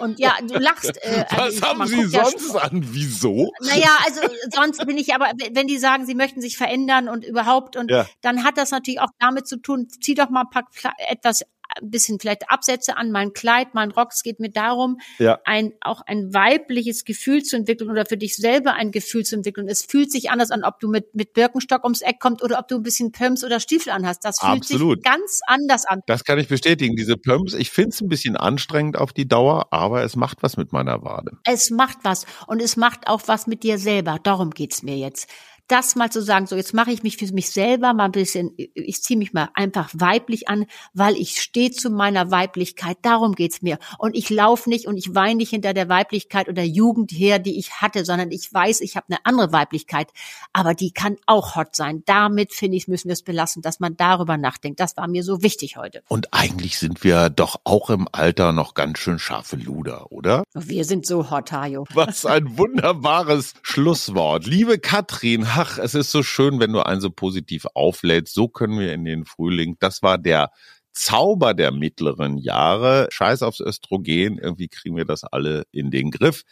und 0.00 0.18
ja, 0.18 0.34
du 0.42 0.58
lachst. 0.58 0.96
Äh, 1.02 1.24
was 1.30 1.38
also, 1.38 1.62
haben 1.62 1.86
sie 1.86 2.04
sonst 2.04 2.54
ja, 2.54 2.60
an, 2.60 2.82
wieso? 2.92 3.52
Naja, 3.60 3.90
also 4.06 4.20
sonst 4.54 4.86
bin 4.86 4.98
ich 4.98 5.14
aber, 5.14 5.32
wenn 5.52 5.66
die 5.66 5.78
sagen, 5.78 6.06
sie 6.06 6.14
möchten 6.14 6.40
sich 6.40 6.56
verändern 6.56 7.08
und 7.08 7.24
überhaupt 7.24 7.76
und 7.76 7.90
ja. 7.90 8.06
dann 8.22 8.44
hat 8.44 8.56
das 8.58 8.70
natürlich 8.70 9.00
auch 9.00 9.10
damit 9.18 9.46
zu 9.46 9.56
tun, 9.56 9.88
zieh 9.88 10.14
doch 10.14 10.30
mal 10.30 10.42
ein 10.42 10.50
paar 10.50 10.64
etwas 11.08 11.42
ein 11.80 11.90
bisschen 11.90 12.18
vielleicht 12.20 12.50
Absätze 12.50 12.96
an, 12.96 13.10
mein 13.10 13.32
Kleid, 13.32 13.74
mein 13.74 13.90
Rock. 13.90 14.10
Es 14.12 14.22
geht 14.22 14.40
mir 14.40 14.50
darum, 14.50 14.98
ja. 15.18 15.38
ein, 15.44 15.72
auch 15.80 16.02
ein 16.06 16.32
weibliches 16.32 17.04
Gefühl 17.04 17.42
zu 17.42 17.56
entwickeln 17.56 17.90
oder 17.90 18.06
für 18.06 18.16
dich 18.16 18.36
selber 18.36 18.74
ein 18.74 18.90
Gefühl 18.90 19.24
zu 19.24 19.36
entwickeln. 19.36 19.68
Es 19.68 19.82
fühlt 19.84 20.10
sich 20.10 20.30
anders 20.30 20.50
an, 20.50 20.64
ob 20.64 20.80
du 20.80 20.88
mit, 20.88 21.14
mit 21.14 21.32
Birkenstock 21.32 21.84
ums 21.84 22.02
Eck 22.02 22.20
kommst 22.20 22.42
oder 22.42 22.58
ob 22.58 22.68
du 22.68 22.76
ein 22.76 22.82
bisschen 22.82 23.12
Pumps 23.12 23.44
oder 23.44 23.60
Stiefel 23.60 23.92
anhast. 23.92 24.24
Das 24.24 24.40
fühlt 24.40 24.62
Absolut. 24.62 24.98
sich 24.98 25.04
ganz 25.04 25.40
anders 25.46 25.84
an. 25.86 26.00
Das 26.06 26.24
kann 26.24 26.38
ich 26.38 26.48
bestätigen. 26.48 26.96
Diese 26.96 27.16
Pumps, 27.16 27.54
ich 27.54 27.70
finde 27.70 27.90
es 27.90 28.00
ein 28.00 28.08
bisschen 28.08 28.36
anstrengend 28.36 28.96
auf 28.96 29.12
die 29.12 29.26
Dauer, 29.26 29.68
aber 29.70 30.02
es 30.02 30.16
macht 30.16 30.42
was 30.42 30.56
mit 30.56 30.72
meiner 30.72 31.02
Wade. 31.02 31.32
Es 31.44 31.70
macht 31.70 31.98
was 32.02 32.26
und 32.46 32.60
es 32.62 32.76
macht 32.76 33.08
auch 33.08 33.22
was 33.26 33.46
mit 33.46 33.62
dir 33.62 33.78
selber. 33.78 34.18
Darum 34.22 34.50
geht's 34.50 34.82
mir 34.82 34.96
jetzt 34.96 35.28
das 35.68 35.96
mal 35.96 36.10
zu 36.10 36.20
sagen, 36.22 36.46
so 36.46 36.56
jetzt 36.56 36.74
mache 36.74 36.92
ich 36.92 37.02
mich 37.02 37.16
für 37.16 37.32
mich 37.32 37.50
selber 37.50 37.94
mal 37.94 38.06
ein 38.06 38.12
bisschen, 38.12 38.52
ich 38.56 39.02
ziehe 39.02 39.18
mich 39.18 39.32
mal 39.32 39.48
einfach 39.54 39.90
weiblich 39.94 40.48
an, 40.48 40.66
weil 40.92 41.16
ich 41.16 41.40
stehe 41.40 41.70
zu 41.70 41.90
meiner 41.90 42.30
Weiblichkeit. 42.30 42.98
Darum 43.02 43.34
geht's 43.34 43.62
mir. 43.62 43.78
Und 43.98 44.14
ich 44.14 44.28
laufe 44.28 44.68
nicht 44.68 44.86
und 44.86 44.96
ich 44.96 45.14
weine 45.14 45.36
nicht 45.36 45.50
hinter 45.50 45.72
der 45.72 45.88
Weiblichkeit 45.88 46.48
oder 46.48 46.62
Jugend 46.62 47.12
her, 47.12 47.38
die 47.38 47.58
ich 47.58 47.80
hatte, 47.80 48.04
sondern 48.04 48.30
ich 48.30 48.52
weiß, 48.52 48.80
ich 48.80 48.96
habe 48.96 49.06
eine 49.08 49.24
andere 49.24 49.52
Weiblichkeit. 49.52 50.08
Aber 50.52 50.74
die 50.74 50.90
kann 50.90 51.16
auch 51.26 51.56
hot 51.56 51.74
sein. 51.74 52.02
Damit, 52.04 52.52
finde 52.52 52.76
ich, 52.76 52.88
müssen 52.88 53.08
wir 53.08 53.14
es 53.14 53.22
belassen, 53.22 53.62
dass 53.62 53.80
man 53.80 53.96
darüber 53.96 54.36
nachdenkt. 54.36 54.80
Das 54.80 54.96
war 54.96 55.08
mir 55.08 55.24
so 55.24 55.42
wichtig 55.42 55.76
heute. 55.76 56.02
Und 56.08 56.34
eigentlich 56.34 56.78
sind 56.78 57.04
wir 57.04 57.30
doch 57.30 57.60
auch 57.64 57.90
im 57.90 58.06
Alter 58.12 58.52
noch 58.52 58.74
ganz 58.74 58.98
schön 58.98 59.18
scharfe 59.18 59.56
Luder, 59.56 60.12
oder? 60.12 60.44
Wir 60.54 60.84
sind 60.84 61.06
so 61.06 61.30
hot, 61.30 61.52
Hajo. 61.52 61.86
Was 61.94 62.26
ein 62.26 62.58
wunderbares 62.58 63.54
Schlusswort. 63.62 64.46
Liebe 64.46 64.78
Katrin, 64.78 65.53
ach, 65.56 65.78
es 65.78 65.94
ist 65.94 66.10
so 66.10 66.22
schön, 66.22 66.58
wenn 66.60 66.72
du 66.72 66.80
einen 66.80 67.00
so 67.00 67.10
positiv 67.10 67.66
auflädst. 67.74 68.34
So 68.34 68.48
können 68.48 68.78
wir 68.78 68.92
in 68.92 69.04
den 69.04 69.24
Frühling. 69.24 69.76
Das 69.78 70.02
war 70.02 70.18
der 70.18 70.50
Zauber 70.92 71.54
der 71.54 71.72
mittleren 71.72 72.38
Jahre. 72.38 73.08
Scheiß 73.10 73.42
aufs 73.42 73.60
Östrogen. 73.60 74.38
Irgendwie 74.38 74.68
kriegen 74.68 74.96
wir 74.96 75.04
das 75.04 75.24
alle 75.24 75.64
in 75.72 75.90
den 75.90 76.10
Griff. 76.10 76.42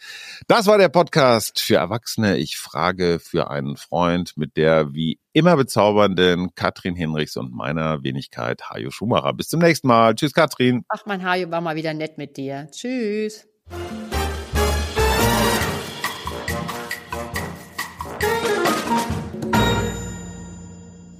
Das 0.47 0.67
war 0.67 0.77
der 0.77 0.89
Podcast 0.89 1.61
für 1.61 1.75
Erwachsene. 1.75 2.37
Ich 2.37 2.57
frage 2.57 3.19
für 3.19 3.49
einen 3.49 3.77
Freund 3.77 4.35
mit 4.35 4.57
der 4.57 4.93
wie 4.93 5.19
immer 5.31 5.55
bezaubernden 5.55 6.55
Katrin 6.55 6.95
Hinrichs 6.95 7.37
und 7.37 7.53
meiner 7.53 8.03
Wenigkeit 8.03 8.69
Hajo 8.69 8.91
Schumacher. 8.91 9.33
Bis 9.33 9.47
zum 9.47 9.61
nächsten 9.61 9.87
Mal. 9.87 10.15
Tschüss, 10.15 10.33
Katrin. 10.33 10.83
Ach, 10.89 11.05
mein 11.05 11.23
Hajo 11.23 11.49
war 11.49 11.61
mal 11.61 11.75
wieder 11.75 11.93
nett 11.93 12.17
mit 12.17 12.35
dir. 12.35 12.67
Tschüss. 12.71 13.47